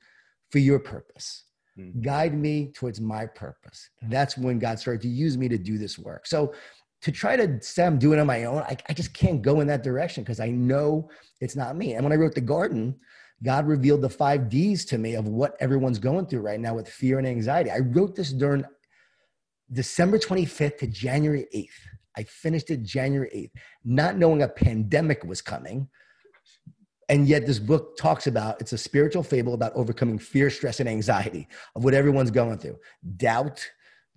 for 0.50 0.58
your 0.58 0.78
purpose. 0.78 1.44
Mm-hmm. 1.78 2.00
Guide 2.00 2.34
me 2.34 2.72
towards 2.72 3.00
my 3.00 3.26
purpose. 3.26 3.90
That's 4.02 4.38
when 4.38 4.58
God 4.58 4.78
started 4.78 5.02
to 5.02 5.08
use 5.08 5.36
me 5.36 5.48
to 5.48 5.58
do 5.58 5.76
this 5.76 5.98
work. 5.98 6.26
So 6.26 6.54
to 7.02 7.12
try 7.12 7.36
to 7.36 7.60
say 7.60 7.84
I'm 7.84 7.98
doing 7.98 8.18
it 8.18 8.22
on 8.22 8.26
my 8.26 8.44
own, 8.44 8.62
I, 8.62 8.76
I 8.88 8.94
just 8.94 9.12
can't 9.12 9.42
go 9.42 9.60
in 9.60 9.66
that 9.66 9.82
direction 9.82 10.24
because 10.24 10.40
I 10.40 10.48
know 10.48 11.10
it's 11.40 11.56
not 11.56 11.76
me. 11.76 11.92
And 11.92 12.04
when 12.04 12.12
I 12.12 12.16
wrote 12.16 12.34
The 12.34 12.40
Garden, 12.40 12.98
God 13.42 13.66
revealed 13.66 14.00
the 14.00 14.08
five 14.08 14.48
D's 14.48 14.86
to 14.86 14.98
me 14.98 15.14
of 15.14 15.28
what 15.28 15.56
everyone's 15.60 15.98
going 15.98 16.26
through 16.26 16.40
right 16.40 16.58
now 16.58 16.74
with 16.74 16.88
fear 16.88 17.18
and 17.18 17.26
anxiety. 17.26 17.70
I 17.70 17.80
wrote 17.80 18.16
this 18.16 18.32
during 18.32 18.64
December 19.70 20.18
25th 20.18 20.78
to 20.78 20.86
January 20.86 21.46
8th. 21.54 21.68
I 22.16 22.22
finished 22.24 22.70
it 22.70 22.82
January 22.82 23.30
8th, 23.34 23.60
not 23.84 24.16
knowing 24.16 24.42
a 24.42 24.48
pandemic 24.48 25.24
was 25.24 25.42
coming. 25.42 25.88
And 27.08 27.28
yet, 27.28 27.46
this 27.46 27.60
book 27.60 27.96
talks 27.96 28.26
about 28.26 28.60
it's 28.60 28.72
a 28.72 28.78
spiritual 28.78 29.22
fable 29.22 29.54
about 29.54 29.72
overcoming 29.74 30.18
fear, 30.18 30.50
stress, 30.50 30.80
and 30.80 30.88
anxiety 30.88 31.46
of 31.76 31.84
what 31.84 31.94
everyone's 31.94 32.32
going 32.32 32.58
through 32.58 32.78
doubt, 33.16 33.64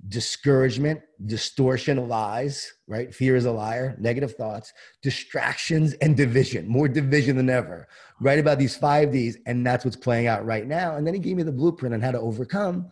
discouragement, 0.08 1.02
distortion, 1.26 2.08
lies, 2.08 2.72
right? 2.88 3.14
Fear 3.14 3.36
is 3.36 3.46
a 3.46 3.52
liar, 3.52 3.96
negative 4.00 4.34
thoughts, 4.34 4.74
distractions, 5.04 5.94
and 5.96 6.18
division. 6.18 6.68
More 6.68 6.88
division 6.88 7.36
than 7.36 7.50
ever. 7.50 7.88
Write 8.22 8.40
about 8.40 8.58
these 8.58 8.76
five 8.76 9.12
Ds, 9.12 9.38
and 9.46 9.66
that's 9.66 9.86
what's 9.86 9.98
playing 9.98 10.28
out 10.28 10.46
right 10.46 10.66
now. 10.66 10.96
And 10.96 11.06
then 11.06 11.14
he 11.14 11.20
gave 11.20 11.38
me 11.38 11.44
the 11.44 11.52
blueprint 11.52 11.94
on 11.94 12.02
how 12.02 12.12
to 12.12 12.20
overcome. 12.20 12.90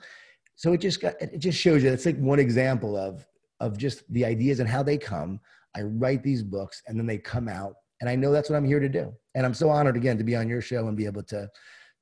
So 0.55 0.73
it 0.73 0.81
just 0.81 1.01
got 1.01 1.19
it 1.21 1.39
just 1.39 1.57
shows 1.57 1.83
you 1.83 1.91
it's 1.91 2.05
like 2.05 2.17
one 2.17 2.39
example 2.39 2.97
of 2.97 3.25
of 3.59 3.77
just 3.77 4.03
the 4.13 4.25
ideas 4.25 4.59
and 4.59 4.69
how 4.69 4.83
they 4.83 4.97
come. 4.97 5.39
I 5.75 5.81
write 5.81 6.23
these 6.23 6.43
books 6.43 6.81
and 6.87 6.97
then 6.99 7.05
they 7.05 7.17
come 7.17 7.47
out. 7.47 7.75
And 8.01 8.09
I 8.09 8.15
know 8.15 8.31
that's 8.31 8.49
what 8.49 8.55
I'm 8.55 8.65
here 8.65 8.79
to 8.79 8.89
do. 8.89 9.13
And 9.35 9.45
I'm 9.45 9.53
so 9.53 9.69
honored 9.69 9.97
again 9.97 10.17
to 10.17 10.23
be 10.23 10.35
on 10.35 10.47
your 10.47 10.61
show 10.61 10.87
and 10.87 10.97
be 10.97 11.05
able 11.05 11.23
to 11.23 11.49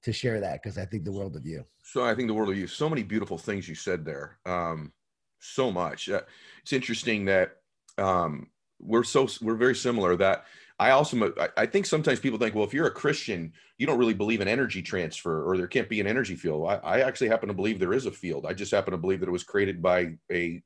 to 0.04 0.14
share 0.14 0.40
that 0.40 0.62
because 0.62 0.78
I 0.78 0.86
think 0.86 1.04
the 1.04 1.12
world 1.12 1.36
of 1.36 1.48
you. 1.48 1.66
So 1.84 2.06
I 2.06 2.14
think 2.14 2.28
the 2.28 2.34
world 2.34 2.50
of 2.50 2.58
you. 2.58 2.68
So 2.68 2.88
many 2.88 3.02
beautiful 3.02 3.40
things 3.40 3.68
you 3.68 3.74
said 3.76 4.06
there. 4.06 4.38
Um, 4.46 4.94
so 5.40 5.72
much. 5.72 6.10
Uh, 6.10 6.22
it's 6.62 6.74
interesting 6.74 7.26
that 7.26 7.58
um, 7.98 8.48
we're 8.80 9.04
so 9.04 9.28
we're 9.42 9.56
very 9.56 9.76
similar. 9.76 10.16
That 10.16 10.46
I 10.80 10.92
also 10.92 11.34
I 11.58 11.66
think 11.66 11.86
sometimes 11.86 12.20
people 12.20 12.38
think, 12.38 12.56
well, 12.56 12.66
if 12.66 12.74
you're 12.74 12.88
a 12.88 12.92
Christian, 12.92 13.54
you 13.78 13.88
don't 13.88 13.98
really 13.98 14.14
believe 14.14 14.42
in 14.42 14.48
energy 14.48 14.82
transfer, 14.82 15.44
or 15.50 15.58
there 15.58 15.68
can't 15.68 15.90
be 15.90 16.00
an 16.02 16.08
energy 16.08 16.36
field. 16.36 16.68
I, 16.68 16.76
I 16.76 17.00
actually 17.02 17.30
happen 17.30 17.48
to 17.48 17.54
believe 17.54 17.80
there 17.80 17.94
is 17.94 18.06
a 18.06 18.12
field. 18.12 18.46
I 18.46 18.54
just 18.54 18.72
happen 18.72 18.92
to 18.92 18.98
believe 18.98 19.22
that 19.22 19.30
it 19.30 19.32
was 19.32 19.44
created 19.44 19.82
by 19.82 20.16
a 20.32 20.62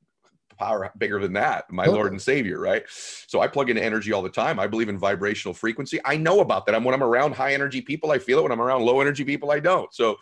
power 0.60 0.92
bigger 0.98 1.18
than 1.18 1.32
that, 1.32 1.70
my 1.72 1.86
Lord 1.86 2.12
and 2.12 2.20
Savior, 2.20 2.60
right? 2.60 2.84
So 2.88 3.40
I 3.40 3.48
plug 3.48 3.70
into 3.70 3.82
energy 3.82 4.12
all 4.12 4.22
the 4.22 4.28
time. 4.28 4.60
I 4.60 4.66
believe 4.66 4.88
in 4.88 4.98
vibrational 4.98 5.54
frequency. 5.54 5.98
I 6.04 6.16
know 6.16 6.40
about 6.40 6.66
that. 6.66 6.74
I'm 6.74 6.84
when 6.84 6.94
I'm 6.94 7.02
around 7.02 7.34
high 7.34 7.54
energy 7.54 7.80
people, 7.80 8.12
I 8.12 8.18
feel 8.18 8.38
it. 8.38 8.42
When 8.42 8.52
I'm 8.52 8.60
around 8.60 8.82
low 8.82 9.00
energy 9.00 9.24
people, 9.24 9.50
I 9.50 9.60
don't. 9.60 9.92
So 9.92 10.16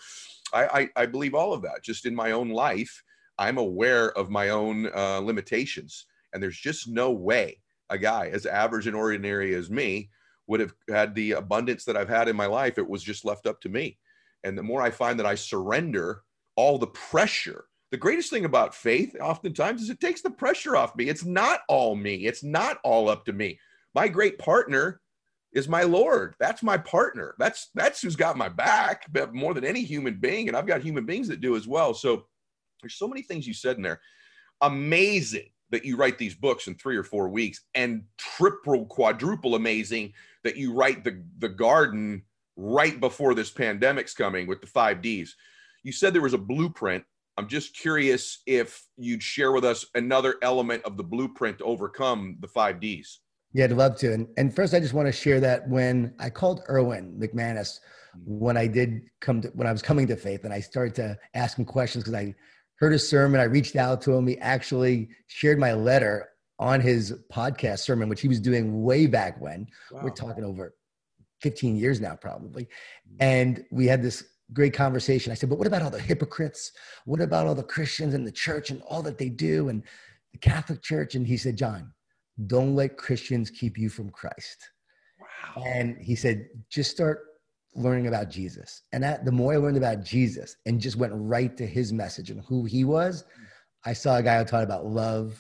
I, 0.53 0.64
I, 0.96 1.03
I 1.03 1.07
believe 1.07 1.35
all 1.35 1.53
of 1.53 1.62
that 1.62 1.83
just 1.83 2.07
in 2.07 2.14
my 2.14 2.31
own 2.31 2.48
life. 2.48 3.03
I'm 3.38 3.59
aware 3.59 4.16
of 4.18 4.31
my 4.31 4.48
own 4.48 4.90
uh, 4.94 5.18
limitations, 5.20 6.07
and 6.33 6.42
there's 6.42 6.59
just 6.59 6.88
no 6.88 7.11
way 7.11 7.61
a 7.90 7.98
guy 7.98 8.29
as 8.29 8.46
average 8.46 8.87
and 8.87 8.96
ordinary 8.96 9.55
as 9.55 9.70
me 9.70 10.11
would 10.46 10.61
have 10.61 10.74
had 10.88 11.14
the 11.14 11.33
abundance 11.33 11.85
that 11.85 11.96
I've 11.96 12.09
had 12.09 12.29
in 12.29 12.37
my 12.37 12.46
life. 12.46 12.79
It 12.79 12.88
was 12.88 13.03
just 13.03 13.24
left 13.24 13.46
up 13.46 13.61
to 13.61 13.68
me. 13.68 13.98
And 14.44 14.57
the 14.57 14.62
more 14.62 14.83
I 14.83 14.90
find 14.90 15.18
that 15.18 15.27
I 15.27 15.35
surrender 15.35 16.22
all 16.57 16.79
the 16.79 16.88
pressure, 16.88 17.66
the 17.90 17.96
greatest 17.96 18.31
thing 18.31 18.44
about 18.44 18.74
faith 18.74 19.16
oftentimes 19.20 19.83
is 19.83 19.90
it 19.90 20.01
takes 20.01 20.22
the 20.22 20.31
pressure 20.31 20.77
off 20.77 20.94
me. 20.96 21.09
It's 21.09 21.24
not 21.24 21.61
all 21.68 21.94
me, 21.94 22.27
it's 22.27 22.44
not 22.44 22.79
all 22.85 23.09
up 23.09 23.24
to 23.27 23.33
me. 23.33 23.59
My 23.94 24.09
great 24.09 24.38
partner 24.38 25.01
is 25.53 25.68
my 25.68 25.83
Lord. 25.83 26.35
That's 26.38 26.62
my 26.62 26.77
partner. 26.77 27.35
That's 27.38 27.70
that's 27.74 28.03
who's 28.03 28.16
got 28.16 28.37
my 28.37 28.48
back 28.48 29.07
more 29.33 29.55
than 29.55 29.64
any 29.64 29.83
human 29.83 30.20
being. 30.20 30.48
And 30.48 30.57
I've 30.57 30.66
got 30.66 30.83
human 30.83 31.07
beings 31.07 31.29
that 31.29 31.40
do 31.40 31.57
as 31.57 31.66
well. 31.66 31.94
So 31.94 32.27
there's 32.83 32.94
so 32.94 33.09
many 33.09 33.22
things 33.22 33.46
you 33.46 33.55
said 33.55 33.77
in 33.77 33.83
there. 33.83 34.01
Amazing 34.61 35.48
that 35.70 35.85
you 35.85 35.96
write 35.96 36.18
these 36.18 36.35
books 36.35 36.66
in 36.66 36.74
three 36.74 36.96
or 36.96 37.05
four 37.05 37.29
weeks, 37.29 37.61
and 37.74 38.03
triple, 38.16 38.87
quadruple 38.87 39.55
amazing 39.55 40.12
that 40.44 40.57
you 40.57 40.72
write 40.72 41.05
the, 41.05 41.22
the 41.38 41.48
garden 41.48 42.22
right 42.57 43.01
before 43.01 43.34
this 43.34 43.51
pandemic's 43.51 44.14
coming 44.14 44.47
with 44.47 44.61
the 44.61 44.66
five 44.66 45.03
Ds. 45.03 45.34
You 45.82 45.93
said 45.93 46.12
there 46.12 46.22
was 46.22 46.34
a 46.34 46.39
blueprint. 46.39 47.05
I'm 47.39 47.47
just 47.47 47.76
curious 47.76 48.43
if 48.47 48.84
you'd 48.97 49.22
share 49.22 49.53
with 49.53 49.64
us 49.64 49.86
another 49.95 50.34
element 50.43 50.82
of 50.84 50.97
the 50.97 51.05
blueprint 51.05 51.59
to 51.59 51.64
overcome 51.64 52.36
the 52.41 52.49
five 52.49 52.80
Ds. 52.80 53.20
Yeah, 53.53 53.66
I'd 53.66 53.72
love 53.72 53.97
to. 53.99 54.12
And, 54.12 54.26
and 54.36 54.55
first, 54.55 54.74
I 54.74 54.80
just 54.80 54.93
want 54.93 55.07
to 55.07 55.12
share 55.12 55.39
that 55.39 55.68
when 55.68 56.14
I 56.18 56.30
called 56.30 56.62
Erwin 56.68 57.16
McManus, 57.16 57.78
when 58.24 58.57
I 58.57 58.66
did 58.66 59.03
come 59.20 59.41
to, 59.43 59.49
when 59.51 59.68
I 59.68 59.72
was 59.72 59.82
coming 59.82 60.09
to 60.09 60.16
faith, 60.16 60.45
and 60.45 60.53
I 60.53 60.59
started 60.59 60.97
to 60.97 61.16
ask 61.34 61.57
him 61.57 61.64
questions 61.64 62.03
because 62.03 62.18
I 62.18 62.34
heard 62.80 62.93
his 62.93 63.09
sermon. 63.09 63.41
I 63.41 63.45
reached 63.45 63.76
out 63.76 64.03
to 64.03 64.14
him. 64.14 64.26
He 64.26 64.36
actually 64.39 65.09
shared 65.28 65.61
my 65.61 65.74
letter 65.74 66.30
on 66.59 66.80
his 66.80 67.14
podcast 67.32 67.78
sermon, 67.78 68.09
which 68.09 68.20
he 68.20 68.26
was 68.26 68.41
doing 68.41 68.82
way 68.82 69.07
back 69.07 69.41
when. 69.41 69.68
Wow. 69.93 70.01
We're 70.03 70.11
talking 70.11 70.43
over 70.43 70.74
15 71.43 71.76
years 71.76 72.01
now, 72.01 72.16
probably. 72.16 72.66
And 73.20 73.64
we 73.70 73.86
had 73.86 74.03
this 74.03 74.24
great 74.53 74.72
conversation. 74.72 75.30
I 75.30 75.34
said, 75.34 75.49
but 75.49 75.59
what 75.59 75.66
about 75.66 75.82
all 75.82 75.90
the 75.90 76.01
hypocrites? 76.01 76.72
What 77.05 77.20
about 77.20 77.46
all 77.46 77.55
the 77.55 77.62
Christians 77.62 78.14
and 78.14 78.26
the 78.26 78.32
church 78.32 78.70
and 78.70 78.82
all 78.82 79.03
that 79.03 79.18
they 79.18 79.28
do 79.28 79.68
and 79.68 79.82
the 80.32 80.38
Catholic 80.38 80.82
Church? 80.82 81.14
And 81.14 81.26
he 81.26 81.36
said, 81.36 81.57
Jon, 81.57 81.92
don't 82.46 82.74
let 82.74 82.96
Christians 82.96 83.51
keep 83.51 83.76
you 83.76 83.88
from 83.88 84.11
Christ. 84.11 84.70
Wow. 85.20 85.64
And 85.66 85.99
he 85.99 86.14
said, 86.14 86.49
just 86.70 86.90
start 86.90 87.24
learning 87.74 88.07
about 88.07 88.30
Jesus. 88.30 88.82
And 88.92 89.03
that 89.03 89.24
the 89.24 89.32
more 89.32 89.53
I 89.53 89.57
learned 89.57 89.76
about 89.76 90.05
Jesus 90.05 90.57
and 90.66 90.80
just 90.80 90.96
went 90.96 91.12
right 91.14 91.57
to 91.57 91.66
his 91.66 91.92
message 91.92 92.30
and 92.30 92.40
who 92.42 92.64
he 92.64 92.84
was, 92.84 93.24
I 93.84 93.92
saw 93.92 94.16
a 94.16 94.22
guy 94.22 94.38
who 94.38 94.44
taught 94.44 94.64
about 94.64 94.86
love 94.86 95.38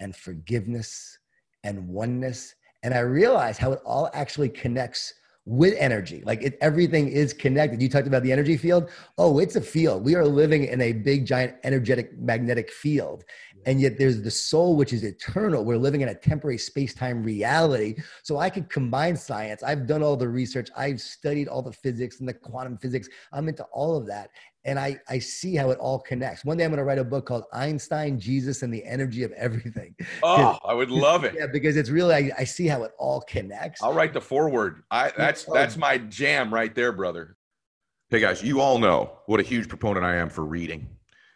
and 0.00 0.16
forgiveness 0.16 1.18
and 1.62 1.88
oneness. 1.88 2.54
And 2.82 2.94
I 2.94 3.00
realized 3.00 3.60
how 3.60 3.72
it 3.72 3.80
all 3.84 4.08
actually 4.14 4.48
connects 4.48 5.12
with 5.50 5.74
energy. 5.78 6.22
Like 6.24 6.42
it, 6.42 6.56
everything 6.60 7.08
is 7.08 7.32
connected. 7.32 7.82
You 7.82 7.88
talked 7.88 8.06
about 8.06 8.22
the 8.22 8.30
energy 8.30 8.56
field. 8.56 8.88
Oh, 9.18 9.40
it's 9.40 9.56
a 9.56 9.60
field. 9.60 10.04
We 10.04 10.14
are 10.14 10.24
living 10.24 10.64
in 10.64 10.80
a 10.80 10.92
big, 10.92 11.26
giant, 11.26 11.56
energetic, 11.64 12.16
magnetic 12.16 12.70
field. 12.70 13.24
And 13.66 13.80
yet 13.80 13.98
there's 13.98 14.22
the 14.22 14.30
soul, 14.30 14.76
which 14.76 14.92
is 14.92 15.02
eternal. 15.02 15.64
We're 15.64 15.76
living 15.76 16.02
in 16.02 16.08
a 16.10 16.14
temporary 16.14 16.56
space 16.56 16.94
time 16.94 17.24
reality. 17.24 17.96
So 18.22 18.38
I 18.38 18.48
could 18.48 18.70
combine 18.70 19.16
science. 19.16 19.64
I've 19.64 19.88
done 19.88 20.04
all 20.04 20.16
the 20.16 20.28
research, 20.28 20.68
I've 20.76 21.00
studied 21.00 21.48
all 21.48 21.62
the 21.62 21.72
physics 21.72 22.20
and 22.20 22.28
the 22.28 22.34
quantum 22.34 22.78
physics. 22.78 23.08
I'm 23.32 23.48
into 23.48 23.64
all 23.64 23.96
of 23.96 24.06
that 24.06 24.30
and 24.64 24.78
I, 24.78 24.98
I 25.08 25.18
see 25.18 25.54
how 25.54 25.70
it 25.70 25.78
all 25.78 25.98
connects. 25.98 26.44
One 26.44 26.56
day 26.56 26.64
I'm 26.64 26.70
going 26.70 26.78
to 26.78 26.84
write 26.84 26.98
a 26.98 27.04
book 27.04 27.26
called 27.26 27.44
Einstein, 27.52 28.18
Jesus, 28.18 28.62
and 28.62 28.72
the 28.72 28.84
Energy 28.84 29.22
of 29.22 29.32
Everything. 29.32 29.94
Oh, 30.22 30.58
I 30.64 30.74
would 30.74 30.90
love 30.90 31.24
it. 31.24 31.34
Yeah, 31.36 31.46
because 31.46 31.76
it's 31.76 31.88
really 31.88 32.14
I, 32.14 32.30
I, 32.38 32.44
see 32.44 32.66
how 32.66 32.82
it 32.82 32.92
all 32.98 33.22
connects. 33.22 33.82
I'll 33.82 33.94
write 33.94 34.12
the 34.12 34.20
foreword. 34.20 34.82
I 34.90 35.12
that's 35.16 35.44
that's 35.44 35.76
my 35.76 35.98
jam 35.98 36.52
right 36.52 36.74
there, 36.74 36.92
brother. 36.92 37.36
Hey 38.10 38.20
guys, 38.20 38.42
you 38.42 38.60
all 38.60 38.78
know 38.78 39.12
what 39.26 39.40
a 39.40 39.42
huge 39.42 39.68
proponent 39.68 40.04
I 40.04 40.16
am 40.16 40.28
for 40.28 40.44
reading 40.44 40.88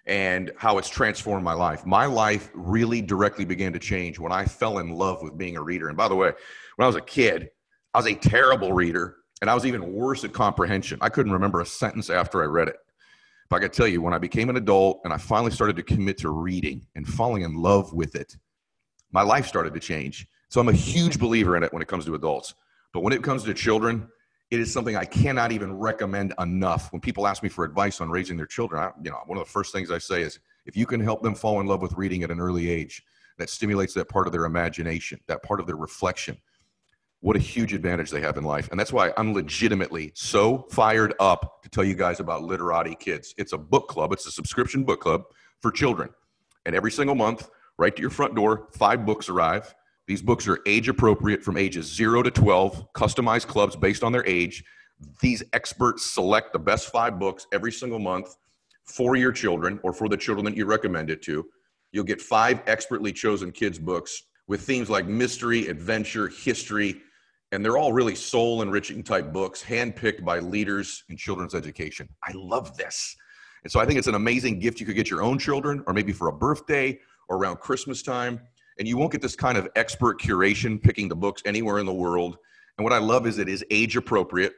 and 0.06 0.52
how 0.56 0.76
it's 0.78 0.88
transformed 0.88 1.44
my 1.44 1.54
life. 1.54 1.86
My 1.86 2.06
life 2.06 2.50
really 2.52 3.00
directly 3.00 3.44
began 3.44 3.72
to 3.72 3.78
change 3.78 4.18
when 4.18 4.32
I 4.32 4.44
fell 4.44 4.78
in 4.78 4.90
love 4.90 5.22
with 5.22 5.38
being 5.38 5.56
a 5.56 5.62
reader. 5.62 5.88
And 5.88 5.96
by 5.96 6.08
the 6.08 6.16
way, 6.16 6.32
when 6.76 6.84
I 6.84 6.86
was 6.86 6.96
a 6.96 7.00
kid, 7.00 7.50
I 7.94 7.98
was 7.98 8.06
a 8.06 8.14
terrible 8.14 8.72
reader 8.72 9.16
and 9.40 9.48
I 9.48 9.54
was 9.54 9.64
even 9.64 9.92
worse 9.92 10.24
at 10.24 10.32
comprehension. 10.32 10.98
I 11.00 11.08
couldn't 11.08 11.32
remember 11.32 11.60
a 11.60 11.66
sentence 11.66 12.10
after 12.10 12.42
I 12.42 12.46
read 12.46 12.68
it. 12.68 12.76
But 13.49 13.57
I 13.57 13.59
got 13.61 13.72
to 13.72 13.76
tell 13.76 13.88
you, 13.88 14.01
when 14.01 14.14
I 14.14 14.18
became 14.18 14.49
an 14.49 14.57
adult 14.57 15.01
and 15.05 15.12
I 15.12 15.18
finally 15.18 15.51
started 15.51 15.76
to 15.76 15.82
commit 15.82 16.18
to 16.18 16.30
reading 16.30 16.86
and 16.95 17.07
falling 17.07 17.42
in 17.42 17.55
love 17.55 17.92
with 17.92 18.14
it, 18.14 18.36
my 19.12 19.22
life 19.22 19.47
started 19.47 19.74
to 19.74 19.80
change. 19.80 20.26
So 20.49 20.61
I'm 20.61 20.68
a 20.68 20.72
huge 20.72 21.18
believer 21.18 21.57
in 21.57 21.62
it 21.62 21.72
when 21.72 21.82
it 21.82 21.88
comes 21.88 22.05
to 22.07 22.14
adults. 22.14 22.55
But 22.92 23.01
when 23.01 23.12
it 23.12 23.22
comes 23.22 23.45
to 23.45 23.55
children, 23.55 24.09
it 24.51 24.61
is 24.61 24.72
something 24.72 24.97
I 24.97 25.05
cannot 25.05 25.53
even 25.53 25.72
recommend 25.76 26.32
enough. 26.38 26.92
When 26.92 27.01
people 27.01 27.26
ask 27.26 27.42
me 27.42 27.49
for 27.49 27.64
advice 27.64 28.01
on 28.01 28.11
raising 28.11 28.36
their 28.36 28.47
children, 28.47 28.82
I, 28.82 28.90
you 29.03 29.11
know, 29.11 29.18
one 29.26 29.38
of 29.38 29.45
the 29.45 29.51
first 29.51 29.72
things 29.72 29.90
I 29.90 29.99
say 29.99 30.22
is 30.22 30.38
if 30.66 30.76
you 30.76 30.86
can 30.86 31.01
help 31.01 31.22
them 31.22 31.34
fall 31.34 31.61
in 31.61 31.66
love 31.66 31.82
with 31.82 31.92
reading 31.95 32.22
at 32.22 32.30
an 32.30 32.40
early 32.40 32.70
age, 32.70 33.03
that 33.38 33.51
stimulates 33.51 33.95
that 33.95 34.09
part 34.09 34.26
of 34.26 34.32
their 34.32 34.45
imagination, 34.45 35.18
that 35.26 35.42
part 35.42 35.61
of 35.61 35.66
their 35.66 35.76
reflection, 35.76 36.36
what 37.24 37.36
a 37.36 37.40
huge 37.40 37.72
advantage 37.72 38.10
they 38.10 38.20
have 38.20 38.36
in 38.36 38.44
life. 38.44 38.68
And 38.70 38.78
that's 38.78 38.92
why 38.92 39.10
I'm 39.16 39.32
legitimately 39.32 40.12
so 40.14 40.66
fired 40.70 41.14
up 41.18 41.62
to 41.62 41.70
tell 41.70 41.82
you 41.82 41.94
guys 41.94 42.20
about 42.20 42.42
Literati 42.42 42.94
Kids. 42.94 43.34
It's 43.38 43.54
a 43.54 43.58
book 43.58 43.88
club, 43.88 44.12
it's 44.12 44.26
a 44.26 44.30
subscription 44.30 44.84
book 44.84 45.00
club 45.00 45.22
for 45.62 45.70
children. 45.70 46.10
And 46.66 46.76
every 46.76 46.90
single 46.90 47.14
month, 47.14 47.48
right 47.78 47.96
to 47.96 48.02
your 48.02 48.10
front 48.10 48.34
door, 48.34 48.68
five 48.76 49.06
books 49.06 49.30
arrive. 49.30 49.74
These 50.06 50.20
books 50.20 50.46
are 50.46 50.58
age 50.66 50.90
appropriate 50.90 51.42
from 51.42 51.56
ages 51.56 51.86
0 51.86 52.24
to 52.24 52.30
12, 52.30 52.92
customized 52.92 53.46
clubs 53.46 53.74
based 53.74 54.04
on 54.04 54.12
their 54.12 54.26
age. 54.26 54.62
These 55.22 55.42
experts 55.54 56.04
select 56.04 56.52
the 56.52 56.58
best 56.58 56.92
five 56.92 57.18
books 57.18 57.46
every 57.54 57.72
single 57.72 58.00
month 58.00 58.36
for 58.84 59.16
your 59.16 59.32
children 59.32 59.80
or 59.82 59.94
for 59.94 60.10
the 60.10 60.16
children 60.18 60.44
that 60.44 60.58
you 60.58 60.66
recommend 60.66 61.08
it 61.08 61.22
to. 61.22 61.46
You'll 61.90 62.04
get 62.04 62.20
five 62.20 62.60
expertly 62.66 63.14
chosen 63.14 63.50
kids' 63.50 63.78
books 63.78 64.24
with 64.46 64.60
themes 64.60 64.90
like 64.90 65.06
mystery, 65.06 65.68
adventure, 65.68 66.28
history, 66.28 67.00
and 67.55 67.64
they're 67.64 67.78
all 67.78 67.92
really 67.92 68.16
soul 68.16 68.62
enriching 68.62 69.02
type 69.02 69.32
books 69.32 69.62
handpicked 69.62 70.24
by 70.24 70.40
leaders 70.40 71.05
in 71.09 71.16
children's 71.16 71.55
education. 71.55 72.09
I 72.24 72.32
love 72.34 72.76
this. 72.76 73.16
And 73.62 73.72
so 73.72 73.80
i 73.80 73.86
think 73.86 73.98
it's 73.98 74.09
an 74.09 74.16
amazing 74.16 74.59
gift 74.59 74.80
you 74.80 74.86
could 74.86 74.96
get 74.96 75.09
your 75.09 75.22
own 75.22 75.38
children 75.38 75.82
or 75.86 75.94
maybe 75.94 76.12
for 76.12 76.28
a 76.28 76.32
birthday 76.32 76.98
or 77.28 77.38
around 77.38 77.61
christmas 77.61 78.02
time. 78.02 78.40
And 78.78 78.88
you 78.88 78.96
won't 78.96 79.12
get 79.12 79.22
this 79.22 79.36
kind 79.36 79.57
of 79.57 79.68
expert 79.76 80.20
curation 80.20 80.82
picking 80.82 81.09
the 81.09 81.14
books 81.14 81.42
anywhere 81.46 81.78
in 81.78 81.86
the 81.86 81.94
world. 81.94 82.36
And 82.76 82.84
what 82.84 82.92
i 82.92 82.98
love 82.98 83.26
is 83.26 83.38
it 83.38 83.48
is 83.48 83.64
age 83.70 83.96
appropriate 83.96 84.55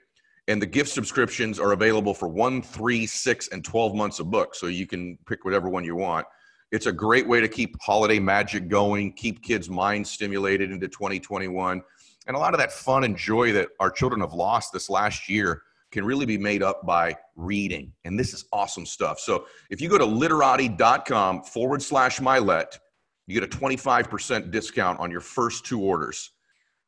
and 0.49 0.61
the 0.61 0.67
gift 0.67 0.91
subscriptions 0.91 1.61
are 1.61 1.73
available 1.73 2.15
for 2.15 2.29
one 2.29 2.63
three 2.63 3.07
six 3.07 3.49
and 3.49 3.65
12 3.65 3.95
months 3.95 4.21
of 4.21 4.31
books 4.31 4.59
so 4.59 4.69
you 4.69 4.87
can 4.87 5.19
pick 5.27 5.45
whatever 5.45 5.69
one 5.69 5.85
you 5.85 5.97
want. 5.97 6.27
It's 6.73 6.87
a 6.87 6.93
great 6.93 7.29
way 7.29 7.41
to 7.41 7.49
keep 7.49 7.77
holiday 7.81 8.19
magic 8.19 8.69
going 8.69 9.13
keep 9.13 9.43
kids 9.43 9.69
minds 9.69 10.11
stimulated 10.11 10.73
into 10.73 10.89
2021 10.89 11.83
and 12.27 12.37
a 12.37 12.39
lot 12.39 12.55
of 12.55 12.61
that 12.61 12.73
fun 12.73 13.05
and 13.05 13.17
joy 13.17 13.53
that 13.53 13.69
our 13.81 13.91
children 13.91 14.21
have 14.21 14.33
lost 14.33 14.73
this 14.73 14.91
last 14.91 15.29
year 15.29 15.63
can 15.93 16.05
really 16.05 16.27
be 16.27 16.37
made 16.39 16.63
up 16.63 16.85
by 16.85 17.17
reading. 17.37 17.93
And 18.05 18.19
this 18.19 18.35
is 18.35 18.45
awesome 18.53 18.85
stuff. 18.85 19.21
So 19.21 19.47
if 19.71 19.81
you 19.81 19.89
go 19.89 19.99
to 19.99 20.05
literati.com 20.05 21.43
forward 21.45 21.83
slash 21.83 22.19
Mylett, 22.19 22.79
you 23.27 23.41
get 23.41 23.55
a 23.55 23.57
25% 23.59 24.51
discount 24.51 24.99
on 25.01 25.11
your 25.11 25.21
first 25.21 25.65
two 25.65 25.81
orders. 25.81 26.33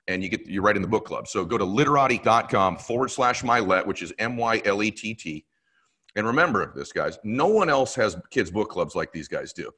And 0.09 0.23
you 0.23 0.29
get 0.29 0.47
you're 0.47 0.63
right 0.63 0.75
in 0.75 0.83
the 0.83 0.89
book 0.89 1.05
club. 1.05 1.29
So 1.29 1.45
go 1.45 1.59
to 1.59 1.65
literati.com 1.65 2.79
forward 2.79 3.11
slash 3.11 3.43
Mylett, 3.43 3.87
which 3.87 4.03
is 4.03 4.13
M-Y-L-E-T-T. 4.19 5.45
And 6.17 6.27
remember 6.27 6.73
this, 6.75 6.93
guys, 6.93 7.19
no 7.25 7.47
one 7.47 7.69
else 7.69 7.95
has 7.95 8.17
kids' 8.31 8.51
book 8.51 8.71
clubs 8.71 8.95
like 8.95 9.13
these 9.13 9.29
guys 9.29 9.53
do. 9.53 9.71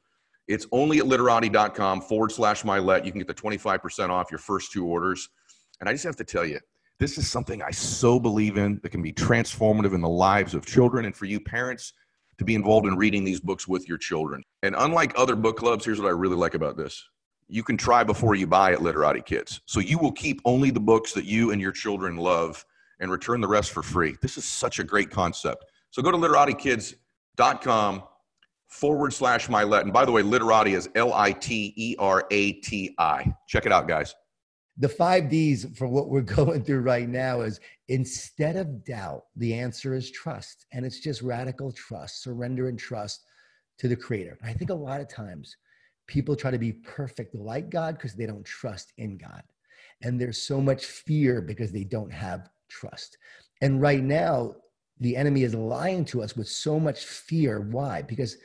It's 0.47 0.65
only 0.71 0.99
at 0.99 1.07
literati.com 1.07 2.01
forward 2.01 2.31
slash 2.31 2.63
Mylett. 2.63 3.05
You 3.05 3.11
can 3.11 3.19
get 3.19 3.27
the 3.27 3.33
25% 3.33 4.09
off 4.09 4.31
your 4.31 4.39
first 4.39 4.71
two 4.71 4.85
orders. 4.85 5.29
And 5.81 5.89
I 5.89 5.93
just 5.93 6.05
have 6.05 6.15
to 6.17 6.23
tell 6.23 6.45
you, 6.45 6.59
this 6.99 7.17
is 7.17 7.27
something 7.27 7.63
I 7.63 7.71
so 7.71 8.19
believe 8.19 8.57
in 8.57 8.79
that 8.83 8.89
can 8.89 9.01
be 9.01 9.11
transformative 9.11 9.95
in 9.95 10.01
the 10.01 10.07
lives 10.07 10.53
of 10.53 10.65
children 10.65 11.05
and 11.05 11.15
for 11.15 11.25
you 11.25 11.39
parents 11.39 11.93
to 12.37 12.45
be 12.45 12.53
involved 12.53 12.85
in 12.85 12.95
reading 12.95 13.23
these 13.23 13.39
books 13.39 13.67
with 13.67 13.89
your 13.89 13.97
children. 13.97 14.43
And 14.61 14.75
unlike 14.77 15.11
other 15.15 15.35
book 15.35 15.57
clubs, 15.57 15.83
here's 15.83 15.99
what 15.99 16.07
I 16.07 16.11
really 16.11 16.35
like 16.35 16.53
about 16.53 16.77
this. 16.77 17.03
You 17.47 17.63
can 17.63 17.75
try 17.75 18.03
before 18.03 18.35
you 18.35 18.45
buy 18.45 18.71
at 18.71 18.83
Literati 18.83 19.21
Kids. 19.21 19.61
So 19.65 19.79
you 19.79 19.97
will 19.97 20.11
keep 20.11 20.39
only 20.45 20.69
the 20.69 20.79
books 20.79 21.11
that 21.13 21.25
you 21.25 21.51
and 21.51 21.59
your 21.59 21.71
children 21.71 22.17
love 22.17 22.63
and 22.99 23.11
return 23.11 23.41
the 23.41 23.47
rest 23.47 23.71
for 23.71 23.81
free. 23.81 24.15
This 24.21 24.37
is 24.37 24.45
such 24.45 24.77
a 24.77 24.83
great 24.83 25.09
concept. 25.09 25.65
So 25.89 26.03
go 26.03 26.11
to 26.11 26.17
literatikids.com 26.17 28.03
forward 28.67 29.13
slash 29.13 29.47
Mylett. 29.47 29.81
And 29.81 29.91
by 29.91 30.05
the 30.05 30.11
way, 30.11 30.21
literati 30.21 30.75
is 30.75 30.87
L 30.93 31.13
I 31.13 31.31
T 31.31 31.73
E 31.75 31.95
R 31.97 32.27
A 32.29 32.53
T 32.53 32.93
I. 32.99 33.35
Check 33.47 33.65
it 33.65 33.71
out, 33.71 33.87
guys 33.87 34.13
the 34.77 34.89
five 34.89 35.29
D's 35.29 35.65
for 35.75 35.87
what 35.87 36.09
we're 36.09 36.21
going 36.37 36.63
through 36.63 36.81
right 36.81 37.09
now 37.09 37.41
is 37.41 37.59
instead 37.87 38.55
of 38.55 38.85
doubt, 38.85 39.25
the 39.35 39.53
answer 39.53 39.93
is 39.93 40.11
trust. 40.11 40.65
And 40.71 40.85
it's 40.85 40.99
just 40.99 41.21
radical 41.21 41.71
trust, 41.71 42.23
surrender 42.23 42.69
and 42.69 42.79
trust 42.79 43.25
to 43.79 43.87
the 43.87 43.95
creator. 43.95 44.37
I 44.43 44.53
think 44.53 44.69
a 44.69 44.75
lot 44.75 45.01
of 45.01 45.09
times 45.09 45.55
people 46.07 46.35
try 46.35 46.51
to 46.51 46.57
be 46.57 46.73
perfect 46.73 47.35
like 47.35 47.69
God 47.69 47.95
because 47.95 48.13
they 48.13 48.25
don't 48.25 48.45
trust 48.45 48.93
in 48.97 49.17
God. 49.17 49.43
And 50.01 50.19
there's 50.19 50.41
so 50.41 50.59
much 50.59 50.85
fear 50.85 51.41
because 51.41 51.71
they 51.71 51.83
don't 51.83 52.11
have 52.11 52.49
trust. 52.69 53.17
And 53.61 53.81
right 53.81 54.03
now, 54.03 54.55
the 54.99 55.15
enemy 55.15 55.43
is 55.43 55.55
lying 55.55 56.05
to 56.05 56.21
us 56.21 56.35
with 56.35 56.47
so 56.47 56.79
much 56.79 57.05
fear. 57.05 57.61
Why? 57.61 58.01
Because 58.01 58.37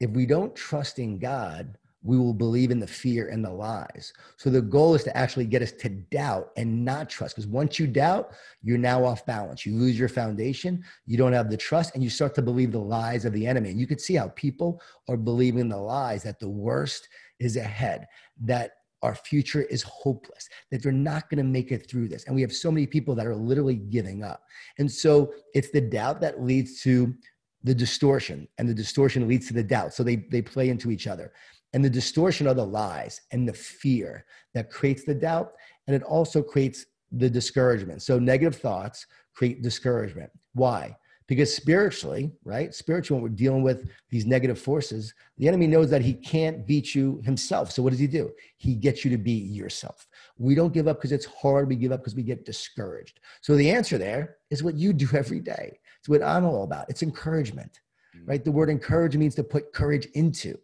if 0.00 0.10
we 0.10 0.26
don't 0.26 0.54
trust 0.56 0.98
in 0.98 1.18
God, 1.18 1.76
we 2.02 2.16
will 2.16 2.32
believe 2.32 2.70
in 2.70 2.80
the 2.80 2.86
fear 2.86 3.28
and 3.28 3.44
the 3.44 3.50
lies. 3.50 4.12
So 4.38 4.48
the 4.48 4.62
goal 4.62 4.94
is 4.94 5.04
to 5.04 5.16
actually 5.16 5.44
get 5.44 5.60
us 5.60 5.72
to 5.72 5.88
doubt 5.88 6.50
and 6.56 6.84
not 6.84 7.10
trust. 7.10 7.36
Because 7.36 7.46
once 7.46 7.78
you 7.78 7.86
doubt, 7.86 8.30
you're 8.62 8.78
now 8.78 9.04
off 9.04 9.26
balance. 9.26 9.66
You 9.66 9.74
lose 9.74 9.98
your 9.98 10.08
foundation. 10.08 10.82
You 11.06 11.18
don't 11.18 11.34
have 11.34 11.50
the 11.50 11.56
trust, 11.56 11.94
and 11.94 12.02
you 12.02 12.08
start 12.08 12.34
to 12.36 12.42
believe 12.42 12.72
the 12.72 12.78
lies 12.78 13.24
of 13.24 13.32
the 13.34 13.46
enemy. 13.46 13.70
And 13.70 13.80
you 13.80 13.86
can 13.86 13.98
see 13.98 14.14
how 14.14 14.28
people 14.28 14.80
are 15.08 15.16
believing 15.16 15.68
the 15.68 15.76
lies 15.76 16.22
that 16.22 16.40
the 16.40 16.48
worst 16.48 17.06
is 17.38 17.56
ahead, 17.56 18.06
that 18.42 18.72
our 19.02 19.14
future 19.14 19.62
is 19.62 19.82
hopeless, 19.82 20.48
that 20.70 20.82
they're 20.82 20.92
not 20.92 21.28
going 21.28 21.38
to 21.38 21.44
make 21.44 21.70
it 21.72 21.88
through 21.88 22.08
this. 22.08 22.24
And 22.24 22.34
we 22.34 22.42
have 22.42 22.52
so 22.52 22.70
many 22.70 22.86
people 22.86 23.14
that 23.14 23.26
are 23.26 23.36
literally 23.36 23.76
giving 23.76 24.22
up. 24.22 24.42
And 24.78 24.90
so 24.90 25.32
it's 25.54 25.70
the 25.70 25.80
doubt 25.80 26.20
that 26.20 26.42
leads 26.42 26.80
to 26.82 27.14
the 27.62 27.74
distortion, 27.74 28.48
and 28.56 28.66
the 28.66 28.74
distortion 28.74 29.28
leads 29.28 29.48
to 29.48 29.54
the 29.54 29.62
doubt. 29.62 29.92
So 29.92 30.02
they, 30.02 30.16
they 30.16 30.40
play 30.40 30.70
into 30.70 30.90
each 30.90 31.06
other 31.06 31.32
and 31.72 31.84
the 31.84 31.90
distortion 31.90 32.46
of 32.46 32.56
the 32.56 32.66
lies 32.66 33.20
and 33.32 33.48
the 33.48 33.52
fear 33.52 34.24
that 34.54 34.70
creates 34.70 35.04
the 35.04 35.14
doubt 35.14 35.52
and 35.86 35.94
it 35.96 36.02
also 36.02 36.42
creates 36.42 36.86
the 37.12 37.28
discouragement. 37.30 38.02
So 38.02 38.18
negative 38.18 38.56
thoughts 38.56 39.06
create 39.34 39.62
discouragement. 39.62 40.30
Why? 40.54 40.96
Because 41.26 41.54
spiritually 41.54 42.32
right 42.44 42.74
spiritually 42.74 43.20
when 43.22 43.30
we're 43.30 43.36
dealing 43.36 43.62
with 43.62 43.88
these 44.10 44.26
negative 44.26 44.58
forces 44.58 45.14
the 45.38 45.46
enemy 45.46 45.68
knows 45.68 45.88
that 45.90 46.02
he 46.02 46.12
can't 46.14 46.66
beat 46.66 46.92
you 46.94 47.20
himself. 47.24 47.70
So 47.70 47.82
what 47.82 47.90
does 47.90 48.00
he 48.00 48.08
do? 48.08 48.32
He 48.56 48.74
gets 48.74 49.04
you 49.04 49.10
to 49.12 49.18
be 49.18 49.32
yourself. 49.32 50.08
We 50.38 50.56
don't 50.56 50.72
give 50.74 50.88
up 50.88 50.96
because 50.98 51.12
it's 51.12 51.26
hard. 51.26 51.68
We 51.68 51.76
give 51.76 51.92
up 51.92 52.00
because 52.00 52.16
we 52.16 52.24
get 52.24 52.44
discouraged. 52.44 53.20
So 53.42 53.54
the 53.56 53.70
answer 53.70 53.96
there 53.96 54.36
is 54.50 54.62
what 54.64 54.74
you 54.74 54.92
do 54.92 55.08
every 55.16 55.40
day. 55.40 55.78
It's 56.00 56.08
what 56.08 56.22
I'm 56.22 56.44
all 56.44 56.64
about. 56.64 56.90
It's 56.90 57.02
encouragement, 57.02 57.80
Mm-hmm. 58.16 58.28
right? 58.28 58.44
The 58.44 58.50
word 58.50 58.70
encourage 58.70 59.16
means 59.16 59.36
to 59.36 59.44
put 59.44 59.72
courage 59.72 60.06
into. 60.14 60.58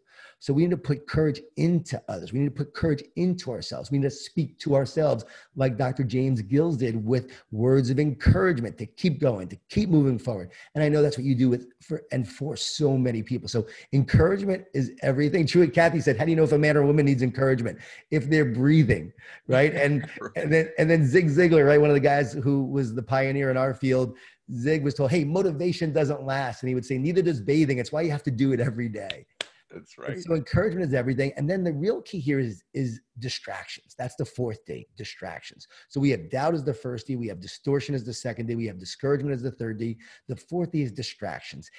So 0.47 0.53
we 0.53 0.63
need 0.63 0.71
to 0.71 0.77
put 0.77 1.09
courage 1.09 1.41
into 1.57 2.01
others. 2.07 2.33
We 2.33 2.39
need 2.39 2.45
to 2.45 2.65
put 2.65 2.73
courage 2.73 3.03
into 3.17 3.51
ourselves. 3.51 3.91
We 3.91 3.99
need 3.99 4.05
to 4.05 4.13
speak 4.13 4.57
to 4.61 4.77
ourselves 4.77 5.25
like 5.57 5.77
Dr. 5.77 6.05
James 6.05 6.41
Gills 6.41 6.77
did 6.77 7.05
with 7.05 7.33
words 7.51 7.91
of 7.91 7.99
encouragement 7.99 8.79
to 8.79 8.87
keep 8.87 9.19
going, 9.19 9.49
to 9.49 9.57
keep 9.69 9.89
moving 9.89 10.21
forward. 10.21 10.53
And 10.77 10.85
I 10.85 10.89
know 10.89 11.03
that's 11.03 11.19
what 11.19 11.25
you 11.25 11.35
do 11.35 11.49
with 11.49 11.67
for 11.81 12.03
and 12.13 12.29
for 12.29 12.57
so 12.57 12.97
many 12.97 13.25
people. 13.25 13.49
So 13.49 13.67
encouragement 13.93 14.67
is 14.73 14.93
everything. 15.03 15.49
True. 15.49 15.69
Cathy 15.69 15.99
said, 16.01 16.17
"How 16.17 16.25
do 16.25 16.31
you 16.31 16.37
know 16.37 16.45
if 16.45 16.53
a 16.53 16.59
man 16.59 16.77
or 16.77 16.83
a 16.83 16.87
woman 16.87 17.07
needs 17.07 17.25
encouragement? 17.25 17.81
If 18.13 18.31
they're 18.31 18.45
breathing, 18.45 19.13
right?" 19.49 19.75
And 19.87 20.09
and 20.37 20.53
then 20.53 20.71
and 20.79 20.89
then 20.89 21.05
Zig 21.05 21.27
Ziglar, 21.27 21.67
right, 21.67 21.81
one 21.81 21.91
of 21.91 21.95
the 21.95 22.09
guys 22.15 22.35
who 22.35 22.67
was 22.67 22.95
the 22.95 23.03
pioneer 23.03 23.51
in 23.51 23.57
our 23.57 23.75
field. 23.75 24.17
Zig 24.53 24.85
was 24.85 24.95
told, 24.95 25.11
"Hey, 25.11 25.25
motivation 25.25 25.93
doesn't 25.93 26.23
last," 26.23 26.63
and 26.63 26.69
he 26.69 26.77
would 26.77 26.87
say, 26.87 26.99
"Neither 26.99 27.23
does 27.23 27.41
bathing. 27.41 27.79
It's 27.79 27.91
why 27.91 28.03
you 28.03 28.13
have 28.13 28.23
to 28.23 28.31
do 28.31 28.53
it 28.53 28.61
every 28.61 28.89
day." 28.89 29.27
That's 29.71 29.99
right. 29.99 30.19
So 30.19 30.35
encouragement 30.35 30.87
is 30.87 30.95
everything. 30.95 31.33
And 31.37 31.49
then 31.51 31.65
the 31.65 31.73
real 31.73 32.01
key 32.03 32.21
here 32.21 32.39
is, 32.39 32.63
is 32.73 33.01
distractions. 33.19 33.95
That's 33.99 34.15
the 34.15 34.25
fourth 34.25 34.65
D, 34.65 34.87
distractions. 34.97 35.67
So 35.89 36.01
we 36.01 36.11
have 36.11 36.31
doubt 36.31 36.55
as 36.55 36.65
the 36.65 36.75
first 36.75 37.07
D, 37.07 37.17
we 37.17 37.29
have 37.29 37.41
distortion 37.41 37.95
as 37.95 38.05
the 38.05 38.13
second 38.13 38.47
D, 38.47 38.55
we 38.55 38.67
have 38.67 38.79
discouragement 38.79 39.35
as 39.35 39.43
the 39.43 39.51
third 39.51 39.79
D. 39.79 39.99
The 40.29 40.37
fourth 40.37 40.73
D 40.73 40.83
is 40.83 40.93
distractions. 40.93 41.71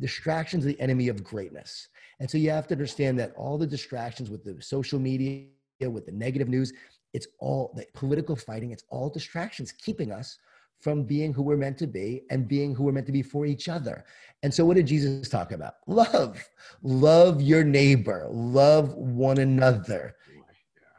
Distractions 0.00 0.64
are 0.64 0.68
the 0.68 0.80
enemy 0.80 1.08
of 1.08 1.22
greatness. 1.22 1.88
And 2.20 2.30
so 2.30 2.36
you 2.36 2.50
have 2.50 2.66
to 2.68 2.74
understand 2.74 3.18
that 3.20 3.32
all 3.36 3.58
the 3.58 3.66
distractions 3.66 4.28
with 4.28 4.44
the 4.44 4.60
social 4.60 4.98
media, 4.98 5.46
with 5.80 6.06
the 6.06 6.12
negative 6.12 6.48
news, 6.48 6.72
it's 7.14 7.28
all 7.38 7.72
the 7.76 7.86
political 7.94 8.36
fighting, 8.36 8.72
it's 8.72 8.84
all 8.90 9.08
distractions 9.08 9.72
keeping 9.72 10.12
us 10.12 10.38
from 10.80 11.04
being 11.04 11.32
who 11.32 11.42
we're 11.42 11.56
meant 11.56 11.78
to 11.78 11.86
be 11.86 12.22
and 12.30 12.46
being 12.46 12.74
who 12.74 12.84
we're 12.84 12.92
meant 12.92 13.06
to 13.06 13.12
be 13.12 13.22
for 13.22 13.46
each 13.46 13.68
other. 13.68 14.04
And 14.42 14.52
so, 14.52 14.64
what 14.64 14.76
did 14.76 14.86
Jesus 14.86 15.28
talk 15.28 15.52
about? 15.52 15.74
Love. 15.86 16.42
Love 16.82 17.40
your 17.40 17.64
neighbor. 17.64 18.26
Love 18.30 18.94
one 18.94 19.38
another. 19.38 20.16
Oh 20.36 20.42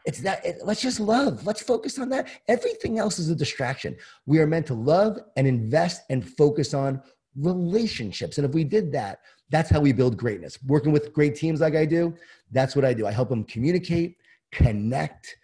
it's 0.05 0.19
that, 0.21 0.45
it, 0.45 0.57
let's 0.63 0.81
just 0.81 0.99
love. 0.99 1.45
Let's 1.45 1.61
focus 1.61 1.99
on 1.99 2.09
that. 2.09 2.29
Everything 2.47 2.97
else 2.97 3.19
is 3.19 3.29
a 3.29 3.35
distraction. 3.35 3.95
We 4.25 4.39
are 4.39 4.47
meant 4.47 4.65
to 4.67 4.73
love 4.73 5.19
and 5.35 5.45
invest 5.45 6.03
and 6.09 6.27
focus 6.27 6.73
on 6.73 7.01
relationships. 7.35 8.37
And 8.37 8.45
if 8.47 8.53
we 8.53 8.63
did 8.63 8.91
that, 8.93 9.19
that's 9.49 9.69
how 9.69 9.79
we 9.79 9.91
build 9.91 10.17
greatness. 10.17 10.57
Working 10.65 10.91
with 10.91 11.13
great 11.13 11.35
teams 11.35 11.61
like 11.61 11.75
I 11.75 11.85
do, 11.85 12.15
that's 12.51 12.75
what 12.75 12.85
I 12.85 12.93
do. 12.93 13.05
I 13.05 13.11
help 13.11 13.29
them 13.29 13.43
communicate, 13.43 14.17
connect, 14.51 15.35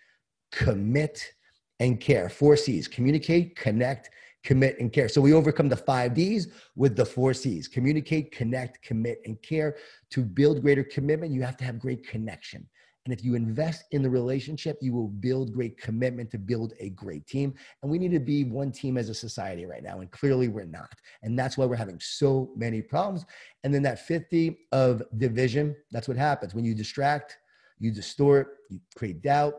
commit, 0.51 1.33
and 1.79 1.99
care. 1.99 2.29
Four 2.29 2.55
C's 2.55 2.87
communicate, 2.87 3.55
connect, 3.55 4.09
commit, 4.43 4.77
and 4.79 4.91
care. 4.91 5.07
So 5.09 5.21
we 5.21 5.33
overcome 5.33 5.69
the 5.69 5.77
five 5.77 6.13
D's 6.13 6.47
with 6.75 6.95
the 6.95 7.05
four 7.05 7.33
C's 7.33 7.67
communicate, 7.67 8.31
connect, 8.31 8.81
commit, 8.81 9.21
and 9.25 9.41
care. 9.41 9.77
To 10.11 10.23
build 10.23 10.61
greater 10.61 10.83
commitment, 10.83 11.33
you 11.33 11.41
have 11.41 11.57
to 11.57 11.63
have 11.63 11.79
great 11.79 12.07
connection. 12.07 12.67
And 13.05 13.13
if 13.13 13.23
you 13.23 13.35
invest 13.35 13.83
in 13.91 14.01
the 14.01 14.09
relationship, 14.09 14.77
you 14.81 14.93
will 14.93 15.09
build 15.09 15.51
great 15.51 15.77
commitment 15.77 16.31
to 16.31 16.37
build 16.37 16.73
a 16.79 16.89
great 16.91 17.27
team. 17.27 17.53
And 17.81 17.91
we 17.91 17.99
need 17.99 18.11
to 18.11 18.19
be 18.19 18.45
one 18.45 18.71
team 18.71 18.97
as 18.97 19.09
a 19.09 19.13
society 19.13 19.65
right 19.65 19.83
now. 19.83 19.99
And 19.99 20.09
clearly 20.09 20.47
we're 20.47 20.63
not. 20.63 20.93
And 21.21 21.37
that's 21.37 21.57
why 21.57 21.65
we're 21.65 21.75
having 21.75 21.99
so 21.99 22.51
many 22.55 22.81
problems. 22.81 23.25
And 23.65 23.73
then 23.73 23.83
that 23.83 24.07
50 24.07 24.57
of 24.71 25.03
division, 25.17 25.75
that's 25.91 26.07
what 26.07 26.15
happens. 26.15 26.55
When 26.55 26.63
you 26.63 26.73
distract, 26.73 27.37
you 27.77 27.91
distort, 27.91 28.59
you 28.69 28.79
create 28.95 29.21
doubt. 29.21 29.55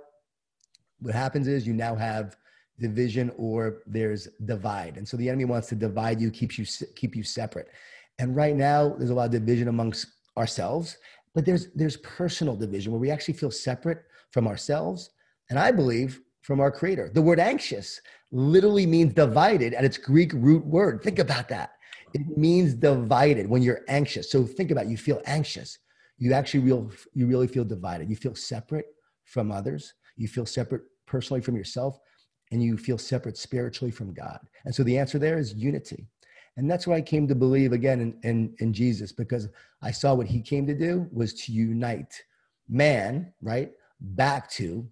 What 1.01 1.15
happens 1.15 1.47
is 1.47 1.67
you 1.67 1.75
now 1.75 1.95
have 1.97 2.39
division 2.81 3.33
or 3.37 3.83
there's 3.87 4.29
divide. 4.45 4.97
And 4.97 5.07
so 5.07 5.17
the 5.17 5.29
enemy 5.29 5.45
wants 5.45 5.69
to 5.69 5.75
divide 5.75 6.21
you, 6.21 6.31
keeps 6.31 6.59
you 6.59 6.67
keep 6.97 7.15
you 7.15 7.23
separate. 7.23 7.69
And 8.19 8.35
right 8.35 8.57
now 8.57 8.95
there's 8.99 9.11
a 9.11 9.15
lot 9.15 9.27
of 9.27 9.33
division 9.33 9.69
amongst 9.69 10.07
ourselves 10.37 10.97
but 11.33 11.45
there's 11.45 11.73
there's 11.75 11.97
personal 11.99 12.57
division 12.57 12.93
where 12.93 13.01
we 13.01 13.11
actually 13.11 13.35
feel 13.35 13.51
separate 13.51 14.03
from 14.31 14.49
ourselves 14.49 15.11
and 15.51 15.59
i 15.59 15.71
believe 15.71 16.21
from 16.45 16.61
our 16.61 16.71
creator. 16.71 17.11
The 17.13 17.23
word 17.23 17.41
anxious 17.41 18.01
literally 18.31 18.85
means 18.85 19.15
divided 19.15 19.73
at 19.73 19.85
its 19.85 19.97
greek 19.97 20.31
root 20.35 20.65
word. 20.67 21.03
Think 21.03 21.19
about 21.19 21.49
that. 21.49 21.71
It 22.13 22.37
means 22.37 22.75
divided 22.75 23.49
when 23.49 23.63
you're 23.63 23.81
anxious. 23.89 24.31
So 24.31 24.45
think 24.45 24.71
about 24.71 24.85
it. 24.85 24.91
you 24.91 24.99
feel 24.99 25.23
anxious. 25.25 25.79
You 26.19 26.35
actually 26.35 26.61
real 26.61 26.91
you 27.15 27.27
really 27.27 27.49
feel 27.49 27.65
divided. 27.65 28.11
You 28.11 28.17
feel 28.17 28.35
separate 28.35 28.87
from 29.25 29.51
others. 29.51 29.95
You 30.17 30.29
feel 30.29 30.45
separate 30.45 30.83
personally 31.07 31.41
from 31.41 31.57
yourself 31.57 31.99
and 32.55 32.63
you 32.63 32.79
feel 32.79 32.97
separate 32.97 33.37
spiritually 33.37 33.91
from 33.91 34.15
god 34.15 34.41
and 34.65 34.75
so 34.75 34.83
the 34.83 34.97
answer 34.97 35.19
there 35.19 35.39
is 35.39 35.53
unity 35.55 36.07
and 36.57 36.71
that's 36.71 36.87
why 36.87 36.95
I 36.95 37.01
came 37.03 37.27
to 37.27 37.35
believe 37.35 37.73
again 37.73 38.01
in, 38.01 38.17
in, 38.23 38.55
in, 38.61 38.73
Jesus 38.73 39.11
because 39.11 39.49
I 39.83 39.91
saw 39.91 40.15
what 40.15 40.29
he 40.29 40.41
came 40.41 40.69
to 40.69 40.75
do 40.75 41.09
was 41.13 41.35
to 41.35 41.53
unite 41.53 42.23
man, 42.69 43.33
right, 43.41 43.73
back 44.01 44.51
to 44.51 44.89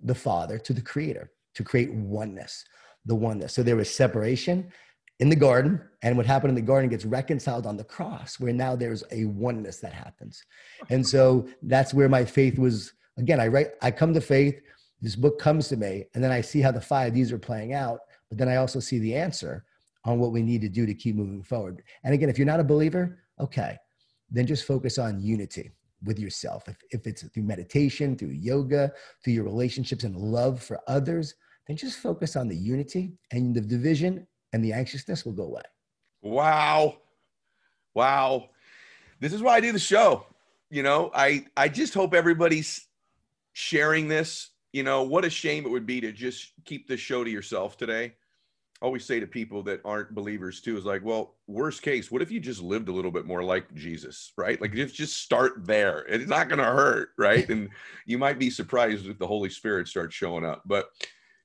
the 0.00 0.14
Father, 0.14 0.58
to 0.58 0.72
the 0.72 0.80
Creator, 0.80 1.30
to 1.54 1.64
create 1.64 1.92
oneness, 1.92 2.64
the 3.06 3.14
oneness. 3.14 3.52
So 3.52 3.62
there 3.62 3.76
was 3.76 3.92
separation 3.92 4.70
in 5.20 5.28
the 5.28 5.36
garden, 5.36 5.80
and 6.02 6.16
what 6.16 6.26
happened 6.26 6.50
in 6.50 6.56
the 6.56 6.62
garden 6.62 6.90
gets 6.90 7.04
reconciled 7.04 7.66
on 7.66 7.76
the 7.76 7.84
cross, 7.84 8.40
where 8.40 8.52
now 8.52 8.74
there's 8.74 9.04
a 9.12 9.26
oneness 9.26 9.78
that 9.78 9.92
happens. 9.92 10.44
And 10.90 11.06
so 11.06 11.48
that's 11.62 11.94
where 11.94 12.08
my 12.08 12.24
faith 12.24 12.58
was. 12.58 12.92
Again, 13.16 13.38
I 13.38 13.46
write, 13.46 13.68
I 13.80 13.92
come 13.92 14.12
to 14.14 14.20
faith, 14.20 14.60
this 15.04 15.16
book 15.16 15.38
comes 15.38 15.68
to 15.68 15.76
me, 15.76 16.06
and 16.14 16.24
then 16.24 16.32
I 16.32 16.40
see 16.40 16.62
how 16.62 16.72
the 16.72 16.80
five 16.80 17.12
these 17.12 17.30
are 17.30 17.38
playing 17.38 17.74
out, 17.74 18.00
but 18.30 18.38
then 18.38 18.48
I 18.48 18.56
also 18.56 18.80
see 18.80 18.98
the 18.98 19.14
answer 19.14 19.64
on 20.06 20.18
what 20.18 20.32
we 20.32 20.40
need 20.40 20.62
to 20.62 20.68
do 20.68 20.86
to 20.86 20.94
keep 20.94 21.14
moving 21.14 21.42
forward. 21.42 21.82
And 22.04 22.14
again, 22.14 22.30
if 22.30 22.38
you're 22.38 22.46
not 22.46 22.58
a 22.58 22.64
believer, 22.64 23.18
okay, 23.38 23.76
then 24.30 24.46
just 24.46 24.66
focus 24.66 24.96
on 24.98 25.20
unity 25.20 25.72
with 26.04 26.18
yourself. 26.18 26.68
If, 26.68 26.76
if 26.90 27.06
it's 27.06 27.22
through 27.22 27.42
meditation, 27.42 28.16
through 28.16 28.30
yoga, 28.30 28.92
through 29.22 29.34
your 29.34 29.44
relationships 29.44 30.04
and 30.04 30.16
love 30.16 30.62
for 30.62 30.80
others, 30.88 31.34
then 31.66 31.76
just 31.76 31.98
focus 31.98 32.34
on 32.34 32.48
the 32.48 32.56
unity 32.56 33.12
and 33.30 33.54
the 33.54 33.60
division 33.60 34.26
and 34.54 34.64
the 34.64 34.72
anxiousness 34.72 35.26
will 35.26 35.32
go 35.32 35.44
away. 35.44 35.62
Wow. 36.22 36.96
Wow. 37.92 38.48
This 39.20 39.34
is 39.34 39.42
why 39.42 39.56
I 39.56 39.60
do 39.60 39.70
the 39.70 39.78
show. 39.78 40.24
You 40.70 40.82
know, 40.82 41.10
I 41.14 41.44
I 41.58 41.68
just 41.68 41.92
hope 41.92 42.14
everybody's 42.14 42.88
sharing 43.52 44.08
this. 44.08 44.50
You 44.74 44.82
know, 44.82 45.02
what 45.02 45.24
a 45.24 45.30
shame 45.30 45.64
it 45.64 45.70
would 45.70 45.86
be 45.86 46.00
to 46.00 46.12
just 46.12 46.52
keep 46.64 46.88
this 46.88 47.00
show 47.00 47.24
to 47.24 47.30
yourself 47.30 47.76
today 47.76 48.14
always 48.84 49.04
say 49.04 49.18
to 49.18 49.26
people 49.26 49.62
that 49.62 49.80
aren't 49.84 50.14
believers 50.14 50.60
too 50.60 50.76
is 50.76 50.84
like, 50.84 51.02
well, 51.02 51.36
worst 51.46 51.80
case, 51.80 52.10
what 52.10 52.20
if 52.20 52.30
you 52.30 52.38
just 52.38 52.62
lived 52.62 52.88
a 52.88 52.92
little 52.92 53.10
bit 53.10 53.24
more 53.24 53.42
like 53.42 53.72
Jesus, 53.74 54.32
right? 54.36 54.60
Like 54.60 54.74
just 54.74 54.94
just 54.94 55.22
start 55.22 55.66
there. 55.66 56.00
It's 56.06 56.28
not 56.28 56.48
going 56.48 56.58
to 56.58 56.64
hurt, 56.64 57.10
right? 57.16 57.48
and 57.48 57.70
you 58.06 58.18
might 58.18 58.38
be 58.38 58.50
surprised 58.50 59.06
if 59.06 59.18
the 59.18 59.26
Holy 59.26 59.48
Spirit 59.48 59.88
starts 59.88 60.14
showing 60.14 60.44
up. 60.44 60.62
But 60.66 60.88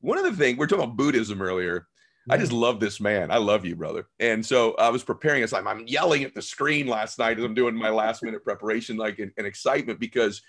one 0.01 0.17
of 0.17 0.25
the 0.25 0.33
things 0.33 0.57
we're 0.57 0.67
talking 0.67 0.83
about 0.83 0.97
Buddhism 0.97 1.41
earlier. 1.41 1.87
I 2.29 2.37
just 2.37 2.51
mm-hmm. 2.51 2.61
love 2.61 2.79
this 2.79 2.99
man. 2.99 3.31
I 3.31 3.37
love 3.37 3.65
you, 3.65 3.75
brother. 3.75 4.07
And 4.19 4.45
so 4.45 4.75
I 4.75 4.89
was 4.89 5.03
preparing. 5.03 5.41
It's 5.41 5.53
like 5.53 5.65
I'm 5.65 5.87
yelling 5.87 6.23
at 6.23 6.35
the 6.35 6.43
screen 6.43 6.85
last 6.85 7.17
night 7.17 7.39
as 7.39 7.43
I'm 7.43 7.55
doing 7.55 7.73
my 7.73 7.89
last 7.89 8.21
minute 8.21 8.43
preparation, 8.43 8.97
like 8.97 9.17
in, 9.17 9.31
in 9.37 9.47
excitement, 9.47 9.99
because 9.99 10.43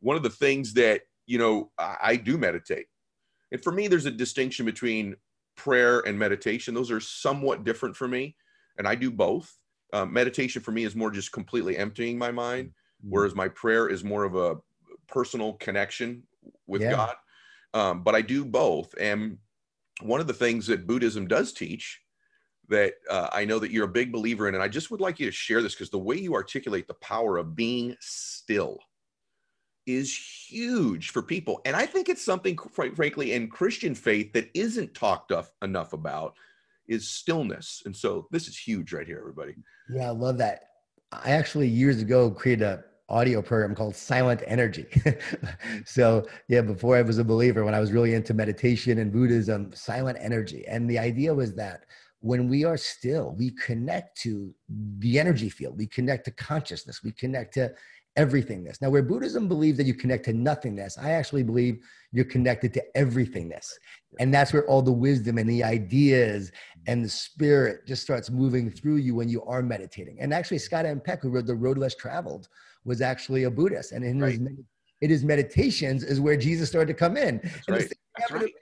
one 0.00 0.16
of 0.16 0.22
the 0.22 0.28
things 0.28 0.74
that 0.74 1.02
you 1.26 1.38
know 1.38 1.70
I, 1.78 1.96
I 2.02 2.16
do 2.16 2.38
meditate, 2.38 2.86
and 3.52 3.62
for 3.62 3.72
me, 3.72 3.88
there's 3.88 4.06
a 4.06 4.10
distinction 4.10 4.64
between 4.66 5.16
prayer 5.56 6.00
and 6.00 6.18
meditation 6.18 6.74
those 6.74 6.90
are 6.90 7.00
somewhat 7.00 7.64
different 7.64 7.96
for 7.96 8.06
me 8.06 8.36
and 8.78 8.86
i 8.86 8.94
do 8.94 9.10
both 9.10 9.56
um, 9.92 10.12
meditation 10.12 10.60
for 10.60 10.70
me 10.70 10.84
is 10.84 10.94
more 10.94 11.10
just 11.10 11.32
completely 11.32 11.76
emptying 11.76 12.18
my 12.18 12.30
mind 12.30 12.68
mm-hmm. 12.68 13.08
whereas 13.10 13.34
my 13.34 13.48
prayer 13.48 13.88
is 13.88 14.04
more 14.04 14.24
of 14.24 14.36
a 14.36 14.56
personal 15.08 15.54
connection 15.54 16.22
with 16.66 16.82
yeah. 16.82 16.90
god 16.90 17.14
um, 17.74 18.02
but 18.02 18.14
i 18.14 18.20
do 18.20 18.44
both 18.44 18.94
and 19.00 19.38
one 20.02 20.20
of 20.20 20.26
the 20.26 20.34
things 20.34 20.66
that 20.66 20.86
buddhism 20.86 21.26
does 21.26 21.52
teach 21.52 22.00
that 22.68 22.94
uh, 23.08 23.30
i 23.32 23.44
know 23.44 23.58
that 23.58 23.70
you're 23.70 23.86
a 23.86 23.88
big 23.88 24.12
believer 24.12 24.48
in 24.48 24.54
and 24.54 24.62
i 24.62 24.68
just 24.68 24.90
would 24.90 25.00
like 25.00 25.18
you 25.18 25.26
to 25.26 25.32
share 25.32 25.62
this 25.62 25.74
because 25.74 25.90
the 25.90 25.98
way 25.98 26.16
you 26.16 26.34
articulate 26.34 26.86
the 26.86 26.94
power 26.94 27.38
of 27.38 27.56
being 27.56 27.96
still 28.00 28.78
is 29.86 30.16
huge 30.48 31.10
for 31.10 31.22
people. 31.22 31.60
And 31.64 31.76
I 31.76 31.86
think 31.86 32.08
it's 32.08 32.24
something, 32.24 32.56
quite 32.56 32.96
frankly, 32.96 33.32
in 33.32 33.48
Christian 33.48 33.94
faith 33.94 34.32
that 34.32 34.50
isn't 34.54 34.94
talked 34.94 35.32
of, 35.32 35.50
enough 35.62 35.92
about 35.92 36.34
is 36.88 37.08
stillness. 37.08 37.82
And 37.84 37.94
so 37.94 38.26
this 38.30 38.48
is 38.48 38.58
huge 38.58 38.92
right 38.92 39.06
here, 39.06 39.18
everybody. 39.18 39.54
Yeah, 39.88 40.08
I 40.08 40.10
love 40.10 40.38
that. 40.38 40.64
I 41.12 41.30
actually 41.30 41.68
years 41.68 42.00
ago 42.00 42.30
created 42.30 42.64
a 42.64 42.84
audio 43.08 43.40
program 43.40 43.74
called 43.74 43.94
Silent 43.94 44.42
Energy. 44.46 44.86
so 45.84 46.26
yeah, 46.48 46.60
before 46.60 46.96
I 46.96 47.02
was 47.02 47.18
a 47.18 47.24
believer, 47.24 47.64
when 47.64 47.74
I 47.74 47.80
was 47.80 47.92
really 47.92 48.14
into 48.14 48.34
meditation 48.34 48.98
and 48.98 49.12
Buddhism, 49.12 49.70
silent 49.72 50.18
energy. 50.20 50.64
And 50.66 50.90
the 50.90 50.98
idea 50.98 51.32
was 51.32 51.54
that 51.54 51.84
when 52.20 52.48
we 52.48 52.64
are 52.64 52.76
still, 52.76 53.34
we 53.38 53.50
connect 53.52 54.20
to 54.22 54.52
the 54.98 55.18
energy 55.18 55.48
field, 55.48 55.78
we 55.78 55.86
connect 55.86 56.24
to 56.24 56.32
consciousness, 56.32 57.04
we 57.04 57.12
connect 57.12 57.54
to 57.54 57.72
everythingness. 58.16 58.80
Now, 58.80 58.90
where 58.90 59.02
Buddhism 59.02 59.48
believes 59.48 59.76
that 59.78 59.86
you 59.86 59.94
connect 59.94 60.24
to 60.26 60.32
nothingness, 60.32 60.98
I 60.98 61.12
actually 61.12 61.42
believe 61.42 61.78
you're 62.12 62.24
connected 62.24 62.72
to 62.74 62.84
everythingness. 62.96 63.66
And 64.18 64.32
that's 64.32 64.52
where 64.52 64.66
all 64.66 64.82
the 64.82 64.92
wisdom 64.92 65.38
and 65.38 65.48
the 65.48 65.62
ideas 65.62 66.50
and 66.86 67.04
the 67.04 67.08
spirit 67.08 67.86
just 67.86 68.02
starts 68.02 68.30
moving 68.30 68.70
through 68.70 68.96
you 68.96 69.14
when 69.14 69.28
you 69.28 69.42
are 69.44 69.62
meditating. 69.62 70.18
And 70.20 70.32
actually, 70.32 70.58
Scott 70.58 70.86
M. 70.86 71.00
Peck, 71.00 71.22
who 71.22 71.30
wrote 71.30 71.46
The 71.46 71.54
Road 71.54 71.78
Less 71.78 71.94
Traveled, 71.94 72.48
was 72.84 73.00
actually 73.00 73.44
a 73.44 73.50
Buddhist. 73.50 73.92
And 73.92 74.04
in 74.04 74.20
right. 74.20 74.32
his, 74.32 74.40
in 75.02 75.10
his 75.10 75.24
meditations 75.24 76.02
is 76.02 76.20
where 76.20 76.36
Jesus 76.36 76.68
started 76.68 76.88
to 76.88 76.98
come 76.98 77.16
in. 77.16 77.40
That's 77.42 77.68
right. 77.68 77.92
That's 78.18 78.32
right. 78.32 78.52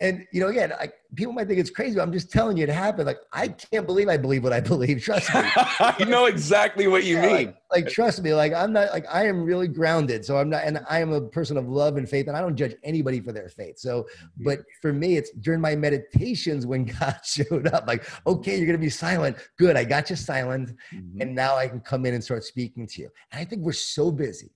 And 0.00 0.26
you 0.32 0.40
know, 0.40 0.48
again, 0.48 0.72
I, 0.72 0.90
people 1.14 1.32
might 1.32 1.46
think 1.46 1.60
it's 1.60 1.70
crazy, 1.70 1.94
but 1.94 2.02
I'm 2.02 2.12
just 2.12 2.30
telling 2.30 2.56
you 2.56 2.64
it 2.64 2.68
happened. 2.68 3.06
Like 3.06 3.20
I 3.32 3.48
can't 3.48 3.86
believe 3.86 4.08
I 4.08 4.16
believe 4.16 4.42
what 4.42 4.52
I 4.52 4.60
believe. 4.72 5.02
Trust 5.02 5.32
me. 5.32 5.42
I 5.56 6.04
know 6.08 6.26
exactly 6.26 6.88
what 6.88 7.04
you 7.04 7.16
yeah, 7.16 7.26
mean. 7.26 7.46
Like, 7.46 7.56
like, 7.70 7.88
trust 7.88 8.20
me. 8.20 8.34
Like 8.34 8.52
I'm 8.52 8.72
not 8.72 8.90
like 8.90 9.06
I 9.10 9.26
am 9.26 9.44
really 9.44 9.68
grounded. 9.68 10.24
So 10.24 10.36
I'm 10.36 10.50
not, 10.50 10.64
and 10.64 10.84
I 10.90 10.98
am 10.98 11.12
a 11.12 11.20
person 11.20 11.56
of 11.56 11.68
love 11.68 11.96
and 11.96 12.08
faith, 12.08 12.26
and 12.26 12.36
I 12.36 12.40
don't 12.40 12.56
judge 12.56 12.74
anybody 12.82 13.20
for 13.20 13.32
their 13.32 13.48
faith. 13.48 13.78
So, 13.78 14.06
but 14.38 14.60
for 14.82 14.92
me, 14.92 15.16
it's 15.16 15.30
during 15.30 15.60
my 15.60 15.76
meditations 15.76 16.66
when 16.66 16.84
God 17.00 17.20
showed 17.24 17.68
up. 17.68 17.86
Like, 17.86 18.04
okay, 18.26 18.56
you're 18.56 18.66
gonna 18.66 18.78
be 18.78 18.90
silent. 18.90 19.36
Good, 19.58 19.76
I 19.76 19.84
got 19.84 20.10
you 20.10 20.16
silent, 20.16 20.72
mm-hmm. 20.92 21.20
and 21.20 21.34
now 21.36 21.56
I 21.56 21.68
can 21.68 21.80
come 21.80 22.04
in 22.04 22.14
and 22.14 22.22
start 22.22 22.42
speaking 22.42 22.88
to 22.88 23.02
you. 23.02 23.10
And 23.30 23.40
I 23.40 23.44
think 23.44 23.62
we're 23.62 23.72
so 23.72 24.10
busy, 24.10 24.50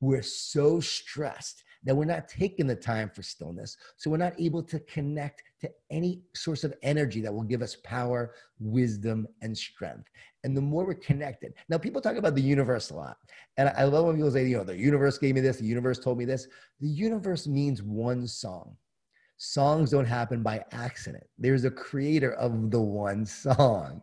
we're 0.00 0.22
so 0.22 0.78
stressed 0.78 1.64
that 1.84 1.94
we're 1.94 2.04
not 2.04 2.28
taking 2.28 2.66
the 2.66 2.74
time 2.74 3.10
for 3.10 3.22
stillness. 3.22 3.76
So 3.96 4.10
we're 4.10 4.16
not 4.16 4.38
able 4.38 4.62
to 4.64 4.78
connect 4.80 5.42
to 5.60 5.70
any 5.90 6.22
source 6.34 6.64
of 6.64 6.74
energy 6.82 7.20
that 7.20 7.32
will 7.32 7.42
give 7.42 7.62
us 7.62 7.76
power, 7.84 8.34
wisdom, 8.58 9.26
and 9.42 9.56
strength. 9.56 10.08
And 10.42 10.56
the 10.56 10.60
more 10.60 10.86
we're 10.86 10.94
connected. 10.94 11.54
Now, 11.68 11.78
people 11.78 12.00
talk 12.00 12.16
about 12.16 12.34
the 12.34 12.42
universe 12.42 12.90
a 12.90 12.94
lot. 12.94 13.16
And 13.56 13.68
I 13.76 13.84
love 13.84 14.06
when 14.06 14.16
people 14.16 14.30
say, 14.30 14.46
you 14.46 14.58
know, 14.58 14.64
the 14.64 14.76
universe 14.76 15.18
gave 15.18 15.34
me 15.34 15.40
this, 15.40 15.58
the 15.58 15.66
universe 15.66 15.98
told 15.98 16.18
me 16.18 16.24
this. 16.24 16.48
The 16.80 16.88
universe 16.88 17.46
means 17.46 17.82
one 17.82 18.26
song. 18.26 18.76
Songs 19.36 19.90
don't 19.90 20.04
happen 20.06 20.42
by 20.42 20.64
accident. 20.72 21.24
There's 21.38 21.64
a 21.64 21.70
creator 21.70 22.32
of 22.34 22.70
the 22.70 22.80
one 22.80 23.26
song. 23.26 24.00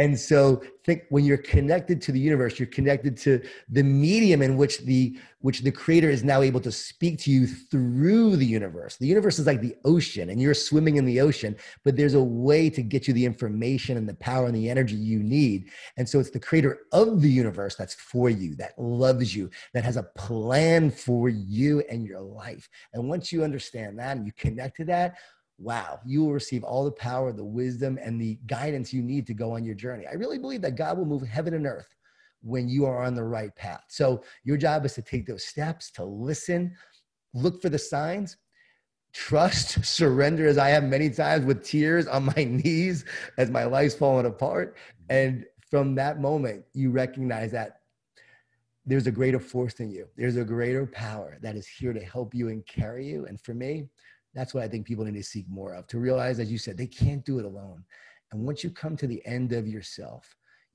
And 0.00 0.18
so 0.18 0.62
think 0.86 1.02
when 1.10 1.26
you're 1.26 1.36
connected 1.36 2.00
to 2.02 2.10
the 2.10 2.18
universe, 2.18 2.58
you're 2.58 2.66
connected 2.68 3.18
to 3.18 3.46
the 3.68 3.82
medium 3.82 4.40
in 4.40 4.56
which 4.56 4.78
the 4.78 5.18
which 5.42 5.60
the 5.60 5.70
creator 5.70 6.08
is 6.08 6.24
now 6.24 6.40
able 6.40 6.60
to 6.60 6.72
speak 6.72 7.18
to 7.18 7.30
you 7.30 7.46
through 7.46 8.36
the 8.36 8.46
universe. 8.46 8.96
The 8.96 9.06
universe 9.06 9.38
is 9.38 9.46
like 9.46 9.60
the 9.60 9.76
ocean 9.84 10.30
and 10.30 10.40
you're 10.40 10.54
swimming 10.54 10.96
in 10.96 11.04
the 11.04 11.20
ocean, 11.20 11.56
but 11.84 11.96
there's 11.96 12.14
a 12.14 12.22
way 12.22 12.70
to 12.70 12.82
get 12.82 13.08
you 13.08 13.14
the 13.14 13.24
information 13.24 13.96
and 13.98 14.08
the 14.08 14.14
power 14.14 14.46
and 14.46 14.54
the 14.54 14.68
energy 14.70 14.96
you 14.96 15.22
need. 15.22 15.70
And 15.96 16.08
so 16.08 16.18
it's 16.18 16.30
the 16.30 16.40
creator 16.40 16.80
of 16.92 17.20
the 17.22 17.30
universe 17.30 17.74
that's 17.74 17.94
for 17.94 18.28
you, 18.30 18.54
that 18.56 18.78
loves 18.78 19.34
you, 19.34 19.50
that 19.74 19.84
has 19.84 19.96
a 19.96 20.10
plan 20.16 20.90
for 20.90 21.28
you 21.28 21.80
and 21.90 22.06
your 22.06 22.20
life. 22.20 22.68
And 22.94 23.08
once 23.08 23.32
you 23.32 23.44
understand 23.44 23.98
that 23.98 24.16
and 24.16 24.26
you 24.26 24.32
connect 24.32 24.76
to 24.78 24.84
that, 24.86 25.16
wow, 25.60 26.00
you 26.06 26.24
will 26.24 26.32
receive 26.32 26.64
all 26.64 26.84
the 26.84 26.90
power, 26.90 27.32
the 27.32 27.44
wisdom, 27.44 27.98
and 28.02 28.20
the 28.20 28.38
guidance 28.46 28.92
you 28.92 29.02
need 29.02 29.26
to 29.26 29.34
go 29.34 29.52
on 29.52 29.64
your 29.64 29.74
journey. 29.74 30.06
I 30.06 30.14
really 30.14 30.38
believe 30.38 30.62
that 30.62 30.76
God 30.76 30.96
will 30.96 31.04
move 31.04 31.22
heaven 31.22 31.54
and 31.54 31.66
earth 31.66 31.94
when 32.42 32.68
you 32.68 32.86
are 32.86 33.02
on 33.02 33.14
the 33.14 33.22
right 33.22 33.54
path. 33.54 33.84
So 33.88 34.22
your 34.42 34.56
job 34.56 34.86
is 34.86 34.94
to 34.94 35.02
take 35.02 35.26
those 35.26 35.44
steps, 35.44 35.90
to 35.92 36.04
listen, 36.04 36.74
look 37.34 37.60
for 37.60 37.68
the 37.68 37.78
signs, 37.78 38.38
trust, 39.12 39.84
surrender, 39.84 40.46
as 40.46 40.56
I 40.56 40.70
have 40.70 40.84
many 40.84 41.10
times 41.10 41.44
with 41.44 41.62
tears 41.62 42.06
on 42.06 42.24
my 42.24 42.44
knees 42.44 43.04
as 43.36 43.50
my 43.50 43.64
life's 43.64 43.94
falling 43.94 44.26
apart. 44.26 44.76
Mm-hmm. 44.76 45.16
And 45.16 45.44
from 45.70 45.94
that 45.96 46.20
moment, 46.20 46.64
you 46.72 46.90
recognize 46.90 47.52
that 47.52 47.80
there's 48.86 49.06
a 49.06 49.12
greater 49.12 49.38
force 49.38 49.74
than 49.74 49.90
you. 49.90 50.08
There's 50.16 50.36
a 50.36 50.44
greater 50.44 50.86
power 50.86 51.38
that 51.42 51.54
is 51.54 51.66
here 51.66 51.92
to 51.92 52.00
help 52.00 52.34
you 52.34 52.48
and 52.48 52.66
carry 52.66 53.06
you. 53.06 53.26
And 53.26 53.38
for 53.38 53.52
me, 53.52 53.88
that's 54.34 54.54
what 54.54 54.62
I 54.62 54.68
think 54.68 54.86
people 54.86 55.04
need 55.04 55.14
to 55.14 55.22
seek 55.22 55.48
more 55.48 55.74
of 55.74 55.86
to 55.88 55.98
realize, 55.98 56.38
as 56.38 56.50
you 56.50 56.58
said, 56.58 56.76
they 56.76 56.86
can't 56.86 57.24
do 57.24 57.38
it 57.38 57.44
alone. 57.44 57.84
And 58.32 58.42
once 58.42 58.62
you 58.62 58.70
come 58.70 58.96
to 58.96 59.06
the 59.06 59.24
end 59.26 59.52
of 59.52 59.66
yourself, 59.66 60.24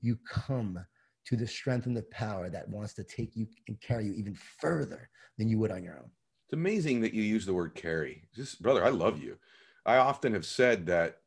you 0.00 0.18
come 0.28 0.78
to 1.26 1.36
the 1.36 1.46
strength 1.46 1.86
and 1.86 1.96
the 1.96 2.02
power 2.04 2.48
that 2.50 2.68
wants 2.68 2.94
to 2.94 3.04
take 3.04 3.34
you 3.34 3.46
and 3.68 3.80
carry 3.80 4.06
you 4.06 4.14
even 4.14 4.36
further 4.60 5.08
than 5.38 5.48
you 5.48 5.58
would 5.58 5.72
on 5.72 5.82
your 5.82 5.98
own. 5.98 6.10
It's 6.46 6.52
amazing 6.52 7.00
that 7.00 7.14
you 7.14 7.22
use 7.22 7.44
the 7.46 7.54
word 7.54 7.74
carry. 7.74 8.28
Just 8.34 8.62
brother, 8.62 8.84
I 8.84 8.90
love 8.90 9.20
you. 9.20 9.36
I 9.84 9.96
often 9.96 10.32
have 10.34 10.46
said 10.46 10.86
that 10.86 11.18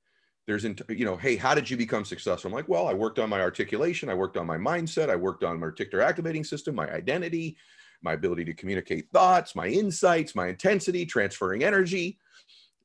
there's, 0.48 0.64
you 0.64 1.06
know, 1.06 1.18
hey, 1.18 1.36
how 1.36 1.54
did 1.54 1.70
you 1.70 1.78
become 1.78 2.06
successful? 2.06 2.50
I'm 2.50 2.56
like, 2.56 2.70
well, 2.70 2.88
I 2.88 2.94
worked 2.94 3.20
on 3.20 3.30
my 3.30 3.42
articulation, 3.42 4.10
I 4.10 4.16
worked 4.16 4.38
on 4.38 4.48
my 4.48 4.58
mindset, 4.58 5.10
I 5.10 5.16
worked 5.16 5.44
on 5.44 5.60
my 5.60 5.68
reticular 5.68 6.04
activating 6.04 6.44
system, 6.44 6.76
my 6.76 6.90
identity, 6.92 7.58
my 8.02 8.14
ability 8.14 8.46
to 8.46 8.54
communicate 8.54 9.10
thoughts, 9.12 9.56
my 9.56 9.68
insights, 9.68 10.36
my 10.36 10.48
intensity, 10.48 11.06
transferring 11.06 11.64
energy, 11.64 12.18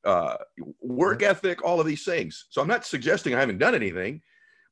uh, 0.05 0.37
work 0.81 1.23
ethic, 1.23 1.63
all 1.63 1.79
of 1.79 1.87
these 1.87 2.05
things. 2.05 2.45
So 2.49 2.61
I'm 2.61 2.67
not 2.67 2.85
suggesting 2.85 3.33
I 3.33 3.39
haven't 3.39 3.57
done 3.57 3.75
anything, 3.75 4.21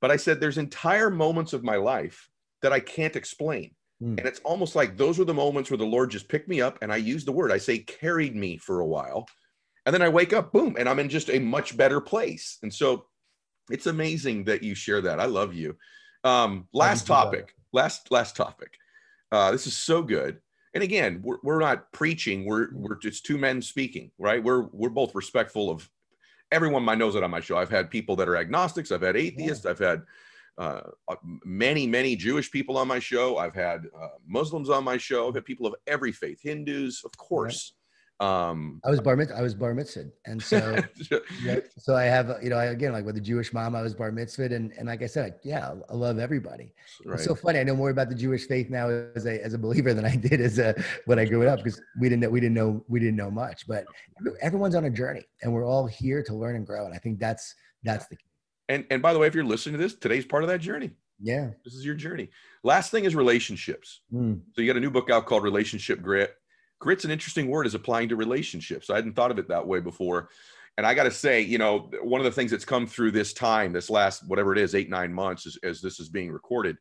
but 0.02 0.12
I 0.12 0.18
said 0.18 0.39
there's 0.39 0.58
entire 0.58 1.10
moments 1.10 1.54
of 1.54 1.64
my 1.64 1.76
life 1.76 2.30
that 2.62 2.74
I 2.74 2.80
can't 2.80 3.16
explain. 3.16 3.72
Mm. 4.02 4.18
And 4.20 4.28
it's 4.28 4.41
almost 4.41 4.76
like 4.76 4.98
those 4.98 5.18
were 5.18 5.26
the 5.26 5.34
moments 5.34 5.72
where 5.72 5.78
the 5.78 5.86
Lord 5.86 6.12
just 6.12 6.28
picked 6.28 6.48
me 6.48 6.62
up 6.62 6.78
and 6.82 6.91
I 6.91 6.98
use 6.98 7.26
the 7.26 7.32
word, 7.32 7.52
I 7.52 7.58
say 7.58 7.80
carried 7.80 8.36
me 8.36 8.58
for 8.58 8.82
a 8.82 8.86
while. 8.86 9.28
And 9.86 9.94
then 9.94 10.02
I 10.02 10.10
wake 10.10 10.34
up, 10.34 10.54
boom, 10.54 10.76
and 10.80 10.88
I'm 10.88 11.00
in 11.00 11.10
just 11.10 11.30
a 11.30 11.39
much 11.39 11.76
better 11.76 12.00
place. 12.00 12.58
And 12.64 12.74
so 12.74 13.08
it's 13.70 13.88
amazing 13.88 14.46
that 14.46 14.64
you 14.64 14.76
share 14.76 15.02
that. 15.02 15.20
I 15.20 15.26
love 15.26 15.54
you. 15.54 15.76
Um, 16.24 16.68
last 16.74 17.06
topic, 17.06 17.54
last, 17.74 18.10
last 18.12 18.36
topic. 18.36 18.78
Uh, 19.34 19.49
this 19.51 19.65
is 19.65 19.75
so 19.75 20.03
good. 20.03 20.39
And 20.75 20.84
again, 20.84 21.21
we're, 21.23 21.38
we're 21.41 21.59
not 21.59 21.91
preaching. 21.91 22.45
We're 22.45 22.67
we're 22.71 22.97
just 22.97 23.25
two 23.25 23.39
men 23.39 23.63
speaking, 23.63 24.11
right? 24.19 24.43
We're 24.43 24.67
we're 24.71 24.89
both 24.89 25.15
respectful 25.15 25.71
of 25.71 25.89
everyone. 26.51 26.88
I 26.88 26.93
knows 26.93 27.15
it 27.15 27.23
on 27.23 27.31
my 27.31 27.39
show. 27.39 27.57
I've 27.57 27.69
had 27.69 27.89
people 27.89 28.15
that 28.17 28.29
are 28.29 28.38
agnostics. 28.38 28.91
I've 28.91 29.01
had 29.01 29.17
atheists. 29.17 29.65
Yeah. 29.65 29.71
I've 29.71 29.79
had 29.79 30.03
uh, 30.59 30.81
uh, 31.07 31.15
many 31.43 31.88
many 31.88 32.15
Jewish 32.15 32.51
people 32.51 32.77
on 32.77 32.88
my 32.88 32.99
show. 32.99 33.38
I've 33.38 33.55
had 33.55 33.88
uh, 33.99 34.09
Muslims 34.27 34.69
on 34.69 34.84
my 34.84 34.97
show. 34.97 35.27
I've 35.27 35.36
had 35.36 35.45
people 35.45 35.65
of 35.65 35.73
every 35.88 36.11
faith, 36.11 36.39
Hindus, 36.43 37.01
of 37.03 37.17
course. 37.17 37.73
Um, 38.24 38.80
I 38.86 38.89
was 38.89 39.01
bar 39.01 39.17
mitzvah, 39.17 39.38
I 39.38 39.41
was 39.41 39.53
bar 39.53 39.74
mitzvah, 39.74 40.05
and 40.26 40.41
so 40.41 40.82
yeah, 41.43 41.59
so 41.78 41.93
I 41.93 42.03
have 42.03 42.38
you 42.41 42.49
know 42.49 42.55
I, 42.55 42.65
again 42.65 42.93
like 42.93 43.05
with 43.05 43.17
a 43.17 43.21
Jewish 43.21 43.51
mom 43.51 43.76
I 43.76 43.82
was 43.82 43.93
bar 43.93 44.13
mitzvah, 44.13 44.45
and 44.45 44.71
and 44.78 44.88
like 44.88 45.01
I 45.01 45.07
said 45.07 45.36
yeah 45.43 45.74
I 45.89 45.93
love 45.93 46.19
everybody. 46.19 46.71
Right. 47.03 47.15
It's 47.15 47.26
so 47.26 47.36
funny 47.36 47.59
I 47.59 47.63
know 47.63 47.76
more 47.76 47.89
about 47.89 48.07
the 48.07 48.15
Jewish 48.15 48.47
faith 48.47 48.69
now 48.69 48.88
as 48.88 49.26
a 49.26 49.43
as 49.43 49.53
a 49.53 49.57
believer 49.57 49.93
than 49.93 50.05
I 50.05 50.15
did 50.15 50.39
as 50.39 50.57
a 50.57 50.74
when 51.05 51.19
I 51.19 51.26
grew 51.26 51.45
up 51.47 51.57
because 51.57 51.82
we 51.99 52.07
didn't 52.07 52.21
know 52.21 52.30
we 52.30 52.39
didn't 52.39 52.55
know 52.55 52.86
we 52.88 53.01
didn't 53.01 53.17
know 53.17 53.30
much, 53.30 53.67
but 53.67 53.84
everyone's 54.41 54.76
on 54.76 54.86
a 54.86 54.89
journey 54.89 55.26
and 55.41 55.51
we're 55.51 55.67
all 55.67 55.86
here 55.86 56.24
to 56.24 56.34
learn 56.34 56.55
and 56.55 56.65
grow, 56.65 56.86
and 56.86 56.95
I 56.95 56.99
think 56.99 57.19
that's 57.19 57.53
that's 57.84 58.07
the 58.07 58.15
key. 58.15 58.30
And 58.69 58.86
and 58.89 59.01
by 59.01 59.11
the 59.11 59.19
way, 59.19 59.28
if 59.28 59.36
you're 59.36 59.43
listening 59.43 59.74
to 59.74 59.84
this, 59.84 59.95
today's 59.95 60.26
part 60.26 60.43
of 60.43 60.49
that 60.49 60.61
journey. 60.61 60.91
Yeah, 61.19 61.49
this 61.65 61.74
is 61.74 61.86
your 61.86 61.95
journey. 61.95 62.30
Last 62.63 62.89
thing 62.89 63.03
is 63.03 63.15
relationships. 63.15 64.01
Mm. 64.13 64.39
So 64.53 64.61
you 64.61 64.67
got 64.67 64.78
a 64.78 64.82
new 64.82 64.91
book 64.91 65.09
out 65.09 65.26
called 65.26 65.43
Relationship 65.43 66.01
Grit 66.01 66.36
grit's 66.84 67.05
an 67.05 67.11
interesting 67.11 67.47
word 67.47 67.65
as 67.65 67.75
applying 67.75 68.09
to 68.09 68.17
relationships. 68.17 68.89
I 68.89 68.95
hadn't 68.95 69.13
thought 69.15 69.31
of 69.31 69.39
it 69.39 69.47
that 69.47 69.65
way 69.65 69.79
before. 69.79 70.27
And 70.77 70.86
I 70.86 70.93
got 70.93 71.03
to 71.03 71.11
say, 71.11 71.39
you 71.39 71.57
know, 71.57 71.89
one 72.01 72.19
of 72.19 72.25
the 72.25 72.31
things 72.31 72.51
that's 72.51 72.65
come 72.65 72.88
through 72.88 73.11
this 73.11 73.31
time, 73.31 73.71
this 73.71 73.89
last, 73.89 74.27
whatever 74.27 74.51
it 74.51 74.57
is, 74.57 74.75
eight, 74.75 74.89
nine 74.89 75.13
months 75.13 75.45
as, 75.47 75.57
as 75.63 75.81
this 75.81 76.01
is 76.01 76.09
being 76.09 76.29
recorded, 76.29 76.75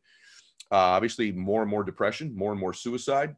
uh, 0.73 0.75
obviously 0.75 1.31
more 1.31 1.61
and 1.61 1.71
more 1.71 1.85
depression, 1.85 2.35
more 2.35 2.51
and 2.51 2.59
more 2.59 2.73
suicide, 2.73 3.33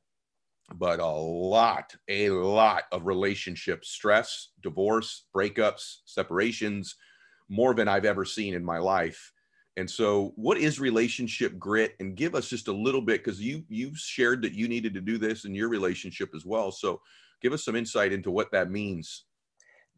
but 0.74 1.00
a 1.00 1.06
lot, 1.06 1.96
a 2.10 2.30
lot 2.30 2.86
of 2.92 3.06
relationship 3.06 3.86
stress, 3.86 4.50
divorce, 4.64 5.26
breakups, 5.36 5.98
separations, 6.06 6.96
more 7.48 7.76
than 7.76 7.88
I've 7.88 8.06
ever 8.06 8.26
seen 8.26 8.56
in 8.56 8.66
my 8.66 8.80
life. 8.80 9.34
And 9.78 9.90
so, 9.90 10.32
what 10.36 10.58
is 10.58 10.80
relationship 10.80 11.60
grit? 11.60 11.96
And 12.00 12.16
give 12.16 12.34
us 12.34 12.48
just 12.48 12.70
a 12.70 12.74
little 12.74 13.02
bit 13.02 13.24
because 13.24 13.42
you 13.42 13.64
you've 13.68 13.98
shared 13.98 14.42
that 14.44 14.54
you 14.54 14.68
needed 14.68 14.94
to 14.94 15.02
do 15.02 15.18
this 15.18 15.46
in 15.46 15.54
your 15.54 15.68
relationship 15.68 16.30
as 16.34 16.46
well. 16.46 16.72
So, 16.72 17.02
give 17.42 17.52
us 17.52 17.66
some 17.66 17.76
insight 17.76 18.14
into 18.14 18.32
what 18.32 18.52
that 18.52 18.72
means. 18.72 19.26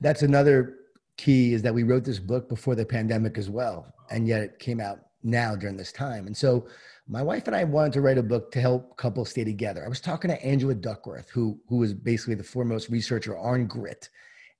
That's 0.01 0.23
another 0.23 0.77
key 1.17 1.53
is 1.53 1.61
that 1.61 1.73
we 1.73 1.83
wrote 1.83 2.03
this 2.03 2.19
book 2.19 2.49
before 2.49 2.75
the 2.75 2.85
pandemic 2.85 3.37
as 3.37 3.49
well, 3.49 3.93
and 4.09 4.27
yet 4.27 4.41
it 4.41 4.59
came 4.59 4.79
out 4.79 4.99
now 5.23 5.55
during 5.55 5.77
this 5.77 5.91
time. 5.91 6.25
And 6.25 6.35
so, 6.35 6.67
my 7.07 7.21
wife 7.21 7.45
and 7.45 7.55
I 7.55 7.63
wanted 7.63 7.93
to 7.93 8.01
write 8.01 8.17
a 8.17 8.23
book 8.23 8.51
to 8.53 8.61
help 8.61 8.97
couples 8.97 9.29
stay 9.29 9.43
together. 9.43 9.85
I 9.85 9.89
was 9.89 10.01
talking 10.01 10.29
to 10.29 10.43
Angela 10.43 10.73
Duckworth, 10.73 11.29
who 11.29 11.59
who 11.69 11.77
was 11.77 11.93
basically 11.93 12.35
the 12.35 12.43
foremost 12.43 12.89
researcher 12.89 13.37
on 13.37 13.67
grit, 13.67 14.09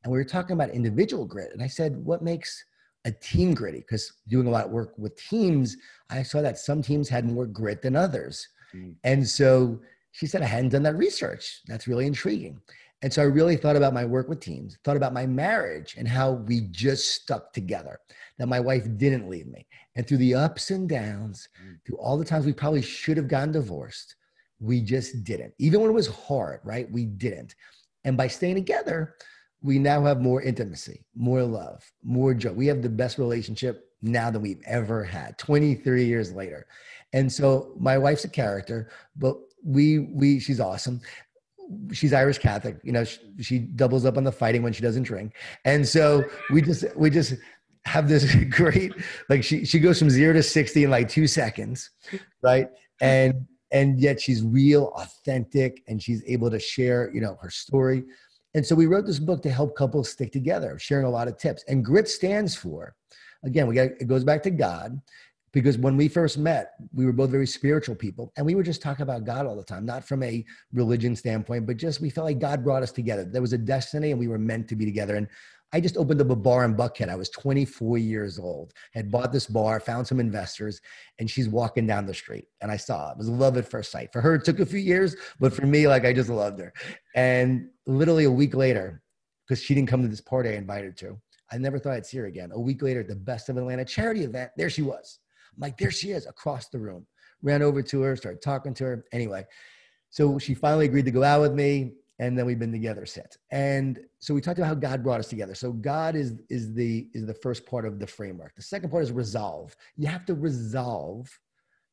and 0.04 0.14
we 0.14 0.20
were 0.20 0.24
talking 0.24 0.54
about 0.54 0.70
individual 0.70 1.26
grit. 1.26 1.54
And 1.54 1.64
I 1.64 1.68
said, 1.68 1.98
"What 1.98 2.22
makes 2.22 2.64
a 3.08 3.12
team 3.12 3.54
gritty 3.54 3.80
because 3.80 4.12
doing 4.28 4.48
a 4.48 4.50
lot 4.52 4.66
of 4.66 4.72
work 4.72 4.94
with 4.98 5.16
teams, 5.16 5.78
I 6.10 6.22
saw 6.24 6.42
that 6.42 6.60
some 6.60 6.82
teams 6.82 7.08
had 7.08 7.26
more 7.26 7.48
grit 7.48 7.82
than 7.82 7.96
others. 7.96 8.48
Mm. 8.76 8.96
And 9.06 9.28
so 9.28 9.80
she 10.12 10.28
said, 10.28 10.42
I 10.42 10.46
hadn't 10.46 10.70
done 10.70 10.84
that 10.84 10.98
research. 10.98 11.62
That's 11.68 11.88
really 11.88 12.06
intriguing. 12.06 12.60
And 13.02 13.14
so 13.14 13.22
I 13.22 13.26
really 13.26 13.56
thought 13.56 13.76
about 13.76 13.94
my 13.94 14.04
work 14.04 14.28
with 14.28 14.42
teams, 14.42 14.78
thought 14.84 14.98
about 14.98 15.14
my 15.14 15.26
marriage 15.26 15.96
and 15.98 16.08
how 16.08 16.32
we 16.32 16.62
just 16.72 17.12
stuck 17.12 17.54
together, 17.54 18.00
that 18.40 18.48
my 18.48 18.60
wife 18.60 18.86
didn't 18.98 19.30
leave 19.30 19.48
me. 19.48 19.66
And 19.96 20.06
through 20.06 20.18
the 20.18 20.36
ups 20.36 20.72
and 20.72 20.90
downs, 20.90 21.48
mm. 21.64 21.78
through 21.86 21.98
all 21.98 22.18
the 22.18 22.26
times 22.26 22.46
we 22.46 22.54
probably 22.54 22.82
should 22.82 23.16
have 23.16 23.30
gotten 23.30 23.54
divorced, 23.54 24.16
we 24.60 24.82
just 24.82 25.24
didn't. 25.24 25.54
Even 25.60 25.80
when 25.80 25.92
it 25.92 25.94
was 25.94 26.08
hard, 26.08 26.60
right? 26.64 26.92
We 26.92 27.06
didn't. 27.06 27.56
And 28.04 28.18
by 28.18 28.28
staying 28.28 28.56
together, 28.56 29.16
we 29.62 29.80
now 29.80 30.04
have 30.04 30.22
more 30.22 30.42
intimacy, 30.42 31.06
more 31.16 31.44
love, 31.44 31.84
more 32.04 32.34
joy. 32.34 32.52
We 32.52 32.68
have 32.68 32.82
the 32.82 32.90
best 32.90 33.18
relationship 33.18 33.90
now 34.02 34.30
than 34.30 34.42
we've 34.42 34.62
ever 34.66 35.04
had 35.04 35.38
23 35.38 36.06
years 36.06 36.32
later. 36.34 36.68
And 37.14 37.32
so 37.32 37.74
my 37.80 37.98
wife's 37.98 38.26
a 38.26 38.30
character, 38.30 38.90
but 39.16 39.38
we 39.64 40.00
we 40.00 40.40
she's 40.40 40.60
awesome. 40.60 41.02
She's 41.92 42.14
Irish 42.14 42.38
Catholic, 42.38 42.78
you 42.84 42.94
know, 42.94 43.04
she, 43.04 43.20
she 43.42 43.60
doubles 43.60 44.06
up 44.06 44.18
on 44.18 44.24
the 44.24 44.32
fighting 44.32 44.64
when 44.64 44.72
she 44.72 44.82
doesn't 44.82 45.04
drink. 45.04 45.34
And 45.66 45.86
so 45.86 46.24
we 46.52 46.62
just 46.62 46.86
we 46.96 47.10
just 47.10 47.34
have 47.86 48.08
this 48.08 48.34
great 48.50 48.94
like 49.30 49.44
she 49.44 49.66
she 49.66 49.80
goes 49.80 50.00
from 50.00 50.10
0 50.10 50.34
to 50.34 50.44
60 50.44 50.84
in 50.84 50.90
like 50.90 51.10
2 51.10 51.28
seconds, 51.28 51.90
right? 52.42 52.70
And 53.02 53.48
and 53.72 54.00
yet 54.00 54.22
she's 54.22 54.44
real 54.44 54.94
authentic 54.96 55.84
and 55.88 56.02
she's 56.02 56.24
able 56.26 56.50
to 56.52 56.60
share, 56.60 57.12
you 57.14 57.22
know, 57.22 57.38
her 57.42 57.50
story. 57.50 58.04
And 58.58 58.66
so 58.66 58.74
we 58.74 58.88
wrote 58.88 59.06
this 59.06 59.20
book 59.20 59.44
to 59.44 59.52
help 59.52 59.76
couples 59.76 60.10
stick 60.10 60.32
together, 60.32 60.80
sharing 60.80 61.06
a 61.06 61.10
lot 61.12 61.28
of 61.28 61.38
tips. 61.38 61.64
And 61.68 61.86
grit 61.86 62.10
stands 62.10 62.56
for 62.56 62.96
again, 63.44 63.68
we 63.68 63.76
got 63.76 63.90
it 64.00 64.08
goes 64.08 64.24
back 64.24 64.42
to 64.44 64.50
God 64.50 65.00
because 65.54 65.78
when 65.78 65.96
we 65.96 66.08
first 66.08 66.40
met, 66.40 66.74
we 66.92 67.06
were 67.06 67.14
both 67.14 67.30
very 67.30 67.46
spiritual 67.46 67.94
people 67.94 68.34
and 68.36 68.44
we 68.44 68.56
were 68.56 68.64
just 68.64 68.82
talking 68.82 69.04
about 69.04 69.26
God 69.26 69.46
all 69.46 69.56
the 69.56 69.64
time, 69.64 69.86
not 69.86 70.04
from 70.04 70.24
a 70.24 70.44
religion 70.74 71.16
standpoint, 71.16 71.68
but 71.68 71.78
just 71.78 72.02
we 72.02 72.10
felt 72.10 72.26
like 72.26 72.40
God 72.40 72.64
brought 72.64 72.82
us 72.82 72.92
together. 72.92 73.26
There 73.26 73.44
was 73.44 73.54
a 73.54 73.60
destiny 73.60 74.10
and 74.10 74.20
we 74.20 74.28
were 74.28 74.40
meant 74.40 74.68
to 74.70 74.76
be 74.76 74.86
together. 74.86 75.18
And 75.18 75.28
I 75.74 75.82
just 75.82 75.98
opened 75.98 76.22
up 76.22 76.30
a 76.30 76.36
bar 76.36 76.64
in 76.64 76.76
Buckhead. 76.76 77.10
I 77.10 77.16
was 77.16 77.30
24 77.30 77.98
years 77.98 78.40
old, 78.40 78.74
had 78.94 79.12
bought 79.12 79.34
this 79.34 79.48
bar, 79.48 79.80
found 79.80 80.08
some 80.08 80.20
investors, 80.20 80.80
and 81.20 81.30
she's 81.30 81.50
walking 81.50 81.86
down 81.86 82.06
the 82.06 82.14
street. 82.14 82.46
And 82.62 82.72
I 82.72 82.78
saw 82.78 83.12
it. 83.12 83.18
was 83.18 83.28
love 83.28 83.58
at 83.58 83.70
first 83.70 83.92
sight. 83.92 84.14
For 84.14 84.22
her, 84.22 84.36
it 84.36 84.46
took 84.46 84.60
a 84.60 84.66
few 84.66 84.80
years, 84.80 85.16
but 85.40 85.54
for 85.54 85.66
me, 85.66 85.88
like 85.88 86.06
I 86.06 86.14
just 86.14 86.30
loved 86.30 86.60
her. 86.60 86.74
And 87.16 87.70
literally 87.86 88.24
a 88.24 88.32
week 88.32 88.56
later, 88.56 89.04
because 89.46 89.62
she 89.62 89.76
didn't 89.76 89.90
come 89.90 90.02
to 90.04 90.08
this 90.08 90.22
party 90.22 90.50
I 90.50 90.54
invited 90.54 90.86
her 90.86 91.08
to, 91.08 91.22
I 91.52 91.58
never 91.58 91.80
thought 91.80 91.94
I'd 91.94 92.06
see 92.06 92.18
her 92.18 92.26
again. 92.26 92.52
A 92.54 92.60
week 92.60 92.82
later, 92.82 93.02
at 93.02 93.08
the 93.08 93.16
Best 93.16 93.50
of 93.50 93.58
Atlanta 93.58 93.86
charity 93.86 94.24
event, 94.24 94.52
there 94.58 94.70
she 94.70 94.82
was. 94.82 95.20
I'm 95.56 95.62
like, 95.62 95.78
there 95.78 95.92
she 95.92 96.12
is 96.12 96.28
across 96.28 96.70
the 96.70 96.80
room. 96.80 97.06
Ran 97.42 97.62
over 97.62 97.82
to 97.82 98.02
her, 98.02 98.16
started 98.16 98.42
talking 98.42 98.74
to 98.76 98.84
her. 98.86 99.06
Anyway, 99.12 99.46
so 100.10 100.40
she 100.40 100.54
finally 100.54 100.86
agreed 100.86 101.06
to 101.06 101.12
go 101.12 101.24
out 101.24 101.42
with 101.42 101.54
me, 101.54 101.94
and 102.20 102.38
then 102.38 102.46
we've 102.46 102.60
been 102.60 102.72
together 102.72 103.06
since. 103.06 103.38
And 103.52 104.00
so 104.20 104.34
we 104.34 104.42
talked 104.42 104.58
about 104.58 104.68
how 104.68 104.76
God 104.76 105.04
brought 105.04 105.20
us 105.20 105.28
together. 105.28 105.56
So 105.56 105.72
God 105.72 106.16
is 106.16 106.34
is 106.50 106.74
the 106.74 107.10
is 107.14 107.26
the 107.26 107.34
first 107.34 107.66
part 107.66 107.86
of 107.86 108.00
the 108.00 108.08
framework. 108.08 108.56
The 108.56 108.62
second 108.62 108.90
part 108.90 109.04
is 109.04 109.12
resolve. 109.12 109.76
You 109.96 110.08
have 110.08 110.26
to 110.26 110.34
resolve 110.34 111.30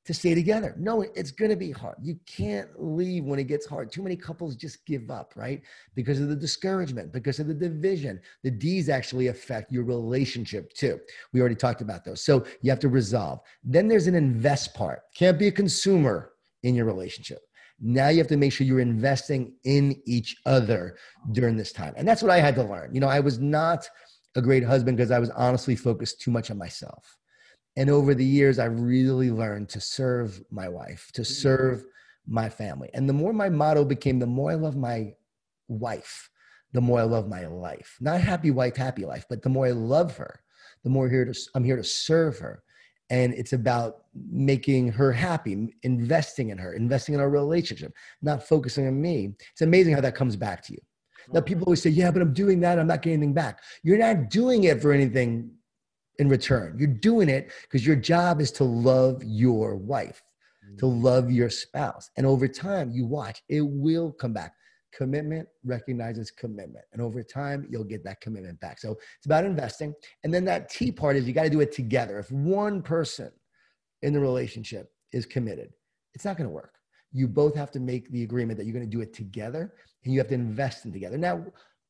to 0.05 0.13
stay 0.13 0.35
together. 0.35 0.75
No, 0.79 1.01
it's 1.01 1.31
going 1.31 1.51
to 1.51 1.57
be 1.57 1.71
hard. 1.71 1.97
You 2.03 2.19
can't 2.27 2.69
leave 2.77 3.25
when 3.25 3.39
it 3.39 3.45
gets 3.45 3.65
hard. 3.65 3.91
Too 3.91 4.03
many 4.03 4.17
couples 4.17 4.55
just 4.55 4.85
give 4.85 5.11
up, 5.11 5.33
right? 5.35 5.63
Because 5.95 6.21
of 6.21 6.29
the 6.29 6.37
discouragement, 6.37 7.11
because 7.11 7.39
of 7.41 7.47
the 7.47 7.55
division. 7.55 8.21
The 8.43 8.51
D's 8.51 8.91
actually 8.91 9.29
affect 9.29 9.73
your 9.73 9.85
relationship 9.85 10.75
too. 10.75 11.01
We 11.33 11.41
already 11.41 11.55
talked 11.55 11.81
about 11.81 12.05
those. 12.05 12.23
So 12.23 12.45
you 12.61 12.71
have 12.71 12.81
to 12.81 12.89
resolve. 12.89 13.41
Then 13.63 13.89
there's 13.89 14.07
an 14.07 14.15
invest 14.15 14.75
part. 14.75 15.05
Can't 15.15 15.39
be 15.39 15.49
a 15.49 15.53
consumer 15.53 16.33
in 16.65 16.75
your 16.75 16.85
relationship. 16.85 17.41
Now 17.85 18.09
you 18.09 18.19
have 18.19 18.29
to 18.29 18.37
make 18.37 18.53
sure 18.53 18.67
you're 18.67 18.81
investing 18.81 19.55
in 19.65 20.01
each 20.07 20.37
other 20.47 20.97
during 21.33 21.57
this 21.57 21.73
time. 21.73 21.95
And 21.97 22.09
that's 22.09 22.23
what 22.23 22.31
I 22.31 22.41
had 22.41 22.55
to 22.57 22.65
learn. 22.65 22.95
You 22.95 23.01
know, 23.01 23.09
I 23.09 23.21
was 23.21 23.39
not 23.39 23.89
a 24.35 24.43
great 24.43 24.65
husband 24.65 24.97
because 24.97 25.11
I 25.11 25.19
was 25.19 25.31
honestly 25.31 25.77
focused 25.77 26.21
too 26.21 26.31
much 26.31 26.51
on 26.51 26.59
myself 26.59 27.19
and 27.77 27.91
over 27.91 28.15
the 28.15 28.25
years 28.25 28.59
i've 28.59 28.81
really 28.81 29.31
learned 29.31 29.69
to 29.69 29.81
serve 29.81 30.43
my 30.51 30.69
wife 30.69 31.11
to 31.13 31.23
mm-hmm. 31.23 31.33
serve 31.33 31.85
my 32.27 32.49
family 32.49 32.89
and 32.95 33.09
the 33.09 33.13
more 33.13 33.33
my 33.33 33.49
motto 33.49 33.85
became 33.85 34.19
the 34.19 34.27
more 34.27 34.51
i 34.51 34.55
love 34.55 34.77
my 34.77 35.13
wife 35.69 36.31
the 36.73 36.81
more 36.81 37.01
i 37.01 37.05
love 37.05 37.29
my 37.29 37.47
life 37.47 37.97
not 38.01 38.21
happy 38.21 38.51
wife 38.51 38.77
happy 38.77 39.05
life 39.05 39.27
but 39.29 39.43
the 39.43 39.49
more 39.49 39.67
i 39.67 39.71
love 39.71 40.17
her 40.17 40.41
the 40.83 40.91
more 40.91 41.09
here 41.09 41.25
to 41.25 41.35
i'm 41.55 41.65
here 41.65 41.77
to 41.77 41.85
serve 41.85 42.39
her 42.39 42.63
and 43.11 43.35
it's 43.35 43.53
about 43.53 44.05
making 44.15 44.91
her 44.91 45.13
happy 45.13 45.75
investing 45.83 46.51
in 46.51 46.59
her 46.59 46.75
investing 46.75 47.15
in 47.15 47.21
our 47.21 47.31
relationship 47.31 47.93
not 48.23 48.47
focusing 48.47 48.87
on 48.87 49.01
me 49.01 49.35
it's 49.53 49.63
amazing 49.63 49.95
how 49.95 50.01
that 50.01 50.15
comes 50.15 50.37
back 50.37 50.63
to 50.63 50.73
you 50.73 50.79
now 51.33 51.41
people 51.41 51.65
always 51.65 51.83
say 51.83 51.91
yeah 51.91 52.11
but 52.11 52.23
i'm 52.23 52.33
doing 52.33 52.61
that 52.61 52.79
i'm 52.79 52.87
not 52.87 53.03
getting 53.03 53.19
anything 53.19 53.35
back 53.35 53.61
you're 53.83 53.99
not 53.99 54.31
doing 54.31 54.65
it 54.65 54.81
for 54.81 54.93
anything 54.93 55.51
in 56.19 56.29
return. 56.29 56.77
You're 56.79 56.89
doing 56.89 57.29
it 57.29 57.51
because 57.63 57.87
your 57.87 57.97
job 57.97 58.41
is 58.41 58.53
to 58.53 58.65
love 58.65 59.23
your 59.25 59.77
wife, 59.77 60.23
to 60.79 60.87
mm. 60.87 61.03
love 61.03 61.31
your 61.31 61.51
spouse. 61.51 62.11
And 62.17 62.27
over 62.27 62.47
time, 62.49 62.91
you 62.93 63.07
watch, 63.07 63.43
it 63.49 63.63
will 63.63 64.13
come 64.13 64.33
back. 64.33 64.55
Commitment 64.97 65.49
recognizes 65.65 66.31
commitment. 66.31 66.85
And 66.93 67.03
over 67.03 67.23
time, 67.23 67.67
you'll 67.69 67.85
get 67.85 68.05
that 68.05 68.21
commitment 68.21 68.61
back. 68.61 68.79
So 68.79 68.93
it's 69.17 69.27
about 69.27 69.45
investing. 69.45 69.95
And 70.23 70.33
then 70.33 70.45
that 70.45 70.71
T 70.71 70.93
part 70.93 71.17
is 71.17 71.27
you 71.27 71.33
got 71.33 71.45
to 71.45 71.51
do 71.51 71.61
it 71.61 71.73
together. 71.73 72.19
If 72.19 72.31
one 72.31 72.83
person 72.83 73.33
in 74.03 74.13
the 74.13 74.21
relationship 74.21 74.93
is 75.13 75.27
committed, 75.27 75.71
it's 76.15 76.25
not 76.25 76.37
going 76.37 76.49
to 76.49 76.55
work. 76.55 76.75
You 77.13 77.27
both 77.27 77.55
have 77.57 77.71
to 77.73 77.81
make 77.81 78.11
the 78.11 78.23
agreement 78.23 78.59
that 78.59 78.67
you're 78.67 78.73
going 78.73 78.89
to 78.89 78.97
do 78.97 79.01
it 79.01 79.13
together 79.15 79.75
and 80.05 80.13
you 80.13 80.21
have 80.21 80.29
to 80.29 80.35
invest 80.35 80.85
in 80.85 80.93
together. 80.93 81.19
Now, 81.19 81.45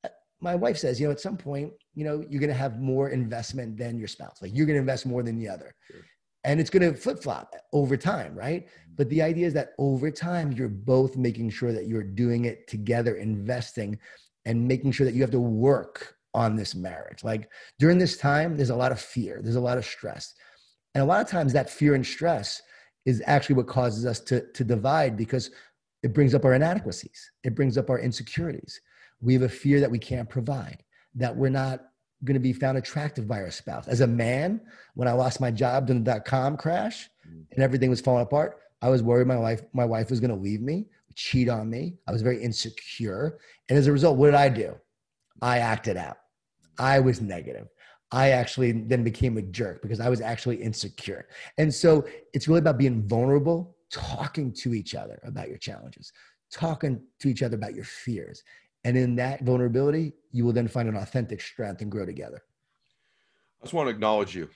uh, 0.04 0.08
my 0.40 0.54
wife 0.54 0.78
says, 0.78 1.00
you 1.00 1.06
know, 1.06 1.12
at 1.12 1.20
some 1.20 1.36
point, 1.36 1.72
you 1.94 2.04
know, 2.04 2.24
you're 2.28 2.40
going 2.40 2.48
to 2.48 2.54
have 2.54 2.80
more 2.80 3.10
investment 3.10 3.76
than 3.76 3.98
your 3.98 4.08
spouse. 4.08 4.38
Like 4.40 4.52
you're 4.54 4.66
going 4.66 4.76
to 4.76 4.80
invest 4.80 5.06
more 5.06 5.22
than 5.22 5.38
the 5.38 5.48
other. 5.48 5.74
Sure. 5.90 6.00
And 6.44 6.60
it's 6.60 6.70
going 6.70 6.82
to 6.82 6.98
flip 6.98 7.22
flop 7.22 7.54
over 7.72 7.96
time, 7.96 8.34
right? 8.34 8.68
But 8.96 9.08
the 9.08 9.22
idea 9.22 9.46
is 9.46 9.54
that 9.54 9.72
over 9.78 10.10
time, 10.10 10.52
you're 10.52 10.68
both 10.68 11.16
making 11.16 11.50
sure 11.50 11.72
that 11.72 11.86
you're 11.86 12.02
doing 12.02 12.44
it 12.44 12.68
together, 12.68 13.16
investing 13.16 13.98
and 14.44 14.68
making 14.68 14.92
sure 14.92 15.06
that 15.06 15.14
you 15.14 15.22
have 15.22 15.30
to 15.30 15.40
work 15.40 16.16
on 16.34 16.54
this 16.54 16.74
marriage. 16.74 17.24
Like 17.24 17.48
during 17.78 17.98
this 17.98 18.18
time, 18.18 18.56
there's 18.56 18.70
a 18.70 18.76
lot 18.76 18.92
of 18.92 19.00
fear, 19.00 19.40
there's 19.42 19.56
a 19.56 19.60
lot 19.60 19.78
of 19.78 19.86
stress. 19.86 20.34
And 20.94 21.02
a 21.02 21.06
lot 21.06 21.20
of 21.20 21.28
times 21.28 21.52
that 21.54 21.70
fear 21.70 21.94
and 21.94 22.06
stress 22.06 22.60
is 23.06 23.22
actually 23.26 23.56
what 23.56 23.66
causes 23.66 24.04
us 24.04 24.20
to, 24.20 24.52
to 24.52 24.64
divide 24.64 25.16
because 25.16 25.50
it 26.02 26.12
brings 26.12 26.34
up 26.34 26.44
our 26.44 26.54
inadequacies, 26.54 27.30
it 27.42 27.54
brings 27.54 27.78
up 27.78 27.88
our 27.88 27.98
insecurities 27.98 28.80
we 29.24 29.32
have 29.32 29.42
a 29.42 29.48
fear 29.48 29.80
that 29.80 29.90
we 29.90 29.98
can't 29.98 30.28
provide, 30.28 30.84
that 31.14 31.34
we're 31.34 31.48
not 31.48 31.80
going 32.24 32.34
to 32.34 32.40
be 32.40 32.52
found 32.52 32.78
attractive 32.78 33.28
by 33.28 33.40
our 33.40 33.50
spouse. 33.50 33.86
As 33.88 34.00
a 34.00 34.06
man, 34.06 34.60
when 34.94 35.08
I 35.08 35.12
lost 35.12 35.40
my 35.40 35.50
job 35.50 35.86
during 35.86 36.02
the 36.02 36.10
dot 36.12 36.24
com 36.24 36.56
crash 36.56 37.08
and 37.24 37.44
mm-hmm. 37.44 37.62
everything 37.62 37.90
was 37.90 38.00
falling 38.00 38.22
apart, 38.22 38.58
I 38.82 38.88
was 38.88 39.02
worried 39.02 39.26
my 39.26 39.36
wife, 39.36 39.62
my 39.72 39.84
wife 39.84 40.10
was 40.10 40.20
going 40.20 40.30
to 40.30 40.36
leave 40.36 40.60
me, 40.60 40.86
cheat 41.14 41.48
on 41.48 41.70
me. 41.70 41.94
I 42.08 42.12
was 42.12 42.22
very 42.22 42.42
insecure. 42.42 43.38
And 43.68 43.78
as 43.78 43.86
a 43.86 43.92
result, 43.92 44.18
what 44.18 44.26
did 44.26 44.34
I 44.34 44.48
do? 44.48 44.74
I 45.40 45.58
acted 45.58 45.96
out. 45.96 46.16
I 46.78 47.00
was 47.00 47.20
negative. 47.20 47.68
I 48.10 48.30
actually 48.30 48.72
then 48.72 49.02
became 49.02 49.38
a 49.38 49.42
jerk 49.42 49.82
because 49.82 50.00
I 50.00 50.08
was 50.08 50.20
actually 50.20 50.56
insecure. 50.56 51.26
And 51.58 51.72
so 51.72 52.06
it's 52.32 52.46
really 52.46 52.60
about 52.60 52.78
being 52.78 53.06
vulnerable, 53.08 53.76
talking 53.90 54.52
to 54.52 54.74
each 54.74 54.94
other 54.94 55.20
about 55.24 55.48
your 55.48 55.58
challenges, 55.58 56.12
talking 56.52 57.00
to 57.20 57.28
each 57.28 57.42
other 57.42 57.56
about 57.56 57.74
your 57.74 57.84
fears, 57.84 58.42
and 58.84 58.96
in 58.96 59.16
that 59.16 59.42
vulnerability, 59.42 60.12
you 60.30 60.44
will 60.44 60.52
then 60.52 60.68
find 60.68 60.88
an 60.88 60.96
authentic 60.96 61.40
strength 61.40 61.80
and 61.80 61.90
grow 61.90 62.04
together. 62.04 62.42
I 63.60 63.64
just 63.64 63.74
want 63.74 63.88
to 63.88 63.94
acknowledge 63.94 64.34
you. 64.34 64.48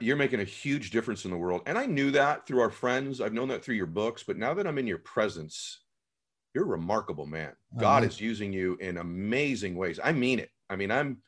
You're 0.00 0.16
making 0.16 0.40
a 0.40 0.44
huge 0.44 0.90
difference 0.90 1.24
in 1.24 1.30
the 1.30 1.36
world. 1.36 1.62
And 1.66 1.78
I 1.78 1.86
knew 1.86 2.10
that 2.10 2.46
through 2.46 2.60
our 2.60 2.70
friends. 2.70 3.20
I've 3.20 3.32
known 3.32 3.48
that 3.48 3.64
through 3.64 3.76
your 3.76 3.86
books. 3.86 4.24
But 4.24 4.36
now 4.36 4.52
that 4.54 4.66
I'm 4.66 4.76
in 4.76 4.86
your 4.86 4.98
presence, 4.98 5.78
you're 6.52 6.64
a 6.64 6.66
remarkable 6.66 7.26
man. 7.26 7.52
God 7.78 8.04
is 8.04 8.20
using 8.20 8.52
you 8.52 8.76
in 8.80 8.96
amazing 8.96 9.76
ways. 9.76 10.00
I 10.02 10.12
mean 10.12 10.40
it. 10.40 10.50
I 10.68 10.76
mean, 10.76 10.90
I'm 10.90 11.18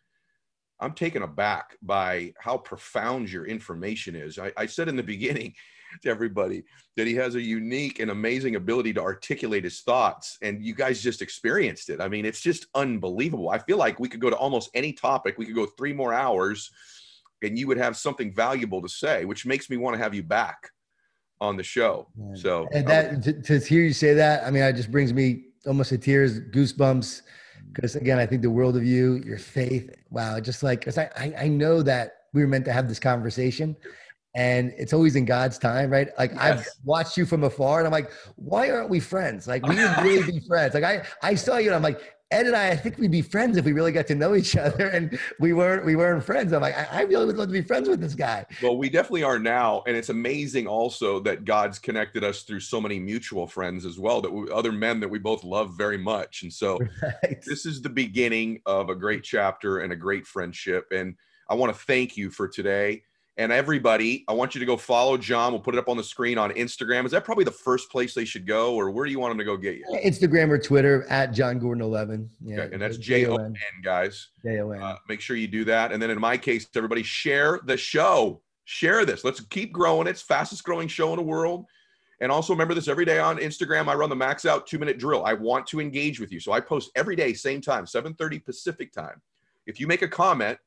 I'm 0.80 0.92
taken 0.92 1.22
aback 1.22 1.76
by 1.82 2.32
how 2.38 2.56
profound 2.56 3.30
your 3.30 3.46
information 3.46 4.16
is. 4.16 4.38
I, 4.38 4.50
I 4.56 4.66
said 4.66 4.88
in 4.88 4.96
the 4.96 5.02
beginning, 5.14 5.54
to 6.02 6.08
everybody 6.08 6.62
that 6.96 7.06
he 7.06 7.14
has 7.14 7.34
a 7.34 7.40
unique 7.40 8.00
and 8.00 8.10
amazing 8.10 8.56
ability 8.56 8.92
to 8.94 9.00
articulate 9.00 9.64
his 9.64 9.80
thoughts. 9.80 10.38
And 10.42 10.64
you 10.64 10.74
guys 10.74 11.02
just 11.02 11.22
experienced 11.22 11.90
it. 11.90 12.00
I 12.00 12.08
mean 12.08 12.24
it's 12.24 12.40
just 12.40 12.66
unbelievable. 12.74 13.50
I 13.50 13.58
feel 13.58 13.78
like 13.78 14.00
we 14.00 14.08
could 14.08 14.20
go 14.20 14.30
to 14.30 14.36
almost 14.36 14.70
any 14.74 14.92
topic. 14.92 15.38
We 15.38 15.46
could 15.46 15.54
go 15.54 15.66
three 15.66 15.92
more 15.92 16.12
hours 16.12 16.70
and 17.42 17.58
you 17.58 17.66
would 17.66 17.78
have 17.78 17.96
something 17.96 18.34
valuable 18.34 18.82
to 18.82 18.88
say 18.88 19.24
which 19.24 19.46
makes 19.46 19.70
me 19.70 19.76
want 19.76 19.94
to 19.96 20.02
have 20.02 20.14
you 20.14 20.22
back 20.22 20.70
on 21.40 21.56
the 21.56 21.62
show. 21.62 22.06
So 22.34 22.68
and 22.72 22.86
that 22.86 23.22
to, 23.22 23.32
to 23.42 23.58
hear 23.58 23.82
you 23.82 23.92
say 23.92 24.14
that 24.14 24.44
i 24.46 24.50
mean 24.50 24.62
it 24.62 24.74
just 24.74 24.90
brings 24.90 25.12
me 25.12 25.44
almost 25.66 25.90
to 25.90 25.98
tears 25.98 26.40
goosebumps 26.40 27.22
because 27.72 27.96
again 27.96 28.18
i 28.18 28.26
think 28.26 28.42
the 28.42 28.50
world 28.50 28.76
of 28.76 28.84
you 28.84 29.22
your 29.24 29.38
faith 29.38 29.94
wow 30.10 30.40
just 30.40 30.62
like 30.62 30.80
because 30.80 30.98
I, 30.98 31.10
I 31.16 31.34
i 31.40 31.48
know 31.48 31.82
that 31.82 32.12
we 32.32 32.42
were 32.42 32.48
meant 32.48 32.64
to 32.66 32.72
have 32.72 32.88
this 32.88 32.98
conversation 32.98 33.76
and 34.34 34.72
it's 34.78 34.92
always 34.92 35.16
in 35.16 35.24
God's 35.24 35.58
time, 35.58 35.90
right? 35.90 36.08
Like 36.18 36.36
I've 36.36 36.66
watched 36.84 37.16
you 37.16 37.26
from 37.26 37.44
afar, 37.44 37.78
and 37.78 37.86
I'm 37.86 37.92
like, 37.92 38.10
why 38.36 38.70
aren't 38.70 38.90
we 38.90 39.00
friends? 39.00 39.48
Like 39.48 39.66
we 39.66 39.74
would 39.74 39.96
really 40.02 40.32
be 40.32 40.40
friends. 40.48 40.74
Like 40.74 40.84
I, 40.84 41.02
I 41.22 41.34
saw 41.34 41.56
you, 41.56 41.66
and 41.66 41.74
I'm 41.74 41.82
like, 41.82 42.00
Ed 42.30 42.46
and 42.46 42.54
I, 42.54 42.68
I 42.68 42.76
think 42.76 42.96
we'd 42.98 43.10
be 43.10 43.22
friends 43.22 43.56
if 43.56 43.64
we 43.64 43.72
really 43.72 43.90
got 43.90 44.06
to 44.06 44.14
know 44.14 44.36
each 44.36 44.56
other, 44.56 44.86
and 44.86 45.18
we 45.40 45.52
weren't, 45.52 45.84
we 45.84 45.96
weren't 45.96 46.22
friends. 46.22 46.52
I'm 46.52 46.62
like, 46.62 46.76
I, 46.76 47.00
I 47.00 47.02
really 47.02 47.26
would 47.26 47.36
love 47.36 47.48
to 47.48 47.52
be 47.52 47.62
friends 47.62 47.88
with 47.88 48.00
this 48.00 48.14
guy. 48.14 48.46
Well, 48.62 48.76
we 48.76 48.88
definitely 48.88 49.24
are 49.24 49.38
now, 49.40 49.82
and 49.88 49.96
it's 49.96 50.10
amazing 50.10 50.68
also 50.68 51.18
that 51.20 51.44
God's 51.44 51.80
connected 51.80 52.22
us 52.22 52.42
through 52.42 52.60
so 52.60 52.80
many 52.80 53.00
mutual 53.00 53.48
friends 53.48 53.84
as 53.84 53.98
well. 53.98 54.20
That 54.20 54.32
we, 54.32 54.48
other 54.52 54.70
men 54.70 55.00
that 55.00 55.08
we 55.08 55.18
both 55.18 55.42
love 55.42 55.76
very 55.76 55.98
much, 55.98 56.42
and 56.44 56.52
so 56.52 56.78
Right? 57.02 57.42
this 57.44 57.66
is 57.66 57.82
the 57.82 57.88
beginning 57.90 58.60
of 58.64 58.90
a 58.90 58.94
great 58.94 59.24
chapter 59.24 59.80
and 59.80 59.92
a 59.92 59.96
great 59.96 60.24
friendship. 60.24 60.86
And 60.92 61.16
I 61.48 61.54
want 61.54 61.74
to 61.74 61.82
thank 61.84 62.16
you 62.16 62.30
for 62.30 62.46
today. 62.46 63.02
And 63.40 63.50
everybody, 63.50 64.22
I 64.28 64.34
want 64.34 64.54
you 64.54 64.58
to 64.58 64.66
go 64.66 64.76
follow 64.76 65.16
Jon. 65.16 65.52
We'll 65.52 65.62
put 65.62 65.74
it 65.74 65.78
up 65.78 65.88
on 65.88 65.96
the 65.96 66.04
screen 66.04 66.36
on 66.36 66.50
Instagram. 66.50 67.06
Is 67.06 67.12
that 67.12 67.24
probably 67.24 67.44
the 67.44 67.50
first 67.50 67.90
place 67.90 68.12
they 68.12 68.26
should 68.26 68.46
go, 68.46 68.74
or 68.74 68.90
where 68.90 69.06
do 69.06 69.10
you 69.10 69.18
want 69.18 69.30
them 69.30 69.38
to 69.38 69.44
go 69.44 69.56
get 69.56 69.76
you? 69.76 69.86
Instagram 70.04 70.50
or 70.50 70.58
Twitter 70.58 71.06
at 71.08 71.32
Jon 71.32 71.58
Gordon 71.58 71.82
11. 71.82 72.28
Yeah, 72.44 72.60
Okay, 72.60 72.74
and 72.74 72.82
that's 72.82 72.98
J 72.98 73.24
O 73.24 73.36
N, 73.36 73.56
guys. 73.82 74.28
J-O-N. 74.44 74.82
Uh, 74.82 74.96
make 75.08 75.22
sure 75.22 75.36
you 75.36 75.48
do 75.48 75.64
that. 75.64 75.90
And 75.90 76.02
then 76.02 76.10
in 76.10 76.20
my 76.20 76.36
case, 76.36 76.66
everybody 76.76 77.02
share 77.02 77.60
the 77.64 77.78
show. 77.78 78.42
Share 78.66 79.06
this. 79.06 79.24
Let's 79.24 79.40
keep 79.40 79.72
growing. 79.72 80.06
It's 80.06 80.20
fastest 80.20 80.62
growing 80.62 80.86
show 80.86 81.08
in 81.14 81.16
the 81.16 81.22
world. 81.22 81.64
And 82.20 82.30
also 82.30 82.52
remember 82.52 82.74
this 82.74 82.88
every 82.88 83.06
day 83.06 83.20
on 83.20 83.38
Instagram. 83.38 83.88
I 83.88 83.94
run 83.94 84.10
the 84.10 84.16
max 84.16 84.44
out 84.44 84.66
two 84.66 84.78
minute 84.78 84.98
drill. 84.98 85.24
I 85.24 85.32
want 85.32 85.66
to 85.68 85.80
engage 85.80 86.20
with 86.20 86.30
you. 86.30 86.40
So 86.40 86.52
I 86.52 86.60
post 86.60 86.90
every 86.94 87.16
day, 87.16 87.32
same 87.32 87.62
time, 87.62 87.86
7:30 87.86 88.44
Pacific 88.44 88.92
time. 88.92 89.22
If 89.66 89.80
you 89.80 89.86
make 89.86 90.02
a 90.02 90.08
comment 90.08 90.58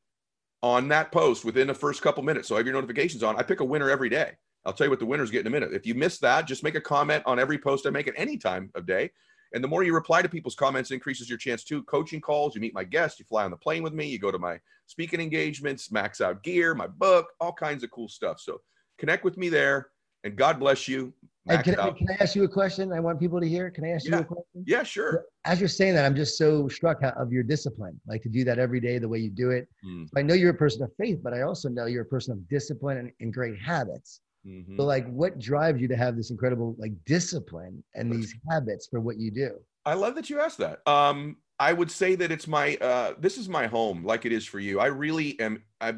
on 0.64 0.88
that 0.88 1.12
post 1.12 1.44
within 1.46 1.68
the 1.68 1.74
first 1.74 2.02
couple 2.02 2.24
minutes, 2.24 2.48
so 2.48 2.56
I 2.56 2.60
have 2.60 2.66
your 2.66 2.74
notifications 2.74 3.22
on, 3.22 3.38
I 3.38 3.44
pick 3.44 3.60
a 3.60 3.66
winner 3.66 3.90
every 3.90 4.10
day. 4.10 4.32
I'll 4.66 4.72
tell 4.72 4.88
you 4.88 4.92
what 4.92 5.00
the 5.00 5.06
winners 5.06 5.30
get 5.30 5.42
in 5.42 5.48
a 5.48 5.50
minute. 5.50 5.74
If 5.74 5.86
you 5.86 5.94
miss 5.94 6.20
that, 6.20 6.48
just 6.48 6.64
make 6.64 6.76
a 6.76 6.82
comment 6.82 7.22
on 7.26 7.38
every 7.38 7.58
post 7.58 7.86
I 7.86 7.90
make 7.90 8.08
at 8.08 8.14
any 8.16 8.38
time 8.38 8.72
of 8.74 8.86
day. 8.86 9.12
And 9.54 9.62
the 9.62 9.68
more 9.68 9.84
you 9.84 9.94
reply 9.94 10.22
to 10.22 10.30
people's 10.30 10.56
comments, 10.56 10.92
increases 10.92 11.28
your 11.30 11.38
chance 11.38 11.66
to 11.66 11.84
coaching 11.84 12.22
calls. 12.22 12.56
You 12.56 12.62
meet 12.62 12.74
my 12.74 12.86
guests, 12.86 13.20
you 13.20 13.26
fly 13.26 13.44
on 13.44 13.52
the 13.52 13.58
plane 13.58 13.84
with 13.84 13.94
me, 13.94 14.08
you 14.08 14.18
go 14.18 14.32
to 14.32 14.40
my 14.40 14.58
speaking 14.88 15.20
engagements, 15.20 15.92
max 15.92 16.22
out 16.22 16.44
gear, 16.44 16.74
my 16.74 16.88
book, 16.88 17.28
all 17.42 17.54
kinds 17.54 17.84
of 17.84 17.92
cool 17.92 18.08
stuff. 18.08 18.40
So 18.40 18.62
connect 18.98 19.26
with 19.26 19.38
me 19.38 19.50
there, 19.50 19.90
and 20.24 20.38
God 20.38 20.60
bless 20.60 20.88
you. 20.88 21.14
Max 21.46 21.64
can, 21.64 21.80
I, 21.80 21.92
can 21.92 22.08
I 22.10 22.24
ask 22.24 22.36
you 22.36 22.46
a 22.46 22.50
question? 22.50 22.94
I 22.94 23.02
want 23.02 23.20
people 23.20 23.42
to 23.42 23.48
hear. 23.48 23.70
Can 23.70 23.84
I 23.84 23.90
ask 23.90 24.06
you 24.06 24.16
a 24.16 24.24
question? 24.24 24.64
Yeah, 24.66 24.84
sure. 24.84 25.26
As 25.44 25.60
you're 25.60 25.68
saying 25.68 25.94
that, 25.96 26.06
I'm 26.06 26.16
just 26.16 26.38
so 26.38 26.70
struck 26.70 27.02
of 27.04 27.34
your 27.34 27.44
discipline, 27.44 28.00
like 28.08 28.22
to 28.24 28.30
do 28.30 28.46
that 28.46 28.60
every 28.60 28.80
day, 28.80 28.98
the 28.98 29.10
way 29.10 29.20
you 29.20 29.30
do 29.30 29.52
it. 29.52 29.68
Mm, 29.86 30.08
I 30.16 30.22
know 30.22 30.36
you're 30.36 30.52
a 30.52 30.56
person 30.56 30.84
of 30.84 30.92
faith, 30.98 31.20
but 31.22 31.34
I 31.34 31.42
also 31.42 31.68
know 31.68 31.86
you're 31.86 32.04
a 32.04 32.06
person 32.06 32.32
of 32.32 32.48
discipline 32.48 32.98
and, 32.98 33.12
and 33.20 33.34
great 33.34 33.60
habits. 33.60 34.22
mhm. 34.48 34.78
So, 34.78 34.84
like, 34.86 35.06
what 35.12 35.38
drives 35.38 35.82
you 35.82 35.90
to 35.90 35.98
have 35.98 36.16
this 36.16 36.32
incredible 36.32 36.76
like 36.80 36.94
discipline 37.06 37.84
and 37.94 38.12
these 38.12 38.34
habits 38.50 38.88
for 38.90 39.02
what 39.02 39.18
you 39.18 39.30
do? 39.30 39.52
I 39.86 39.96
love 39.96 40.16
that 40.16 40.30
you 40.30 40.40
asked 40.40 40.60
that. 40.60 40.88
Um, 40.88 41.38
I 41.60 41.74
would 41.74 41.92
say 41.92 42.16
that 42.16 42.32
it's 42.32 42.48
my 42.48 42.78
uh, 42.78 43.14
this 43.20 43.38
is 43.38 43.50
my 43.50 43.68
home, 43.68 44.06
like 44.06 44.26
it 44.26 44.32
is 44.32 44.46
for 44.46 44.60
you. 44.60 44.80
I 44.80 44.86
really 44.88 45.38
am. 45.42 45.64
I 45.82 45.96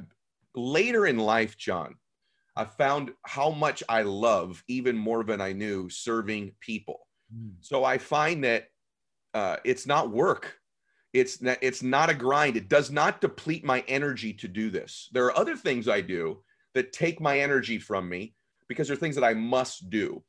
later 0.56 1.06
in 1.06 1.18
life, 1.18 1.56
Jon, 1.56 1.96
I 2.56 2.66
found 2.66 3.12
how 3.24 3.52
much 3.52 3.84
I 3.90 4.04
love 4.04 4.64
even 4.68 4.98
more 4.98 5.24
than 5.24 5.42
I 5.42 5.52
knew 5.52 5.90
serving 5.90 6.54
people. 6.62 7.08
So 7.62 7.84
I 7.84 7.98
find 7.98 8.44
that 8.44 8.68
uh, 9.34 9.58
it's 9.66 9.86
not 9.86 10.12
work. 10.12 10.58
It's 11.14 11.42
not, 11.42 11.58
it's 11.62 11.84
not 11.84 12.10
a 12.10 12.14
grind. 12.14 12.56
It 12.56 12.70
does 12.70 12.92
not 12.92 13.22
deplete 13.22 13.66
my 13.66 13.84
energy 13.88 14.34
to 14.34 14.48
do 14.48 14.70
this. 14.70 15.10
There 15.12 15.26
are 15.26 15.38
other 15.38 15.56
things 15.56 15.88
I 15.88 16.02
do 16.02 16.44
that 16.74 16.94
take 16.94 17.20
my 17.20 17.40
energy 17.40 17.80
from 17.80 18.08
me 18.08 18.36
because 18.68 18.88
they're 18.88 18.98
things 18.98 19.16
that 19.16 19.24
I 19.24 19.34
must 19.34 19.90
do. 19.90 20.24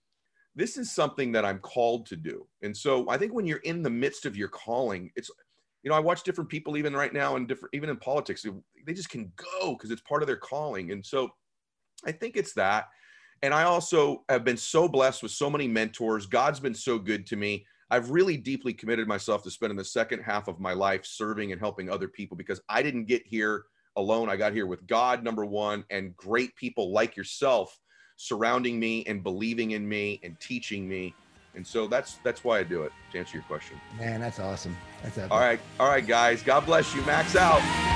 This 0.55 0.77
is 0.77 0.91
something 0.91 1.33
that 1.33 1.45
I'm 1.45 1.59
called 1.59 2.07
to 2.07 2.17
do. 2.17 2.47
And 2.63 2.77
so 2.77 3.09
I 3.11 3.19
think 3.19 3.35
when 3.35 3.47
you're 3.47 3.59
in 3.59 3.83
the 3.83 3.91
midst 3.91 4.27
of 4.27 4.37
your 4.37 4.49
calling, 4.49 5.11
it's 5.17 5.31
you 5.83 5.91
know, 5.91 5.97
I 5.97 6.01
watch 6.01 6.25
different 6.25 6.51
people 6.51 6.77
even 6.77 6.97
right 6.97 7.13
now 7.13 7.37
and 7.37 7.47
different 7.47 7.75
even 7.75 7.91
in 7.91 7.97
politics, 7.99 8.45
they 8.87 8.93
just 8.93 9.11
can 9.11 9.31
go 9.37 9.75
because 9.75 9.93
it's 9.93 10.03
part 10.03 10.23
of 10.23 10.27
their 10.27 10.37
calling. 10.37 10.91
And 10.91 11.05
so 11.05 11.31
I 12.05 12.13
think 12.13 12.37
it's 12.37 12.53
that. 12.55 12.89
And 13.43 13.53
I 13.53 13.65
also 13.65 14.25
have 14.29 14.45
been 14.45 14.57
so 14.57 14.89
blessed 14.89 15.23
with 15.23 15.33
so 15.33 15.51
many 15.51 15.69
mentors. 15.69 16.27
God's 16.27 16.61
been 16.61 16.75
so 16.75 16.99
good 16.99 17.27
to 17.27 17.37
me. 17.37 17.67
I've 17.91 18.11
really 18.11 18.37
deeply 18.37 18.73
committed 18.73 19.07
myself 19.07 19.43
to 19.45 19.51
spending 19.51 19.77
the 19.77 19.85
second 19.85 20.23
half 20.23 20.49
of 20.49 20.59
my 20.59 20.73
life 20.73 21.05
serving 21.05 21.53
and 21.53 21.61
helping 21.61 21.89
other 21.89 22.09
people 22.09 22.37
because 22.37 22.61
I 22.69 22.83
didn't 22.83 23.05
get 23.05 23.25
here 23.27 23.67
alone. 23.97 24.29
I 24.29 24.37
got 24.37 24.53
here 24.53 24.67
with 24.67 24.87
God, 24.87 25.23
number 25.23 25.45
one, 25.45 25.85
and 25.91 26.17
great 26.17 26.55
people 26.57 26.93
like 26.93 27.17
yourself 27.17 27.79
surrounding 28.17 28.81
me 28.81 29.05
and 29.07 29.23
believing 29.23 29.73
in 29.73 29.89
me 29.89 30.21
and 30.25 30.39
teaching 30.41 30.89
me. 30.89 31.15
And 31.55 31.67
so 31.67 31.87
that's 31.87 32.15
that's 32.25 32.45
why 32.45 32.59
I 32.59 32.65
do 32.65 32.83
it. 32.83 32.93
To 33.13 33.19
answer 33.19 33.37
your 33.37 33.45
question. 33.45 33.81
Man, 33.99 34.21
that's 34.21 34.41
awesome. 34.41 34.77
That's 35.03 35.17
epic. 35.17 35.31
All 35.31 35.41
right, 35.41 35.61
all 35.81 35.89
right, 35.89 36.07
guys. 36.07 36.43
God 36.43 36.67
bless 36.67 36.95
you. 36.95 37.03
Max 37.03 37.35
out. 37.37 37.96